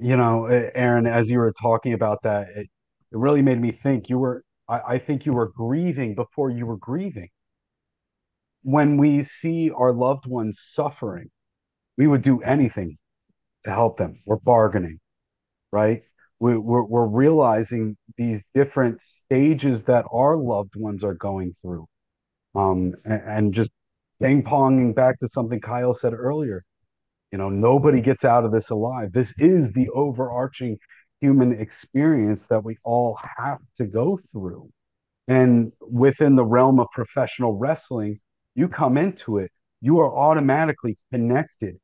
you 0.00 0.16
know, 0.16 0.46
Aaron, 0.46 1.06
as 1.06 1.30
you 1.30 1.38
were 1.38 1.52
talking 1.52 1.92
about 1.92 2.22
that, 2.22 2.48
it, 2.54 2.68
it 3.12 3.18
really 3.18 3.42
made 3.42 3.60
me 3.60 3.72
think 3.72 4.08
you 4.08 4.18
were, 4.18 4.44
I, 4.68 4.80
I 4.88 4.98
think 4.98 5.24
you 5.24 5.32
were 5.32 5.48
grieving 5.56 6.14
before 6.14 6.50
you 6.50 6.66
were 6.66 6.76
grieving. 6.76 7.28
When 8.62 8.96
we 8.96 9.22
see 9.22 9.70
our 9.70 9.92
loved 9.92 10.26
ones 10.26 10.60
suffering, 10.60 11.30
we 11.96 12.06
would 12.06 12.22
do 12.22 12.42
anything 12.42 12.98
to 13.66 13.72
help 13.72 13.98
them. 13.98 14.20
We're 14.24 14.36
bargaining, 14.36 14.98
right? 15.72 16.02
We, 16.40 16.56
we're, 16.56 16.84
we're 16.84 17.06
realizing 17.06 17.96
these 18.16 18.42
different 18.54 19.02
stages 19.02 19.82
that 19.84 20.04
our 20.12 20.36
loved 20.36 20.74
ones 20.76 21.04
are 21.04 21.14
going 21.14 21.54
through. 21.62 21.86
Um, 22.54 22.94
and, 23.04 23.22
and 23.26 23.54
just 23.54 23.70
ping 24.22 24.42
ponging 24.42 24.94
back 24.94 25.18
to 25.18 25.28
something 25.28 25.60
Kyle 25.60 25.92
said 25.92 26.14
earlier 26.14 26.64
you 27.32 27.38
know, 27.38 27.48
nobody 27.48 28.00
gets 28.00 28.24
out 28.24 28.44
of 28.44 28.52
this 28.52 28.70
alive. 28.70 29.12
This 29.12 29.34
is 29.36 29.72
the 29.72 29.88
overarching 29.90 30.78
human 31.20 31.60
experience 31.60 32.46
that 32.46 32.64
we 32.64 32.78
all 32.84 33.18
have 33.36 33.58
to 33.78 33.84
go 33.84 34.20
through. 34.30 34.70
And 35.26 35.72
within 35.80 36.36
the 36.36 36.44
realm 36.44 36.78
of 36.78 36.86
professional 36.94 37.52
wrestling, 37.54 38.20
you 38.54 38.68
come 38.68 38.96
into 38.96 39.38
it 39.38 39.50
you 39.80 40.00
are 40.00 40.16
automatically 40.16 40.98
connected 41.12 41.76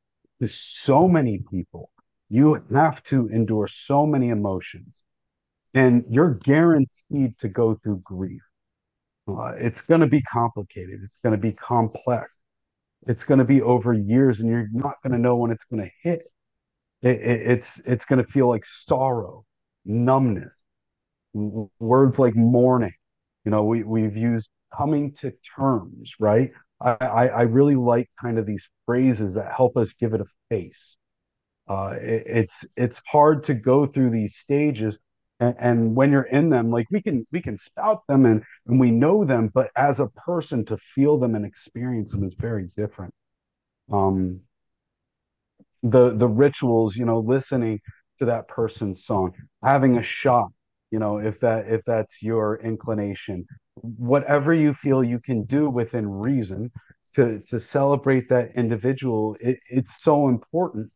to 0.43 0.53
so 0.53 1.07
many 1.07 1.41
people. 1.49 1.89
You 2.29 2.61
have 2.73 3.01
to 3.03 3.29
endure 3.29 3.67
so 3.67 4.05
many 4.05 4.29
emotions, 4.29 5.05
and 5.73 6.03
you're 6.09 6.33
guaranteed 6.33 7.37
to 7.39 7.47
go 7.47 7.75
through 7.75 8.01
grief. 8.03 8.41
Uh, 9.27 9.53
it's 9.55 9.81
going 9.81 10.01
to 10.01 10.07
be 10.07 10.21
complicated. 10.21 10.99
It's 11.03 11.17
going 11.23 11.31
to 11.31 11.41
be 11.41 11.53
complex. 11.53 12.29
It's 13.07 13.23
going 13.23 13.37
to 13.39 13.45
be 13.45 13.61
over 13.61 13.93
years, 13.93 14.39
and 14.39 14.49
you're 14.49 14.67
not 14.73 14.95
going 15.01 15.13
to 15.13 15.19
know 15.19 15.37
when 15.37 15.51
it's 15.51 15.63
going 15.65 15.83
to 15.83 15.91
hit. 16.09 16.23
It, 17.01 17.21
it, 17.21 17.51
it's 17.51 17.81
it's 17.85 18.05
going 18.05 18.23
to 18.23 18.29
feel 18.29 18.49
like 18.49 18.65
sorrow, 18.65 19.45
numbness, 19.85 20.51
words 21.33 22.19
like 22.19 22.35
mourning. 22.35 22.93
You 23.45 23.51
know, 23.51 23.63
we 23.63 23.83
we've 23.83 24.17
used 24.17 24.49
coming 24.75 25.13
to 25.15 25.33
terms, 25.55 26.13
right? 26.19 26.51
I, 26.83 27.27
I, 27.27 27.41
really 27.43 27.75
like 27.75 28.09
kind 28.21 28.37
of 28.37 28.45
these 28.45 28.67
phrases 28.85 29.35
that 29.35 29.53
help 29.55 29.77
us 29.77 29.93
give 29.93 30.13
it 30.13 30.21
a 30.21 30.25
face. 30.49 30.97
Uh, 31.67 31.93
it, 31.95 32.23
it's 32.25 32.65
it's 32.75 33.01
hard 33.05 33.45
to 33.45 33.53
go 33.53 33.85
through 33.85 34.09
these 34.09 34.35
stages 34.35 34.97
and, 35.39 35.55
and, 35.59 35.95
when 35.95 36.11
you're 36.11 36.23
in 36.23 36.49
them 36.49 36.71
like 36.71 36.87
we 36.91 37.01
can 37.01 37.25
we 37.31 37.41
can 37.41 37.57
spout 37.57 38.01
them 38.07 38.25
and, 38.25 38.43
and 38.67 38.79
we 38.79 38.91
know 38.91 39.23
them 39.23 39.49
but 39.53 39.69
as 39.75 39.99
a 39.99 40.07
person 40.07 40.65
to 40.65 40.77
feel 40.77 41.17
them 41.17 41.35
and 41.35 41.45
experience 41.45 42.11
them 42.11 42.23
is 42.23 42.33
very 42.33 42.69
different 42.75 43.13
um 43.91 44.41
the 45.83 46.13
the 46.15 46.27
rituals 46.27 46.95
you 46.95 47.05
know 47.05 47.19
listening 47.19 47.79
to 48.19 48.25
that 48.25 48.47
person's 48.47 49.05
song 49.05 49.33
having 49.63 49.97
a 49.97 50.03
shot 50.03 50.49
you 50.91 50.99
know 50.99 51.17
if 51.17 51.39
that 51.39 51.67
if 51.67 51.81
that's 51.85 52.21
your 52.21 52.59
inclination 52.61 53.45
whatever 53.81 54.53
you 54.53 54.73
feel 54.73 55.03
you 55.03 55.19
can 55.19 55.43
do 55.45 55.69
within 55.69 56.07
reason 56.07 56.71
to 57.13 57.39
to 57.47 57.59
celebrate 57.59 58.29
that 58.29 58.51
individual 58.55 59.35
it, 59.39 59.59
it's 59.69 60.01
so 60.01 60.27
important 60.27 60.91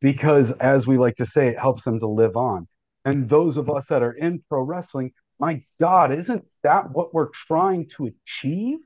because 0.00 0.52
as 0.52 0.86
we 0.86 0.98
like 0.98 1.16
to 1.16 1.26
say 1.26 1.48
it 1.48 1.58
helps 1.58 1.84
them 1.84 1.98
to 2.00 2.06
live 2.06 2.36
on. 2.36 2.66
And 3.06 3.28
those 3.28 3.56
of 3.56 3.68
us 3.68 3.86
that 3.88 4.02
are 4.02 4.12
in 4.12 4.42
pro 4.48 4.62
wrestling 4.62 5.12
my 5.38 5.62
god 5.80 6.12
isn't 6.12 6.44
that 6.62 6.90
what 6.92 7.12
we're 7.12 7.30
trying 7.46 7.88
to 7.96 8.06
achieve? 8.06 8.78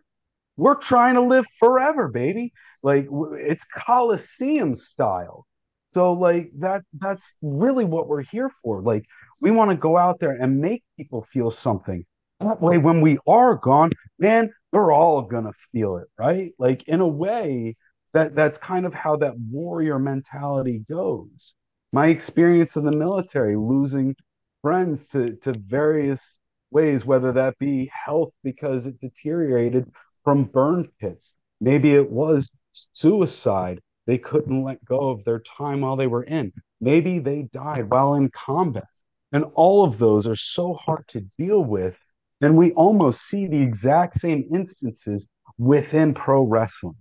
We're 0.57 0.75
trying 0.75 1.15
to 1.15 1.23
live 1.23 1.47
forever 1.59 2.09
baby. 2.09 2.53
Like 2.83 3.09
it's 3.39 3.65
coliseum 3.65 4.75
style. 4.75 5.47
So 5.87 6.13
like 6.13 6.51
that 6.59 6.83
that's 6.93 7.35
really 7.41 7.85
what 7.85 8.09
we're 8.09 8.23
here 8.23 8.51
for. 8.63 8.83
Like 8.83 9.05
we 9.41 9.53
want 9.53 9.71
to 9.71 9.77
go 9.77 9.97
out 9.97 10.19
there 10.21 10.33
and 10.33 10.61
make 10.61 10.83
people 10.97 11.27
feel 11.33 11.51
something 11.51 12.05
that 12.41 12.61
way 12.61 12.79
when 12.79 13.01
we 13.01 13.19
are 13.27 13.57
gone 13.57 13.91
man 14.19 14.51
they're 14.73 14.93
all 14.93 15.23
gonna 15.23 15.53
feel 15.73 15.97
it 15.97 16.09
right? 16.19 16.53
Like 16.59 16.87
in 16.89 17.01
a 17.01 17.07
way 17.07 17.77
that 18.13 18.35
that's 18.35 18.59
kind 18.59 18.87
of 18.87 18.95
how 18.95 19.17
that 19.17 19.39
warrior 19.39 19.99
mentality 19.99 20.85
goes. 20.89 21.55
My 21.93 22.09
experience 22.09 22.77
in 22.77 22.85
the 22.85 22.93
military 22.93 23.57
losing 23.57 24.15
friends 24.63 25.09
to 25.09 25.37
to 25.43 25.53
various 25.53 26.39
ways 26.71 27.05
whether 27.05 27.33
that 27.33 27.59
be 27.59 27.91
health 27.93 28.33
because 28.43 28.87
it 28.87 29.01
deteriorated 29.01 29.91
from 30.25 30.45
burn 30.45 30.89
pits. 31.01 31.35
Maybe 31.61 31.95
it 31.95 32.11
was 32.11 32.51
suicide. 32.93 33.81
They 34.07 34.19
couldn't 34.19 34.63
let 34.63 34.85
go 34.85 35.11
of 35.11 35.25
their 35.25 35.41
time 35.41 35.81
while 35.81 35.97
they 35.97 36.07
were 36.07 36.25
in. 36.25 36.53
Maybe 36.81 37.19
they 37.19 37.43
died 37.53 37.91
while 37.91 38.15
in 38.15 38.31
combat. 38.31 38.85
And 39.33 39.45
all 39.55 39.85
of 39.85 39.99
those 39.99 40.27
are 40.27 40.37
so 40.37 40.75
hard 40.75 41.07
to 41.09 41.21
deal 41.39 41.63
with 41.63 41.97
and 42.41 42.57
we 42.57 42.73
almost 42.73 43.23
see 43.23 43.47
the 43.47 43.61
exact 43.61 44.21
same 44.21 44.49
instances 44.55 45.27
within 45.59 46.15
pro 46.15 46.43
wrestling. 46.43 46.97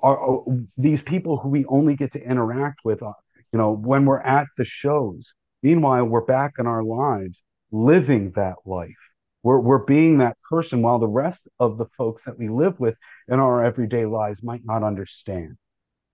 Are, 0.00 0.18
are, 0.18 0.44
these 0.76 1.02
people 1.02 1.36
who 1.36 1.48
we 1.48 1.64
only 1.66 1.96
get 1.96 2.12
to 2.12 2.22
interact 2.22 2.80
with 2.84 3.02
uh, 3.02 3.12
you 3.52 3.58
know 3.58 3.72
when 3.72 4.04
we're 4.04 4.20
at 4.20 4.46
the 4.56 4.64
shows. 4.64 5.34
Meanwhile 5.62 6.04
we're 6.04 6.24
back 6.24 6.54
in 6.58 6.66
our 6.66 6.82
lives 6.82 7.42
living 7.70 8.32
that 8.36 8.56
life. 8.64 8.90
We're, 9.42 9.58
we're 9.58 9.84
being 9.84 10.18
that 10.18 10.38
person 10.48 10.80
while 10.80 10.98
the 10.98 11.08
rest 11.08 11.48
of 11.60 11.76
the 11.76 11.86
folks 11.98 12.24
that 12.24 12.38
we 12.38 12.48
live 12.48 12.80
with 12.80 12.96
in 13.28 13.40
our 13.40 13.64
everyday 13.64 14.06
lives 14.06 14.42
might 14.42 14.62
not 14.64 14.82
understand. 14.82 15.56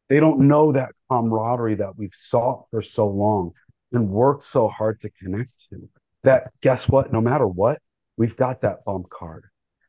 They 0.09 0.19
don't 0.19 0.49
know 0.49 0.73
that 0.73 0.91
camaraderie 1.09 1.77
that 1.77 1.97
we've 1.97 2.15
sought 2.15 2.65
for 2.71 2.83
so 2.83 3.07
long 3.07 3.53
and 3.93 4.09
worked 4.09 4.45
so 4.45 4.69
hard 4.69 5.01
to 5.03 5.11
connect 5.11 5.69
to. 5.71 5.89
That 6.25 6.51
guess 6.61 6.89
what? 6.89 7.13
No 7.13 7.21
matter 7.21 7.47
what 7.47 7.79
we've 8.21 8.37
got 8.37 8.61
that 8.61 8.85
bump 8.85 9.07
card 9.11 9.45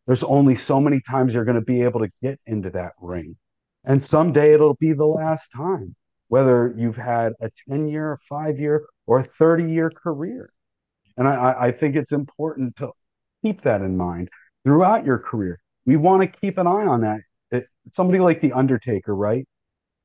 there's 0.08 0.24
only 0.24 0.56
so 0.56 0.80
many 0.80 1.00
times 1.00 1.34
you're 1.34 1.46
going 1.46 1.56
to 1.56 1.62
be 1.76 1.84
able 1.84 2.00
to 2.00 2.10
get 2.24 2.40
into 2.48 2.72
that 2.72 2.94
ring 3.00 3.36
and 3.84 4.02
someday 4.02 4.54
it'll 4.54 4.76
be 4.76 4.94
the 4.94 5.06
last 5.06 5.50
time, 5.56 5.96
whether 6.28 6.74
you've 6.78 6.98
had 6.98 7.34
a 7.42 7.50
10 7.70 7.88
year, 7.88 8.20
five 8.30 8.60
year, 8.60 8.86
or 9.08 9.24
30 9.24 9.72
year 9.72 9.90
career. 9.90 10.52
And 11.18 11.28
I, 11.28 11.56
I 11.60 11.72
think 11.72 11.96
it's 11.96 12.12
important 12.12 12.76
to 12.78 12.92
keep 13.42 13.64
that 13.64 13.82
in 13.82 13.98
mind 13.98 14.30
throughout 14.64 15.06
your 15.06 15.18
career. 15.18 15.60
We 15.86 15.98
want 15.98 16.22
to 16.22 16.40
keep 16.40 16.58
an 16.58 16.68
eye 16.68 16.86
on 16.86 17.02
that. 17.02 17.22
It, 17.52 17.68
somebody 17.92 18.20
like 18.20 18.42
The 18.42 18.54
Undertaker, 18.54 19.16
right? 19.16 19.48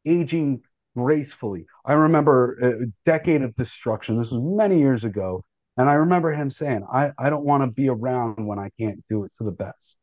Aging 0.07 0.62
gracefully. 0.97 1.66
I 1.85 1.93
remember 1.93 2.83
a 2.83 2.87
decade 3.05 3.43
of 3.43 3.55
destruction. 3.57 4.18
This 4.18 4.31
was 4.31 4.41
many 4.43 4.79
years 4.79 5.05
ago. 5.05 5.45
And 5.77 5.89
I 5.91 5.95
remember 5.95 6.33
him 6.33 6.51
saying, 6.51 6.87
I, 6.91 7.11
I 7.18 7.31
don't 7.31 7.45
want 7.45 7.62
to 7.62 7.66
be 7.66 7.89
around 7.89 8.47
when 8.47 8.59
I 8.59 8.70
can't 8.81 9.05
do 9.11 9.24
it 9.24 9.33
to 9.39 9.45
the 9.45 9.51
best. 9.51 9.99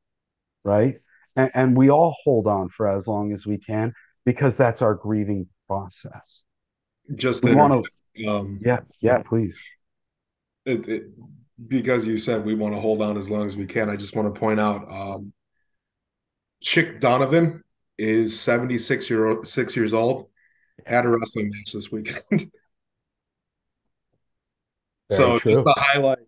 Right 0.64 1.00
and, 1.36 1.52
and 1.54 1.78
we 1.78 1.90
all 1.90 2.16
hold 2.24 2.48
on 2.48 2.70
for 2.70 2.88
as 2.88 3.08
long 3.08 3.34
as 3.34 3.46
we 3.46 3.58
can 3.58 3.94
because 4.26 4.56
that's 4.56 4.82
our 4.82 4.94
grieving 4.94 5.48
process. 5.68 6.44
Just 7.16 7.44
we 7.44 7.56
want 7.56 7.86
to, 8.16 8.28
um, 8.28 8.60
yeah, 8.64 8.80
yeah, 9.02 9.22
please. 9.24 9.60
It, 10.66 10.88
it, 10.88 11.04
because 11.68 12.08
you 12.08 12.18
said 12.18 12.46
we 12.46 12.56
want 12.56 12.74
to 12.74 12.82
hold 12.82 13.02
on 13.02 13.18
as 13.18 13.30
long 13.30 13.46
as 13.46 13.58
we 13.58 13.66
can, 13.66 13.90
I 13.90 13.96
just 13.96 14.16
want 14.16 14.34
to 14.34 14.40
point 14.40 14.60
out 14.60 14.90
um, 14.90 15.34
Chick 16.62 17.02
Donovan 17.02 17.64
is 17.98 18.40
76 18.40 19.10
year 19.10 19.28
old, 19.28 19.48
six 19.48 19.76
years 19.76 19.94
old, 19.94 20.30
had 20.86 21.06
a 21.06 21.10
wrestling 21.10 21.52
match 21.54 21.74
this 21.74 21.92
weekend. 21.92 22.52
so 25.12 25.40
true. 25.40 25.54
just 25.54 25.64
the 25.64 25.76
highlight, 25.78 26.20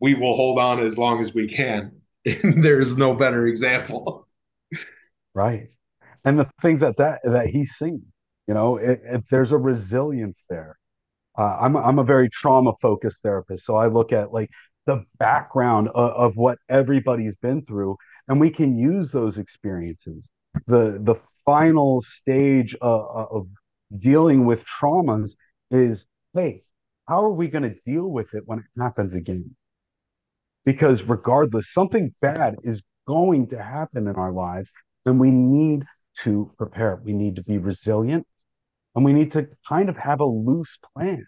we 0.00 0.14
will 0.14 0.34
hold 0.34 0.58
on 0.58 0.80
as 0.80 0.98
long 0.98 1.20
as 1.20 1.34
we 1.34 1.46
can. 1.46 2.00
there's 2.24 2.96
no 2.96 3.14
better 3.14 3.46
example. 3.46 4.28
Right. 5.34 5.68
And 6.24 6.38
the 6.38 6.50
things 6.60 6.80
that 6.80 6.96
that 6.98 7.20
that 7.24 7.46
he's 7.46 7.72
seen, 7.72 8.02
you 8.46 8.54
know, 8.54 8.76
if 8.76 9.22
there's 9.30 9.52
a 9.52 9.58
resilience 9.58 10.44
there. 10.48 10.76
Uh, 11.38 11.56
I'm 11.60 11.76
I'm 11.76 11.98
a 11.98 12.04
very 12.04 12.28
trauma 12.28 12.72
focused 12.82 13.22
therapist, 13.22 13.64
so 13.64 13.76
I 13.76 13.86
look 13.86 14.12
at 14.12 14.32
like 14.32 14.50
the 14.86 15.04
background 15.18 15.88
of, 15.94 16.10
of 16.10 16.36
what 16.36 16.58
everybody's 16.68 17.36
been 17.36 17.64
through, 17.64 17.96
and 18.28 18.40
we 18.40 18.50
can 18.50 18.76
use 18.76 19.12
those 19.12 19.38
experiences. 19.38 20.28
The 20.66 20.98
the 21.00 21.14
final 21.46 22.02
stage 22.02 22.74
of, 22.82 23.28
of 23.30 23.46
dealing 23.96 24.44
with 24.44 24.64
traumas 24.66 25.36
is, 25.70 26.06
hey, 26.34 26.64
how 27.10 27.22
are 27.22 27.32
we 27.32 27.48
going 27.48 27.64
to 27.64 27.74
deal 27.84 28.06
with 28.06 28.32
it 28.32 28.44
when 28.46 28.60
it 28.60 28.64
happens 28.80 29.12
again? 29.12 29.54
because 30.64 31.02
regardless, 31.02 31.72
something 31.72 32.14
bad 32.20 32.56
is 32.62 32.82
going 33.06 33.48
to 33.48 33.62
happen 33.62 34.06
in 34.06 34.16
our 34.16 34.32
lives, 34.32 34.72
and 35.06 35.18
we 35.18 35.30
need 35.30 35.84
to 36.22 36.52
prepare. 36.58 37.00
We 37.02 37.12
need 37.12 37.36
to 37.36 37.42
be 37.42 37.58
resilient, 37.58 38.26
and 38.94 39.04
we 39.04 39.12
need 39.12 39.32
to 39.32 39.48
kind 39.68 39.88
of 39.88 39.96
have 39.96 40.20
a 40.20 40.24
loose 40.24 40.78
plan. 40.94 41.26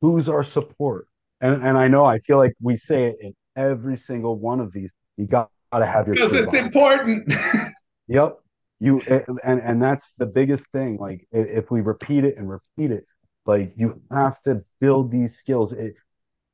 Who's 0.00 0.28
our 0.28 0.44
support? 0.44 1.06
And 1.40 1.62
and 1.62 1.76
I 1.76 1.88
know 1.88 2.04
I 2.04 2.18
feel 2.20 2.38
like 2.38 2.54
we 2.60 2.76
say 2.76 3.08
it 3.08 3.16
in 3.20 3.34
every 3.56 3.96
single 3.96 4.38
one 4.38 4.60
of 4.60 4.72
these. 4.72 4.92
You 5.16 5.26
got 5.26 5.50
to 5.72 5.86
have 5.86 6.06
your 6.06 6.14
because 6.14 6.34
it's 6.34 6.54
important. 6.54 7.32
yep. 8.08 8.36
You 8.82 9.02
and 9.44 9.60
and 9.60 9.82
that's 9.82 10.14
the 10.14 10.26
biggest 10.26 10.70
thing. 10.72 10.96
Like 10.98 11.26
if 11.32 11.70
we 11.70 11.82
repeat 11.82 12.24
it 12.24 12.38
and 12.38 12.48
repeat 12.48 12.90
it, 12.90 13.04
like 13.46 13.72
you 13.76 14.00
have 14.10 14.40
to 14.42 14.64
build 14.80 15.10
these 15.10 15.36
skills. 15.36 15.72
It, 15.72 15.94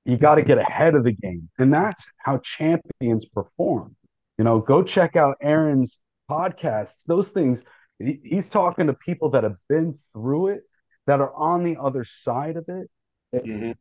you 0.04 0.16
got 0.16 0.36
to 0.36 0.42
get 0.42 0.58
ahead 0.58 0.94
of 0.94 1.04
the 1.04 1.12
game. 1.12 1.48
And 1.58 1.74
that's 1.74 2.06
how 2.18 2.38
champions 2.38 3.24
perform. 3.26 3.96
You 4.38 4.44
know, 4.44 4.60
go 4.60 4.82
check 4.82 5.16
out 5.16 5.36
Aaron's 5.40 5.98
podcasts, 6.30 7.02
those 7.06 7.30
things. 7.30 7.64
He, 7.98 8.20
he's 8.22 8.48
talking 8.48 8.86
to 8.86 8.94
people 8.94 9.30
that 9.30 9.42
have 9.42 9.56
been 9.68 9.98
through 10.12 10.48
it, 10.48 10.62
that 11.06 11.20
are 11.20 11.34
on 11.34 11.64
the 11.64 11.76
other 11.80 12.04
side 12.04 12.56
of 12.56 12.68
it. 12.68 12.90
Mm-hmm. 13.34 13.72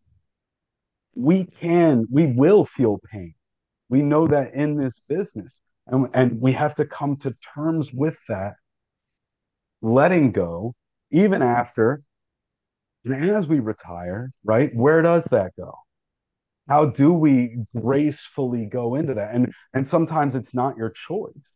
We 1.16 1.46
can, 1.46 2.08
we 2.12 2.26
will 2.26 2.66
feel 2.66 3.00
pain. 3.12 3.36
We 3.90 4.02
know 4.02 4.28
that 4.28 4.54
in 4.56 4.78
this 4.78 5.00
business. 5.08 5.62
And, 5.88 6.10
and 6.14 6.42
we 6.42 6.54
have 6.54 6.76
to 6.76 6.86
come 6.86 7.18
to 7.18 7.36
terms 7.54 7.94
with 7.94 8.18
that, 8.30 8.56
letting 9.82 10.32
go, 10.32 10.74
even 11.12 11.44
after 11.44 12.02
and 13.06 13.32
as 13.32 13.48
we 13.48 13.60
retire, 13.60 14.32
right? 14.44 14.76
Where 14.76 15.02
does 15.02 15.26
that 15.26 15.54
go? 15.58 15.74
how 16.68 16.86
do 16.86 17.14
we 17.14 17.58
gracefully 17.80 18.66
go 18.66 18.96
into 18.96 19.14
that 19.14 19.36
and 19.36 19.54
and 19.76 19.88
sometimes 19.88 20.36
it's 20.36 20.56
not 20.56 20.76
your 20.78 20.90
choice 20.90 21.54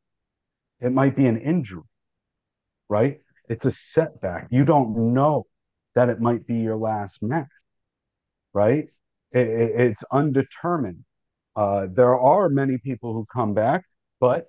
it 0.82 0.92
might 0.92 1.16
be 1.16 1.26
an 1.26 1.36
injury 1.42 1.82
right? 2.90 3.20
It's 3.48 3.66
a 3.66 3.72
setback. 3.72 4.48
You 4.52 4.66
don't 4.66 5.14
know 5.14 5.46
that 5.96 6.10
it 6.10 6.20
might 6.20 6.46
be 6.46 6.56
your 6.56 6.78
last 6.78 7.22
match, 7.22 7.48
right? 8.54 8.88
It, 9.32 9.48
it, 9.48 9.72
it's 9.82 10.04
undetermined. 10.12 11.06
Uh, 11.56 11.88
there 11.92 12.18
are 12.18 12.50
many 12.50 12.78
people 12.78 13.14
who 13.14 13.26
come 13.32 13.54
back, 13.54 13.84
but 14.20 14.48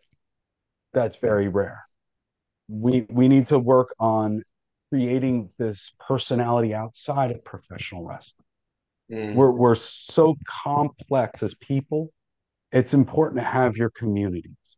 that's 0.92 1.16
very 1.16 1.48
rare. 1.48 1.84
We 2.68 3.06
we 3.10 3.28
need 3.28 3.48
to 3.48 3.58
work 3.58 3.94
on 3.98 4.44
creating 4.90 5.50
this 5.58 5.92
personality 5.98 6.74
outside 6.74 7.30
of 7.30 7.44
professional 7.44 8.04
wrestling. 8.04 8.44
Mm. 9.10 9.34
We're 9.34 9.50
we're 9.50 9.74
so 9.74 10.36
complex 10.64 11.42
as 11.42 11.54
people. 11.54 12.12
It's 12.72 12.94
important 12.94 13.40
to 13.40 13.46
have 13.46 13.76
your 13.76 13.90
communities, 13.90 14.76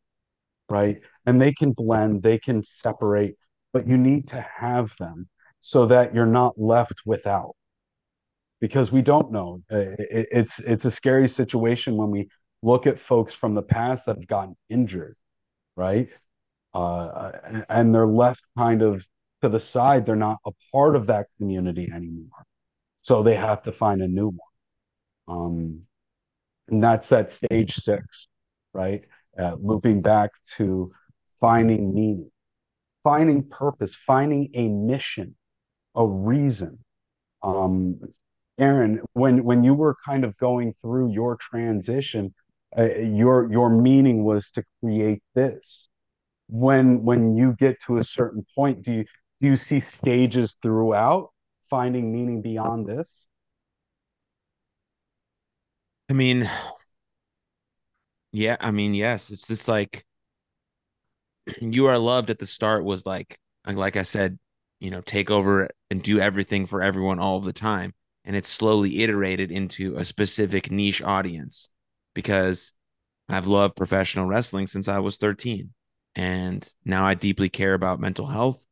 right? 0.68 1.00
And 1.26 1.40
they 1.40 1.52
can 1.52 1.72
blend, 1.72 2.22
they 2.22 2.38
can 2.38 2.64
separate, 2.64 3.36
but 3.72 3.86
you 3.86 3.98
need 3.98 4.28
to 4.28 4.46
have 4.58 4.94
them 4.98 5.28
so 5.60 5.86
that 5.86 6.14
you're 6.14 6.26
not 6.26 6.54
left 6.58 7.02
without. 7.04 7.54
Because 8.60 8.92
we 8.92 9.02
don't 9.02 9.32
know. 9.32 9.62
It's 9.68 10.60
it's 10.60 10.84
a 10.84 10.90
scary 10.90 11.28
situation 11.28 11.96
when 11.96 12.10
we 12.10 12.28
look 12.62 12.86
at 12.86 12.98
folks 12.98 13.34
from 13.34 13.54
the 13.54 13.62
past 13.62 14.06
that 14.06 14.16
have 14.16 14.26
gotten 14.28 14.56
injured, 14.70 15.16
right? 15.76 16.08
Uh, 16.72 17.32
and 17.68 17.94
they're 17.94 18.06
left 18.06 18.42
kind 18.56 18.82
of 18.82 19.06
to 19.42 19.48
the 19.48 19.60
side. 19.60 20.06
They're 20.06 20.16
not 20.16 20.38
a 20.46 20.52
part 20.72 20.96
of 20.96 21.06
that 21.08 21.26
community 21.38 21.90
anymore. 21.94 22.44
So 23.02 23.22
they 23.22 23.34
have 23.34 23.62
to 23.64 23.72
find 23.72 24.00
a 24.00 24.08
new 24.08 24.28
one. 24.28 24.38
Um, 25.28 25.82
and 26.68 26.82
that's 26.82 27.08
that 27.08 27.30
stage 27.30 27.74
six, 27.74 28.28
right? 28.72 29.02
Uh, 29.38 29.56
looping 29.60 30.02
back 30.02 30.30
to 30.56 30.92
finding 31.34 31.94
meaning, 31.94 32.30
finding 33.02 33.42
purpose, 33.42 33.94
finding 33.94 34.50
a 34.54 34.68
mission, 34.68 35.34
a 35.94 36.06
reason. 36.06 36.78
Um, 37.42 38.00
Aaron, 38.58 39.00
when 39.14 39.42
when 39.44 39.64
you 39.64 39.74
were 39.74 39.96
kind 40.04 40.24
of 40.24 40.36
going 40.36 40.74
through 40.82 41.12
your 41.12 41.36
transition, 41.36 42.34
uh, 42.78 42.84
your 42.98 43.50
your 43.50 43.70
meaning 43.70 44.24
was 44.24 44.50
to 44.52 44.62
create 44.80 45.22
this. 45.34 45.88
When 46.48 47.02
when 47.02 47.36
you 47.36 47.54
get 47.58 47.80
to 47.86 47.98
a 47.98 48.04
certain 48.04 48.46
point, 48.54 48.82
do 48.82 48.92
you 48.92 49.04
do 49.42 49.48
you 49.48 49.56
see 49.56 49.80
stages 49.80 50.56
throughout 50.62 51.30
finding 51.68 52.12
meaning 52.12 52.40
beyond 52.40 52.86
this? 52.86 53.26
I 56.08 56.12
mean, 56.12 56.48
yeah, 58.30 58.56
I 58.60 58.70
mean, 58.70 58.94
yes. 58.94 59.30
It's 59.30 59.48
just 59.48 59.66
like 59.66 60.04
you 61.60 61.86
are 61.86 61.98
loved 61.98 62.30
at 62.30 62.38
the 62.38 62.46
start 62.46 62.84
was 62.84 63.04
like 63.04 63.38
like 63.66 63.96
I 63.96 64.02
said, 64.02 64.38
you 64.80 64.90
know, 64.90 65.00
take 65.00 65.30
over 65.30 65.68
and 65.90 66.02
do 66.02 66.20
everything 66.20 66.66
for 66.66 66.80
everyone 66.80 67.18
all 67.18 67.40
the 67.40 67.52
time. 67.52 67.94
And 68.24 68.36
it's 68.36 68.48
slowly 68.48 69.02
iterated 69.02 69.50
into 69.50 69.96
a 69.96 70.04
specific 70.04 70.70
niche 70.70 71.02
audience 71.02 71.68
because 72.14 72.72
I've 73.28 73.48
loved 73.48 73.74
professional 73.74 74.26
wrestling 74.26 74.68
since 74.68 74.86
I 74.86 75.00
was 75.00 75.16
13. 75.16 75.72
And 76.14 76.68
now 76.84 77.04
I 77.04 77.14
deeply 77.14 77.48
care 77.48 77.74
about 77.74 77.98
mental 78.00 78.26
health 78.26 78.64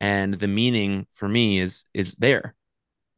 and 0.00 0.34
the 0.34 0.48
meaning 0.48 1.06
for 1.12 1.28
me 1.28 1.60
is 1.60 1.84
is 1.94 2.14
there. 2.18 2.54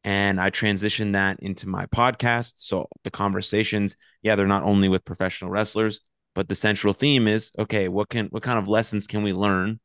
And 0.05 0.39
i 0.39 0.49
transition 0.49 1.13
that 1.13 1.39
into 1.39 1.67
my 1.67 1.85
podcast. 1.87 2.53
So 2.57 2.87
the 3.03 3.11
conversations 3.11 3.95
yeah 4.21 4.35
they're 4.35 4.47
not 4.47 4.63
only 4.63 4.89
with 4.89 5.05
professional 5.05 5.51
wrestlers 5.51 6.01
but 6.35 6.49
the 6.49 6.55
central 6.55 6.93
theme 6.93 7.27
is 7.27 7.51
okay 7.59 7.87
what 7.87 8.09
can 8.09 8.27
what 8.27 8.43
kind 8.43 8.59
of 8.59 8.67
lessons 8.67 9.07
can 9.07 9.23
we 9.23 9.33
learn 9.33 9.79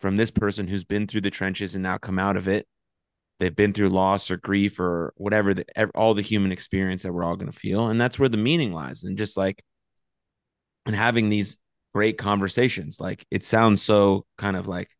from 0.00 0.16
this 0.16 0.30
person 0.30 0.68
who's 0.68 0.84
been 0.84 1.06
through 1.06 1.22
the 1.22 1.30
trenches 1.30 1.74
and 1.74 1.82
now 1.82 1.98
come 1.98 2.18
out 2.18 2.36
of 2.36 2.48
it? 2.48 2.66
They've 3.40 3.54
been 3.54 3.72
through 3.72 3.90
loss 3.90 4.30
or 4.30 4.36
grief 4.36 4.80
or 4.80 5.12
whatever 5.16 5.54
the, 5.54 5.64
all 5.94 6.14
the 6.14 6.22
human 6.22 6.50
experience 6.50 7.04
that 7.04 7.12
we're 7.12 7.24
all 7.24 7.36
going 7.36 7.50
to 7.50 7.56
feel. 7.56 7.88
And 7.88 8.00
that's 8.00 8.18
where 8.18 8.28
the 8.28 8.36
meaning 8.36 8.72
lies. 8.72 9.04
And 9.04 9.16
just 9.16 9.36
like 9.36 9.62
and 10.86 10.96
having 10.96 11.28
these 11.28 11.58
great 11.94 12.18
conversations 12.18 13.00
like 13.00 13.24
it 13.30 13.44
sounds 13.44 13.82
so 13.82 14.24
kind 14.36 14.56
of 14.56 14.66
like 14.66 14.90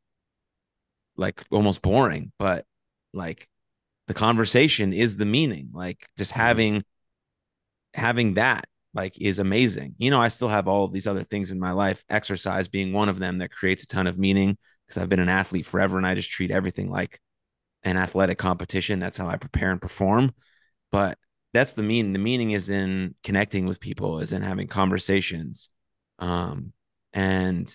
like 1.19 1.45
almost 1.51 1.83
boring, 1.83 2.33
but 2.39 2.65
like 3.13 3.49
the 4.07 4.15
conversation 4.15 4.93
is 4.93 5.17
the 5.17 5.27
meaning. 5.27 5.71
Like 5.73 6.09
just 6.17 6.33
mm-hmm. 6.33 6.41
having 6.41 6.85
having 7.95 8.35
that 8.35 8.67
like 8.95 9.21
is 9.21 9.39
amazing. 9.39 9.95
You 9.99 10.11
know, 10.11 10.21
I 10.21 10.29
still 10.29 10.49
have 10.49 10.69
all 10.69 10.85
of 10.85 10.93
these 10.93 11.07
other 11.07 11.23
things 11.23 11.51
in 11.51 11.61
my 11.61 11.73
life, 11.73 12.05
exercise 12.09 12.69
being 12.69 12.93
one 12.93 13.09
of 13.09 13.19
them 13.19 13.39
that 13.39 13.53
creates 13.53 13.83
a 13.85 13.87
ton 13.87 14.07
of 14.07 14.19
meaning 14.19 14.57
because 14.87 15.01
I've 15.01 15.09
been 15.09 15.21
an 15.21 15.29
athlete 15.29 15.67
forever 15.67 15.99
and 15.99 16.07
I 16.07 16.15
just 16.15 16.31
treat 16.31 16.51
everything 16.51 16.91
like 16.91 17.21
an 17.83 17.97
athletic 17.97 18.39
competition. 18.39 18.99
That's 18.99 19.19
how 19.19 19.29
I 19.29 19.37
prepare 19.37 19.71
and 19.71 19.81
perform. 19.81 20.35
But 20.91 21.19
that's 21.53 21.75
the 21.75 21.83
meaning. 21.83 22.13
The 22.13 22.19
meaning 22.19 22.53
is 22.53 22.71
in 22.71 23.15
connecting 23.23 23.67
with 23.67 23.81
people, 23.81 24.21
is 24.21 24.33
in 24.33 24.43
having 24.43 24.69
conversations. 24.69 25.71
Um, 26.19 26.73
and 27.13 27.75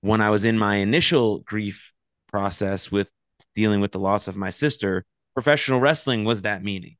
when 0.00 0.20
I 0.20 0.30
was 0.30 0.44
in 0.44 0.58
my 0.58 0.76
initial 0.76 1.40
grief 1.40 1.92
process 2.32 2.90
with 2.90 3.08
dealing 3.54 3.80
with 3.80 3.92
the 3.92 3.98
loss 3.98 4.28
of 4.28 4.36
my 4.36 4.50
sister, 4.50 5.04
professional 5.34 5.80
wrestling 5.80 6.24
was 6.24 6.42
that 6.42 6.64
meaning, 6.64 6.96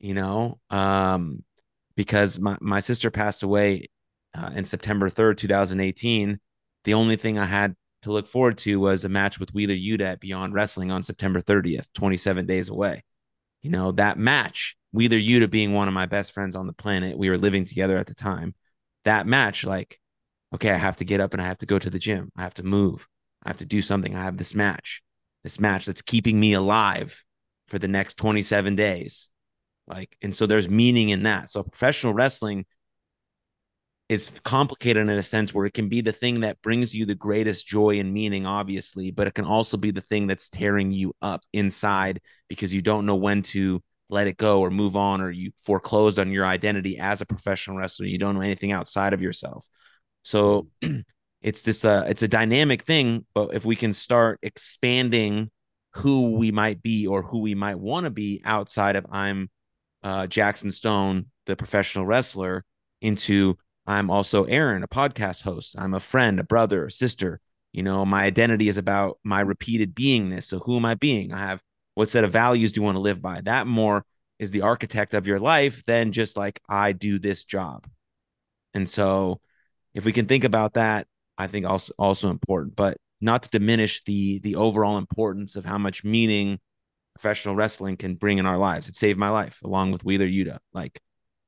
you 0.00 0.14
know, 0.14 0.58
um, 0.70 1.44
because 1.96 2.38
my, 2.38 2.56
my 2.60 2.80
sister 2.80 3.10
passed 3.10 3.42
away 3.42 3.88
uh, 4.36 4.50
in 4.54 4.64
September 4.64 5.08
3rd, 5.08 5.36
2018. 5.38 6.40
The 6.84 6.94
only 6.94 7.16
thing 7.16 7.38
I 7.38 7.46
had 7.46 7.74
to 8.02 8.12
look 8.12 8.26
forward 8.26 8.58
to 8.58 8.78
was 8.78 9.04
a 9.04 9.08
match 9.08 9.40
with 9.40 9.52
Wheeler 9.54 9.74
Yuta 9.74 10.02
at 10.02 10.20
Beyond 10.20 10.54
Wrestling 10.54 10.90
on 10.90 11.02
September 11.02 11.40
30th, 11.40 11.86
27 11.94 12.46
days 12.46 12.68
away. 12.68 13.02
You 13.62 13.70
know, 13.70 13.92
that 13.92 14.18
match, 14.18 14.76
Wheeler 14.92 15.16
Yuta 15.16 15.50
being 15.50 15.72
one 15.72 15.88
of 15.88 15.94
my 15.94 16.06
best 16.06 16.32
friends 16.32 16.54
on 16.54 16.66
the 16.66 16.72
planet, 16.72 17.18
we 17.18 17.30
were 17.30 17.38
living 17.38 17.64
together 17.64 17.96
at 17.96 18.06
the 18.06 18.14
time. 18.14 18.54
That 19.04 19.26
match, 19.26 19.64
like, 19.64 19.98
okay, 20.54 20.70
I 20.70 20.76
have 20.76 20.98
to 20.98 21.04
get 21.04 21.20
up 21.20 21.32
and 21.32 21.42
I 21.42 21.46
have 21.46 21.58
to 21.58 21.66
go 21.66 21.78
to 21.78 21.90
the 21.90 21.98
gym. 21.98 22.30
I 22.36 22.42
have 22.42 22.54
to 22.54 22.62
move. 22.62 23.08
I 23.46 23.50
have 23.50 23.58
to 23.58 23.64
do 23.64 23.80
something. 23.80 24.16
I 24.16 24.24
have 24.24 24.36
this 24.36 24.54
match, 24.54 25.02
this 25.44 25.60
match 25.60 25.86
that's 25.86 26.02
keeping 26.02 26.38
me 26.38 26.54
alive 26.54 27.24
for 27.68 27.78
the 27.78 27.86
next 27.86 28.16
27 28.16 28.74
days. 28.74 29.30
Like, 29.86 30.16
and 30.20 30.34
so 30.34 30.46
there's 30.46 30.68
meaning 30.68 31.10
in 31.10 31.22
that. 31.22 31.48
So 31.50 31.62
professional 31.62 32.12
wrestling 32.12 32.66
is 34.08 34.32
complicated 34.42 35.02
in 35.02 35.10
a 35.10 35.22
sense 35.22 35.54
where 35.54 35.64
it 35.64 35.74
can 35.74 35.88
be 35.88 36.00
the 36.00 36.12
thing 36.12 36.40
that 36.40 36.60
brings 36.60 36.92
you 36.92 37.06
the 37.06 37.14
greatest 37.14 37.68
joy 37.68 38.00
and 38.00 38.12
meaning, 38.12 38.46
obviously, 38.46 39.12
but 39.12 39.28
it 39.28 39.34
can 39.34 39.44
also 39.44 39.76
be 39.76 39.92
the 39.92 40.00
thing 40.00 40.26
that's 40.26 40.48
tearing 40.48 40.90
you 40.90 41.14
up 41.22 41.42
inside 41.52 42.20
because 42.48 42.74
you 42.74 42.82
don't 42.82 43.06
know 43.06 43.14
when 43.14 43.42
to 43.42 43.80
let 44.08 44.26
it 44.26 44.36
go 44.36 44.60
or 44.60 44.70
move 44.70 44.96
on, 44.96 45.20
or 45.20 45.30
you 45.30 45.52
foreclosed 45.64 46.18
on 46.18 46.32
your 46.32 46.46
identity 46.46 46.98
as 46.98 47.20
a 47.20 47.26
professional 47.26 47.76
wrestler. 47.76 48.06
You 48.06 48.18
don't 48.18 48.34
know 48.34 48.40
anything 48.40 48.72
outside 48.72 49.12
of 49.12 49.22
yourself. 49.22 49.66
So 50.22 50.68
it's 51.46 51.62
just 51.62 51.84
a 51.84 52.04
it's 52.08 52.24
a 52.24 52.28
dynamic 52.28 52.82
thing 52.82 53.24
but 53.32 53.54
if 53.54 53.64
we 53.64 53.76
can 53.76 53.92
start 53.92 54.38
expanding 54.42 55.48
who 55.92 56.36
we 56.36 56.50
might 56.50 56.82
be 56.82 57.06
or 57.06 57.22
who 57.22 57.38
we 57.38 57.54
might 57.54 57.78
want 57.78 58.02
to 58.04 58.10
be 58.10 58.42
outside 58.44 58.96
of 58.96 59.06
i'm 59.10 59.48
uh, 60.02 60.26
jackson 60.26 60.72
stone 60.72 61.26
the 61.46 61.54
professional 61.54 62.04
wrestler 62.04 62.64
into 63.00 63.56
i'm 63.86 64.10
also 64.10 64.44
aaron 64.44 64.82
a 64.82 64.88
podcast 64.88 65.42
host. 65.42 65.76
I'm 65.78 65.94
a 65.94 66.00
friend 66.00 66.40
a 66.40 66.44
brother 66.44 66.86
a 66.86 66.90
sister. 66.90 67.40
You 67.72 67.84
know 67.84 68.04
my 68.04 68.24
identity 68.24 68.68
is 68.68 68.76
about 68.76 69.18
my 69.22 69.40
repeated 69.40 69.94
beingness. 69.94 70.44
So 70.44 70.58
who 70.58 70.76
am 70.76 70.84
i 70.84 70.94
being? 70.94 71.32
I 71.32 71.38
have 71.38 71.62
what 71.94 72.08
set 72.08 72.24
of 72.24 72.32
values 72.32 72.72
do 72.72 72.80
you 72.80 72.84
want 72.84 72.96
to 72.96 73.00
live 73.00 73.22
by? 73.22 73.40
That 73.42 73.68
more 73.68 74.04
is 74.40 74.50
the 74.50 74.62
architect 74.62 75.14
of 75.14 75.26
your 75.26 75.38
life 75.38 75.84
than 75.84 76.10
just 76.10 76.36
like 76.36 76.60
i 76.68 76.90
do 76.90 77.20
this 77.20 77.44
job. 77.44 77.86
And 78.74 78.88
so 78.90 79.40
if 79.94 80.04
we 80.04 80.12
can 80.12 80.26
think 80.26 80.42
about 80.42 80.74
that 80.74 81.06
I 81.38 81.46
think 81.46 81.66
also 81.66 81.92
also 81.98 82.30
important, 82.30 82.76
but 82.76 82.98
not 83.20 83.42
to 83.44 83.50
diminish 83.50 84.02
the 84.04 84.38
the 84.40 84.56
overall 84.56 84.98
importance 84.98 85.56
of 85.56 85.64
how 85.64 85.78
much 85.78 86.04
meaning 86.04 86.58
professional 87.14 87.54
wrestling 87.54 87.96
can 87.96 88.14
bring 88.14 88.38
in 88.38 88.46
our 88.46 88.58
lives. 88.58 88.88
It 88.88 88.96
saved 88.96 89.18
my 89.18 89.30
life 89.30 89.60
along 89.62 89.92
with 89.92 90.04
Wheeler 90.04 90.26
Yuta. 90.26 90.58
Like 90.72 91.00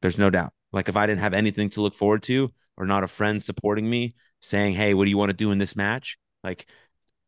there's 0.03 0.19
no 0.19 0.31
doubt. 0.31 0.53
Like 0.73 0.89
if 0.89 0.97
I 0.97 1.07
didn't 1.07 1.21
have 1.21 1.35
anything 1.35 1.71
to 1.71 1.81
look 1.81 1.95
forward 1.95 2.23
to 2.25 2.51
or 2.77 2.87
not 2.87 3.05
a 3.05 3.09
friend 3.09 3.43
supporting 3.43 3.89
me 3.89 4.15
saying, 4.41 4.75
"Hey, 4.75 4.95
what 4.95 5.05
do 5.05 5.11
you 5.11 5.19
want 5.19 5.31
to 5.31 5.37
do 5.37 5.51
in 5.51 5.59
this 5.59 5.77
match?" 5.77 6.19
Like 6.45 6.67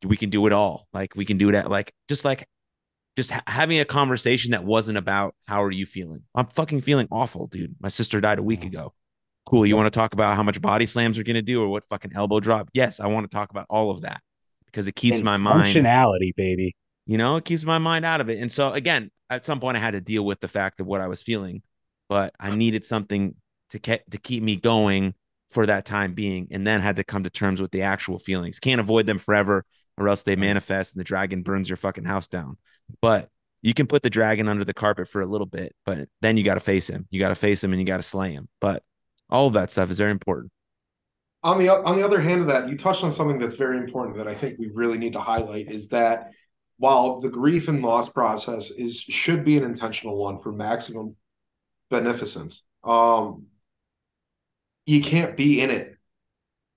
we 0.05 0.17
can 0.17 0.31
do 0.31 0.47
it 0.47 0.53
all. 0.53 0.89
Like 0.93 1.15
we 1.17 1.25
can 1.25 1.39
do 1.39 1.49
it 1.49 1.55
at 1.55 1.71
like 1.71 1.93
just 2.09 2.25
like 2.25 2.47
just 3.17 3.31
ha- 3.33 3.43
having 3.47 3.81
a 3.81 3.85
conversation 3.85 4.53
that 4.53 4.65
wasn't 4.65 4.99
about 4.99 5.35
how 5.47 5.63
are 5.65 5.71
you 5.71 5.87
feeling. 5.87 6.23
I'm 6.35 6.47
fucking 6.47 6.83
feeling 6.83 7.09
awful, 7.11 7.47
dude. 7.47 7.77
My 7.81 7.89
sister 7.89 8.21
died 8.21 8.39
a 8.39 8.43
week 8.43 8.65
ago. 8.65 8.95
Cool. 9.51 9.67
You 9.67 9.77
want 9.77 9.93
to 9.93 9.99
talk 9.99 10.13
about 10.13 10.37
how 10.37 10.43
much 10.43 10.61
body 10.61 10.87
slams 10.87 11.19
are 11.19 11.25
going 11.25 11.35
to 11.35 11.43
do 11.43 11.63
or 11.63 11.69
what 11.69 11.85
fucking 11.85 12.13
elbow 12.15 12.41
drop? 12.41 12.71
Yes, 12.73 13.01
I 13.01 13.07
want 13.09 13.31
to 13.31 13.35
talk 13.35 13.51
about 13.51 13.67
all 13.69 13.91
of 13.91 14.03
that 14.03 14.21
because 14.67 14.87
it 14.87 14.95
keeps 14.95 15.17
and 15.17 15.25
my 15.25 15.37
mind 15.37 15.75
functionality, 15.75 16.35
baby. 16.37 16.77
You 17.07 17.19
know, 17.19 17.37
it 17.37 17.45
keeps 17.45 17.65
my 17.65 17.79
mind 17.79 18.05
out 18.05 18.21
of 18.21 18.29
it. 18.31 18.39
And 18.39 18.53
so 18.53 18.73
again, 18.73 19.11
at 19.29 19.45
some 19.45 19.59
point 19.59 19.77
I 19.77 19.81
had 19.81 19.93
to 19.93 20.01
deal 20.01 20.25
with 20.25 20.41
the 20.41 20.49
fact 20.49 20.79
of 20.81 20.87
what 20.87 21.01
I 21.01 21.09
was 21.09 21.23
feeling, 21.23 21.63
but 22.09 22.33
I 22.39 22.55
needed 22.55 22.85
something 22.85 23.35
to 23.71 23.79
ke- 23.79 24.05
to 24.11 24.19
keep 24.19 24.43
me 24.43 24.57
going 24.57 25.15
for 25.49 25.67
that 25.67 25.85
time 25.85 26.15
being 26.15 26.47
and 26.53 26.65
then 26.65 26.81
had 26.81 26.97
to 26.97 27.05
come 27.05 27.25
to 27.25 27.31
terms 27.31 27.61
with 27.61 27.73
the 27.73 27.83
actual 27.83 28.21
feelings. 28.21 28.61
Can't 28.61 28.81
avoid 28.81 29.07
them 29.07 29.19
forever. 29.19 29.65
or 29.99 30.09
else 30.09 30.23
they 30.23 30.37
manifest 30.37 30.95
and 30.95 31.01
the 31.01 31.05
dragon 31.05 31.43
burns 31.43 31.69
your 31.69 31.77
fucking 31.77 32.05
house 32.05 32.27
down. 32.27 32.57
But 33.03 33.29
you 33.63 33.75
can 33.75 33.87
put 33.87 34.03
the 34.03 34.09
dragon 34.09 34.49
under 34.49 34.65
the 34.65 34.73
carpet 34.73 35.09
for 35.09 35.21
a 35.21 35.27
little 35.27 35.47
bit, 35.47 35.75
but 35.85 36.09
then 36.23 36.39
you 36.39 36.45
got 36.45 36.55
to 36.55 36.61
face 36.61 36.89
him. 36.89 37.07
You 37.11 37.21
got 37.21 37.29
to 37.29 37.35
face 37.35 37.63
him 37.63 37.73
and 37.73 37.81
you 37.81 37.87
got 37.87 37.99
to 37.99 38.03
slay 38.03 38.33
him. 38.33 38.49
But 38.61 38.83
all 39.31 39.47
of 39.47 39.53
that 39.55 39.71
stuff 39.71 39.91
is 39.91 39.99
very 39.99 40.11
important. 40.11 40.51
On 41.43 41.59
the 41.59 41.71
on 41.71 41.97
the 41.97 42.05
other 42.05 42.21
hand 42.21 42.43
of 42.43 42.47
that, 42.49 42.69
you 42.69 42.77
touched 42.77 43.03
on 43.03 43.13
something 43.13 43.39
that's 43.39 43.55
very 43.55 43.79
important 43.79 44.17
that 44.17 44.29
I 44.29 44.35
think 44.35 44.59
we 44.59 44.69
really 44.73 44.99
need 44.99 45.15
to 45.15 45.21
highlight 45.21 45.71
is 45.71 45.89
that 45.89 46.33
while 46.77 47.21
the 47.21 47.31
grief 47.31 47.69
and 47.69 47.83
loss 47.83 48.09
process 48.09 48.71
is 48.71 48.99
should 49.01 49.45
be 49.45 49.57
an 49.57 49.65
intentional 49.65 50.17
one 50.17 50.41
for 50.41 50.53
maximum 50.53 51.17
beneficence, 51.89 52.65
um, 52.85 53.47
you 54.87 55.03
can't 55.03 55.37
be 55.37 55.61
in 55.61 55.71
it 55.71 55.97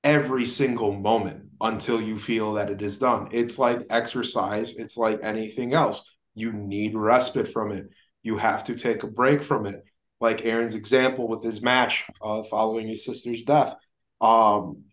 every 0.03 0.45
single 0.45 0.93
moment 0.93 1.45
until 1.61 2.01
you 2.01 2.17
feel 2.17 2.53
that 2.53 2.69
it 2.69 2.81
is 2.81 2.99
done. 2.99 3.29
It's 3.31 3.57
like 3.57 3.85
exercise, 3.89 4.75
it's 4.75 4.97
like 4.97 5.19
anything 5.23 5.73
else. 5.73 6.03
You 6.35 6.51
need 6.51 6.95
respite 6.95 7.51
from 7.51 7.71
it. 7.71 7.89
You 8.21 8.37
have 8.37 8.65
to 8.65 8.75
take 8.75 9.03
a 9.03 9.07
break 9.07 9.41
from 9.41 9.65
it. 9.65 9.83
Like 10.23 10.45
Aaron's 10.45 10.73
example 10.73 11.27
with 11.27 11.43
his 11.43 11.61
match 11.61 12.05
uh, 12.21 12.43
following 12.43 12.87
his 12.87 13.03
sister's 13.03 13.43
death. 13.43 13.75
Um, 14.21 14.85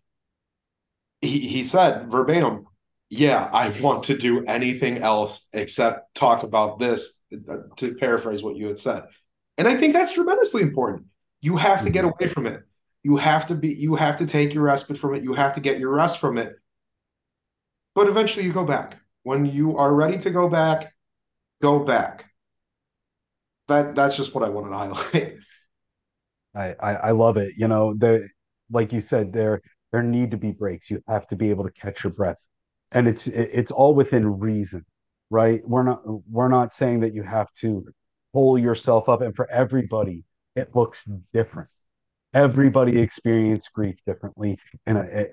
he, 1.21 1.39
he 1.39 1.63
said 1.63 2.11
verbatim, 2.11 2.65
Yeah, 3.09 3.49
I 3.53 3.69
want 3.79 4.03
to 4.03 4.17
do 4.17 4.43
anything 4.43 4.97
else 4.97 5.47
except 5.53 6.15
talk 6.15 6.43
about 6.43 6.79
this, 6.79 7.21
uh, 7.49 7.59
to 7.77 7.95
paraphrase 7.95 8.43
what 8.43 8.57
you 8.57 8.67
had 8.67 8.77
said. 8.77 9.03
And 9.57 9.69
I 9.69 9.77
think 9.77 9.93
that's 9.93 10.11
tremendously 10.11 10.63
important. 10.63 11.05
You 11.39 11.55
have 11.55 11.85
to 11.85 11.89
get 11.89 12.03
mm-hmm. 12.03 12.21
away 12.21 12.33
from 12.33 12.45
it. 12.45 12.63
You 13.01 13.15
have 13.15 13.47
to 13.47 13.55
be, 13.55 13.69
you 13.69 13.95
have 13.95 14.17
to 14.17 14.25
take 14.25 14.53
your 14.53 14.63
respite 14.63 14.97
from 14.97 15.15
it. 15.15 15.23
You 15.23 15.33
have 15.33 15.53
to 15.53 15.61
get 15.61 15.79
your 15.79 15.93
rest 15.93 16.19
from 16.19 16.37
it. 16.39 16.55
But 17.95 18.09
eventually 18.09 18.43
you 18.43 18.51
go 18.51 18.65
back. 18.65 18.97
When 19.23 19.45
you 19.45 19.77
are 19.77 19.93
ready 19.93 20.17
to 20.17 20.29
go 20.29 20.49
back, 20.49 20.93
go 21.61 21.79
back. 21.79 22.30
That 23.71 23.95
that's 23.95 24.15
just 24.15 24.33
what 24.35 24.43
I 24.43 24.49
wanted 24.49 24.69
to 24.69 24.75
highlight. 24.75 25.37
I, 26.55 26.75
I, 26.79 26.93
I 26.95 27.11
love 27.11 27.37
it. 27.37 27.53
You 27.57 27.67
know, 27.67 27.93
the 27.97 28.27
like 28.69 28.91
you 28.91 29.01
said, 29.01 29.33
there 29.33 29.61
there 29.91 30.03
need 30.03 30.31
to 30.31 30.37
be 30.37 30.51
breaks. 30.51 30.89
You 30.89 31.01
have 31.07 31.27
to 31.27 31.35
be 31.35 31.49
able 31.49 31.63
to 31.63 31.71
catch 31.71 32.03
your 32.03 32.13
breath. 32.13 32.37
And 32.91 33.07
it's 33.07 33.27
it's 33.27 33.71
all 33.71 33.95
within 33.95 34.39
reason, 34.39 34.85
right? 35.29 35.61
We're 35.67 35.83
not 35.83 36.01
we're 36.29 36.49
not 36.49 36.73
saying 36.73 37.01
that 37.01 37.13
you 37.13 37.23
have 37.23 37.51
to 37.61 37.85
pull 38.33 38.57
yourself 38.57 39.09
up 39.09 39.21
and 39.21 39.35
for 39.35 39.49
everybody 39.51 40.23
it 40.55 40.75
looks 40.75 41.09
different 41.33 41.69
everybody 42.33 42.99
experience 42.99 43.67
grief 43.73 43.97
differently 44.05 44.57
and 44.85 44.97
uh, 44.97 45.01
uh, 45.01 45.23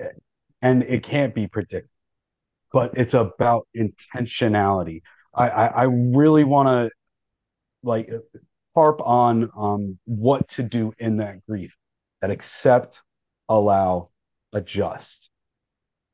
and 0.63 0.83
it 0.83 1.03
can't 1.03 1.35
be 1.35 1.47
predicted 1.47 1.89
but 2.73 2.91
it's 2.97 3.15
about 3.15 3.69
intentionality 3.77 5.03
i 5.35 5.49
i, 5.49 5.67
I 5.67 5.83
really 5.85 6.45
want 6.45 6.67
to 6.69 6.91
like 7.89 8.11
harp 8.75 9.01
on 9.05 9.51
um 9.57 9.99
what 10.05 10.49
to 10.49 10.63
do 10.63 10.93
in 10.99 11.17
that 11.17 11.45
grief 11.47 11.75
that 12.21 12.31
accept 12.31 13.03
allow 13.49 14.11
adjust 14.53 15.31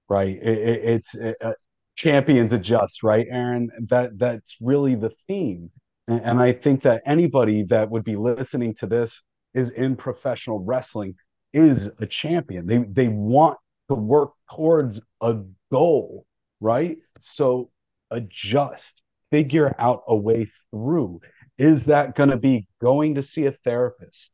right 0.08 0.38
it, 0.42 0.58
it, 0.58 0.84
it's 0.84 1.14
it, 1.14 1.36
uh, 1.44 1.52
champions 1.96 2.52
adjust 2.52 3.02
right 3.02 3.26
aaron 3.30 3.70
that 3.88 4.18
that's 4.18 4.56
really 4.60 4.94
the 4.94 5.10
theme 5.26 5.70
and, 6.08 6.20
and 6.22 6.40
i 6.40 6.52
think 6.52 6.82
that 6.82 7.02
anybody 7.06 7.64
that 7.64 7.90
would 7.90 8.04
be 8.04 8.16
listening 8.16 8.74
to 8.74 8.86
this 8.86 9.22
is 9.54 9.70
in 9.70 9.96
professional 9.96 10.58
wrestling 10.58 11.14
is 11.54 11.90
a 12.00 12.06
champion. 12.06 12.66
They 12.66 12.78
they 12.78 13.08
want 13.08 13.58
to 13.88 13.94
work 13.94 14.32
towards 14.52 15.00
a 15.22 15.36
goal, 15.70 16.26
right? 16.60 16.98
So 17.20 17.70
adjust, 18.10 19.00
figure 19.30 19.74
out 19.78 20.02
a 20.08 20.16
way 20.16 20.50
through. 20.70 21.20
Is 21.58 21.86
that 21.86 22.16
going 22.16 22.30
to 22.30 22.36
be 22.36 22.66
going 22.80 23.14
to 23.14 23.22
see 23.22 23.46
a 23.46 23.52
therapist? 23.52 24.32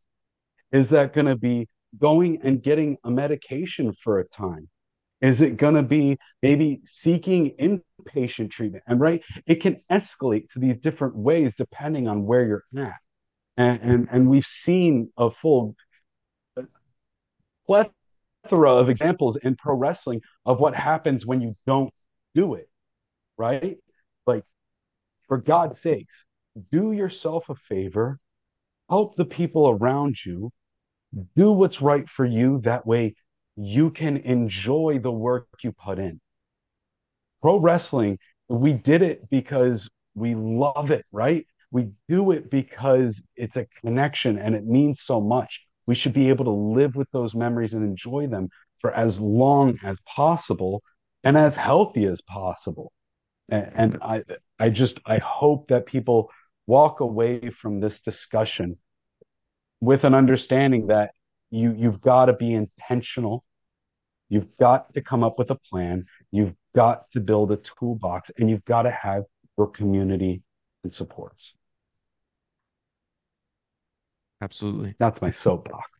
Is 0.72 0.90
that 0.90 1.12
going 1.12 1.26
to 1.26 1.36
be 1.36 1.68
going 1.98 2.40
and 2.42 2.62
getting 2.62 2.96
a 3.04 3.10
medication 3.10 3.92
for 3.92 4.20
a 4.20 4.24
time? 4.28 4.68
Is 5.20 5.40
it 5.42 5.58
going 5.58 5.74
to 5.74 5.82
be 5.82 6.18
maybe 6.42 6.80
seeking 6.84 7.54
inpatient 7.60 8.50
treatment? 8.50 8.84
And 8.86 9.00
right, 9.00 9.22
it 9.46 9.56
can 9.56 9.82
escalate 9.90 10.48
to 10.50 10.58
these 10.58 10.78
different 10.78 11.14
ways 11.14 11.54
depending 11.54 12.08
on 12.08 12.24
where 12.24 12.46
you're 12.46 12.64
at 12.82 12.96
and, 13.60 13.80
and, 13.82 14.08
and 14.10 14.28
we've 14.28 14.46
seen 14.46 15.10
a 15.18 15.30
full 15.30 15.76
uh, 16.56 16.62
plethora 17.66 18.74
of 18.74 18.88
examples 18.88 19.36
in 19.42 19.54
pro 19.54 19.74
wrestling 19.74 20.22
of 20.46 20.60
what 20.60 20.74
happens 20.74 21.26
when 21.26 21.42
you 21.42 21.54
don't 21.66 21.92
do 22.34 22.54
it, 22.54 22.70
right? 23.36 23.76
Like, 24.26 24.44
for 25.28 25.36
God's 25.36 25.78
sakes, 25.78 26.24
do 26.70 26.92
yourself 26.92 27.48
a 27.48 27.54
favor, 27.54 28.18
help 28.88 29.16
the 29.16 29.24
people 29.24 29.68
around 29.68 30.16
you, 30.24 30.50
do 31.36 31.52
what's 31.52 31.80
right 31.80 32.08
for 32.08 32.24
you. 32.24 32.60
That 32.62 32.86
way, 32.86 33.14
you 33.56 33.90
can 33.90 34.18
enjoy 34.18 35.00
the 35.02 35.10
work 35.10 35.48
you 35.62 35.72
put 35.72 35.98
in. 35.98 36.20
Pro 37.42 37.58
wrestling, 37.58 38.18
we 38.48 38.72
did 38.72 39.02
it 39.02 39.28
because 39.30 39.88
we 40.14 40.34
love 40.34 40.90
it, 40.90 41.04
right? 41.12 41.46
We 41.70 41.90
do 42.08 42.32
it 42.32 42.50
because 42.50 43.24
it's 43.36 43.56
a 43.56 43.66
connection 43.80 44.38
and 44.38 44.54
it 44.54 44.66
means 44.66 45.02
so 45.02 45.20
much. 45.20 45.60
We 45.86 45.94
should 45.94 46.12
be 46.12 46.28
able 46.28 46.44
to 46.44 46.50
live 46.50 46.96
with 46.96 47.08
those 47.12 47.34
memories 47.34 47.74
and 47.74 47.84
enjoy 47.84 48.26
them 48.26 48.48
for 48.80 48.92
as 48.92 49.20
long 49.20 49.78
as 49.84 50.00
possible 50.00 50.82
and 51.22 51.36
as 51.36 51.54
healthy 51.56 52.06
as 52.06 52.20
possible. 52.22 52.92
And, 53.48 53.72
and 53.74 53.98
I, 54.02 54.22
I 54.58 54.68
just, 54.70 54.98
I 55.06 55.18
hope 55.18 55.68
that 55.68 55.86
people 55.86 56.30
walk 56.70 57.00
away 57.00 57.50
from 57.50 57.80
this 57.80 57.98
discussion 57.98 58.78
with 59.80 60.04
an 60.04 60.14
understanding 60.14 60.86
that 60.86 61.10
you, 61.50 61.74
you've 61.76 62.00
got 62.00 62.26
to 62.26 62.32
be 62.32 62.54
intentional. 62.54 63.44
You've 64.28 64.56
got 64.56 64.94
to 64.94 65.00
come 65.02 65.24
up 65.24 65.36
with 65.36 65.50
a 65.50 65.56
plan. 65.56 66.06
You've 66.30 66.54
got 66.76 67.10
to 67.10 67.18
build 67.18 67.50
a 67.50 67.56
toolbox 67.56 68.30
and 68.38 68.48
you've 68.48 68.64
got 68.64 68.82
to 68.82 68.92
have 68.92 69.24
your 69.58 69.66
community 69.66 70.42
and 70.84 70.92
supports. 70.92 71.54
Absolutely. 74.40 74.94
That's 75.00 75.20
my 75.20 75.30
soapbox. 75.30 75.90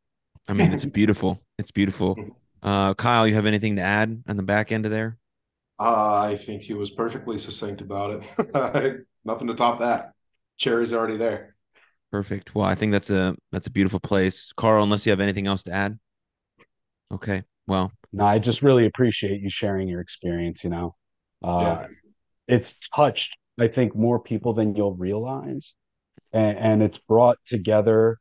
I 0.47 0.53
mean, 0.53 0.73
it's 0.73 0.85
beautiful. 0.85 1.43
It's 1.59 1.73
beautiful. 1.73 2.17
Uh, 2.63 2.95
Kyle, 2.95 3.27
you 3.27 3.35
have 3.35 3.47
anything 3.47 3.75
to 3.75 3.83
add 3.83 4.23
on 4.29 4.37
the 4.37 4.45
back 4.45 4.71
end 4.71 4.87
of 4.87 4.93
there? 4.93 5.19
Uh, 5.81 6.15
I 6.15 6.37
think 6.37 6.63
he 6.63 6.75
was 6.75 6.91
perfectly 6.93 7.39
succinct 7.39 7.81
about 7.81 8.23
it. 8.39 9.07
Nothing 9.25 9.49
to 9.49 9.55
top 9.55 9.81
that. 9.81 10.13
Cherry's 10.61 10.93
already 10.93 11.17
there. 11.17 11.57
Perfect. 12.13 12.55
Well, 12.55 12.67
I 12.67 12.75
think 12.75 12.93
that's 12.93 13.11
a 13.11 13.35
that's 13.51 13.67
a 13.67 13.71
beautiful 13.71 13.99
place. 13.99 14.53
Carl, 14.57 14.85
unless 14.85 15.07
you 15.07 15.11
have 15.11 15.21
anything 15.21 15.47
else 15.47 15.63
to 15.65 15.73
add. 15.73 15.99
Okay. 17.13 17.43
Well, 17.67 17.93
no, 18.13 18.27
I 18.27 18.39
just 18.39 18.63
really 18.63 18.87
appreciate 18.87 19.41
you 19.41 19.49
sharing 19.51 19.89
your 19.89 20.01
experience, 20.01 20.63
you 20.63 20.71
know. 20.71 20.95
Uh, 21.43 21.59
yeah. 21.61 21.87
it's 22.47 22.77
touched, 22.95 23.37
I 23.59 23.69
think, 23.69 23.95
more 23.95 24.21
people 24.21 24.53
than 24.53 24.75
you'll 24.75 24.95
realize. 24.95 25.73
And, 26.33 26.59
and 26.59 26.83
it's 26.83 26.99
brought 26.99 27.39
together 27.47 28.19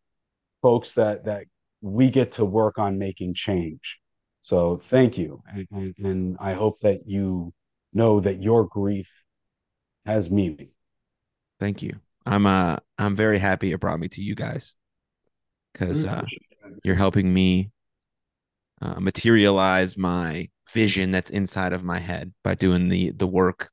folks 0.62 0.94
that 0.94 1.26
that 1.26 1.44
we 1.82 2.10
get 2.10 2.34
to 2.34 2.46
work 2.46 2.80
on 2.80 2.98
making 2.98 3.34
change. 3.34 3.98
So 4.42 4.78
thank 4.78 5.18
you, 5.18 5.42
and, 5.52 5.68
and, 5.72 5.96
and 6.06 6.38
I 6.40 6.54
hope 6.54 6.80
that 6.82 7.02
you 7.06 7.54
know 7.94 8.22
that 8.22 8.42
your 8.42 8.66
grief 8.66 9.10
has 10.06 10.32
meaning. 10.32 10.70
Thank 11.60 11.82
you. 11.82 12.00
I'm 12.30 12.46
uh 12.46 12.78
I'm 13.00 13.16
very 13.16 13.40
happy 13.40 13.72
it 13.72 13.80
brought 13.80 14.00
me 14.00 14.08
to 14.10 14.22
you 14.22 14.36
guys 14.36 14.76
because 15.74 16.06
uh, 16.06 16.24
you're 16.84 16.96
helping 16.96 17.34
me 17.34 17.72
uh, 18.82 19.00
materialize 19.00 19.98
my 19.98 20.50
vision 20.72 21.10
that's 21.10 21.32
inside 21.32 21.74
of 21.74 21.84
my 21.84 21.98
head 21.98 22.32
by 22.44 22.54
doing 22.54 22.88
the 22.88 23.10
the 23.12 23.26
work. 23.26 23.72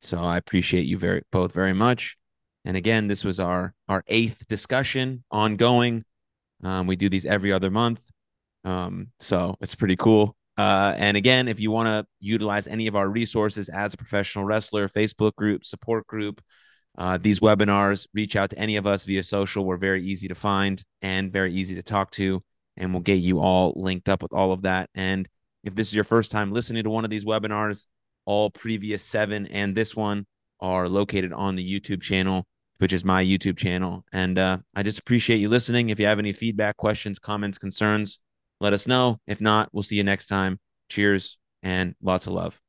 So 0.00 0.18
I 0.20 0.38
appreciate 0.38 0.86
you 0.86 0.96
very 0.96 1.22
both 1.30 1.52
very 1.52 1.74
much. 1.74 2.16
And 2.64 2.78
again, 2.78 3.08
this 3.08 3.24
was 3.24 3.38
our 3.38 3.74
our 3.88 4.02
eighth 4.06 4.48
discussion 4.48 5.22
ongoing. 5.30 6.02
Um, 6.64 6.86
we 6.86 6.96
do 6.96 7.10
these 7.10 7.26
every 7.26 7.52
other 7.52 7.70
month. 7.70 8.00
Um, 8.64 9.08
so 9.20 9.54
it's 9.60 9.74
pretty 9.74 9.96
cool. 9.96 10.34
Uh, 10.56 10.94
and 10.96 11.16
again, 11.16 11.46
if 11.46 11.60
you 11.60 11.70
want 11.70 11.88
to 11.88 12.06
utilize 12.20 12.66
any 12.66 12.86
of 12.86 12.96
our 12.96 13.08
resources 13.08 13.68
as 13.68 13.92
a 13.92 13.98
professional 13.98 14.46
wrestler, 14.46 14.88
Facebook 14.88 15.34
group, 15.36 15.64
support 15.64 16.06
group, 16.06 16.40
uh, 16.98 17.16
these 17.16 17.40
webinars, 17.40 18.06
reach 18.12 18.36
out 18.36 18.50
to 18.50 18.58
any 18.58 18.76
of 18.76 18.86
us 18.86 19.04
via 19.04 19.22
social. 19.22 19.64
We're 19.64 19.76
very 19.76 20.04
easy 20.04 20.28
to 20.28 20.34
find 20.34 20.82
and 21.00 21.32
very 21.32 21.54
easy 21.54 21.74
to 21.76 21.82
talk 21.82 22.10
to. 22.12 22.42
And 22.76 22.92
we'll 22.92 23.02
get 23.02 23.14
you 23.14 23.40
all 23.40 23.72
linked 23.76 24.08
up 24.08 24.22
with 24.22 24.32
all 24.32 24.52
of 24.52 24.62
that. 24.62 24.90
And 24.94 25.28
if 25.64 25.74
this 25.74 25.88
is 25.88 25.94
your 25.94 26.04
first 26.04 26.30
time 26.30 26.52
listening 26.52 26.84
to 26.84 26.90
one 26.90 27.04
of 27.04 27.10
these 27.10 27.24
webinars, 27.24 27.86
all 28.26 28.50
previous 28.50 29.02
seven 29.02 29.46
and 29.46 29.74
this 29.74 29.96
one 29.96 30.26
are 30.60 30.88
located 30.88 31.32
on 31.32 31.54
the 31.54 31.80
YouTube 31.80 32.02
channel 32.02 32.46
which 32.78 32.92
is 32.92 33.04
my 33.04 33.22
YouTube 33.22 33.56
channel. 33.56 34.04
And 34.12 34.38
uh, 34.38 34.58
I 34.74 34.82
just 34.82 35.00
appreciate 35.00 35.38
you 35.38 35.48
listening. 35.48 35.90
If 35.90 36.00
you 36.00 36.06
have 36.06 36.18
any 36.18 36.32
feedback, 36.32 36.76
questions, 36.76 37.18
comments, 37.18 37.58
concerns, 37.58 38.20
let 38.60 38.72
us 38.72 38.86
know. 38.86 39.20
If 39.26 39.40
not, 39.40 39.68
we'll 39.72 39.82
see 39.82 39.96
you 39.96 40.04
next 40.04 40.26
time. 40.26 40.58
Cheers 40.88 41.38
and 41.62 41.94
lots 42.00 42.26
of 42.26 42.32
love. 42.32 42.67